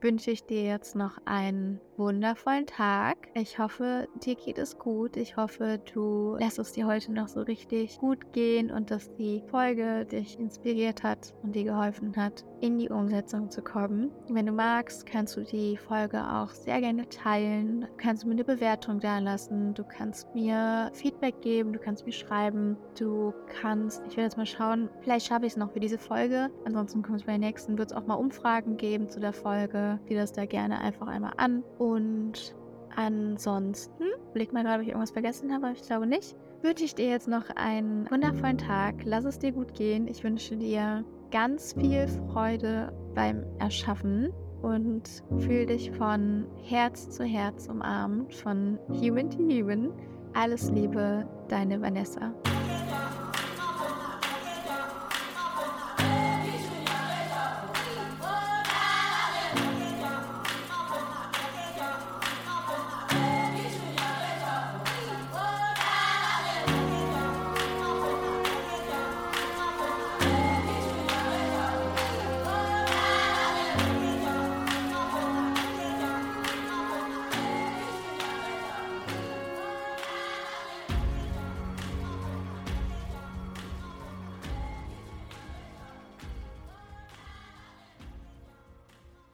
wünsche 0.00 0.30
ich 0.30 0.44
dir 0.44 0.64
jetzt 0.64 0.96
noch 0.96 1.18
einen 1.26 1.80
wundervollen 1.96 2.66
Tag. 2.66 3.16
Ich 3.34 3.58
hoffe, 3.58 4.08
dir 4.24 4.34
geht 4.34 4.58
es 4.58 4.78
gut. 4.78 5.16
Ich 5.16 5.36
hoffe, 5.36 5.80
du 5.92 6.36
lässt 6.38 6.58
es 6.58 6.72
dir 6.72 6.86
heute 6.86 7.12
noch 7.12 7.28
so 7.28 7.40
richtig 7.42 7.98
gut 7.98 8.32
gehen 8.32 8.70
und 8.70 8.90
dass 8.90 9.12
die 9.14 9.42
Folge 9.50 10.06
dich 10.06 10.38
inspiriert 10.38 11.02
hat 11.02 11.34
und 11.42 11.54
dir 11.54 11.64
geholfen 11.64 12.16
hat, 12.16 12.44
in 12.60 12.78
die 12.78 12.88
Umsetzung 12.88 13.50
zu 13.50 13.62
kommen. 13.62 14.10
Wenn 14.28 14.46
du 14.46 14.52
magst, 14.52 15.06
kannst 15.06 15.36
du 15.36 15.42
die 15.42 15.76
Folge 15.76 16.22
auch 16.22 16.50
sehr 16.50 16.80
gerne 16.80 17.08
teilen. 17.08 17.82
Du 17.82 17.96
kannst 17.98 18.24
mir 18.24 18.32
eine 18.32 18.44
Bewertung 18.44 19.00
da 19.00 19.18
lassen. 19.18 19.74
Du 19.74 19.84
kannst 19.84 20.34
mir 20.34 20.90
Feedback 20.94 21.40
geben. 21.42 21.72
Du 21.72 21.78
kannst 21.78 22.06
mir 22.06 22.12
schreiben. 22.12 22.76
Du 22.98 23.34
kannst, 23.60 24.02
ich 24.06 24.16
werde 24.16 24.22
jetzt 24.22 24.36
mal 24.36 24.46
schauen, 24.46 24.88
vielleicht 25.00 25.26
schaffe 25.26 25.46
ich 25.46 25.52
es 25.52 25.56
noch 25.56 25.72
für 25.72 25.80
diese 25.80 25.98
Folge. 25.98 26.50
Ansonsten 26.64 27.02
kommt 27.02 27.20
es 27.20 27.26
bei 27.26 27.32
der 27.32 27.38
nächsten, 27.38 27.76
wird 27.78 27.90
es 27.90 27.96
auch 27.96 28.06
mal 28.06 28.14
Umfragen 28.14 28.76
geben 28.76 29.08
zu 29.08 29.20
der 29.20 29.32
Folge. 29.32 29.98
Die 30.08 30.14
das 30.14 30.32
da 30.32 30.46
gerne 30.46 30.80
einfach 30.80 31.08
einmal 31.08 31.32
an. 31.36 31.62
Und 31.82 32.54
ansonsten, 32.94 34.04
blick 34.34 34.52
mal 34.52 34.62
gerade, 34.62 34.76
ob 34.76 34.82
ich 34.82 34.88
irgendwas 34.90 35.10
vergessen 35.10 35.52
habe, 35.52 35.66
aber 35.66 35.74
ich 35.74 35.82
glaube 35.82 36.06
nicht. 36.06 36.36
Wünsche 36.62 36.84
ich 36.84 36.94
dir 36.94 37.08
jetzt 37.08 37.26
noch 37.26 37.50
einen 37.56 38.08
wundervollen 38.08 38.56
Tag. 38.56 39.02
Lass 39.04 39.24
es 39.24 39.40
dir 39.40 39.50
gut 39.50 39.74
gehen. 39.74 40.06
Ich 40.06 40.22
wünsche 40.22 40.56
dir 40.56 41.04
ganz 41.32 41.72
viel 41.72 42.06
Freude 42.30 42.92
beim 43.16 43.44
Erschaffen 43.58 44.32
und 44.62 45.24
fühl 45.40 45.66
dich 45.66 45.90
von 45.90 46.46
Herz 46.62 47.10
zu 47.10 47.24
Herz 47.24 47.66
umarmt, 47.66 48.32
von 48.32 48.78
Human 48.88 49.28
to 49.28 49.38
Human. 49.38 49.92
Alles 50.34 50.70
Liebe, 50.70 51.26
deine 51.48 51.80
Vanessa. 51.82 52.32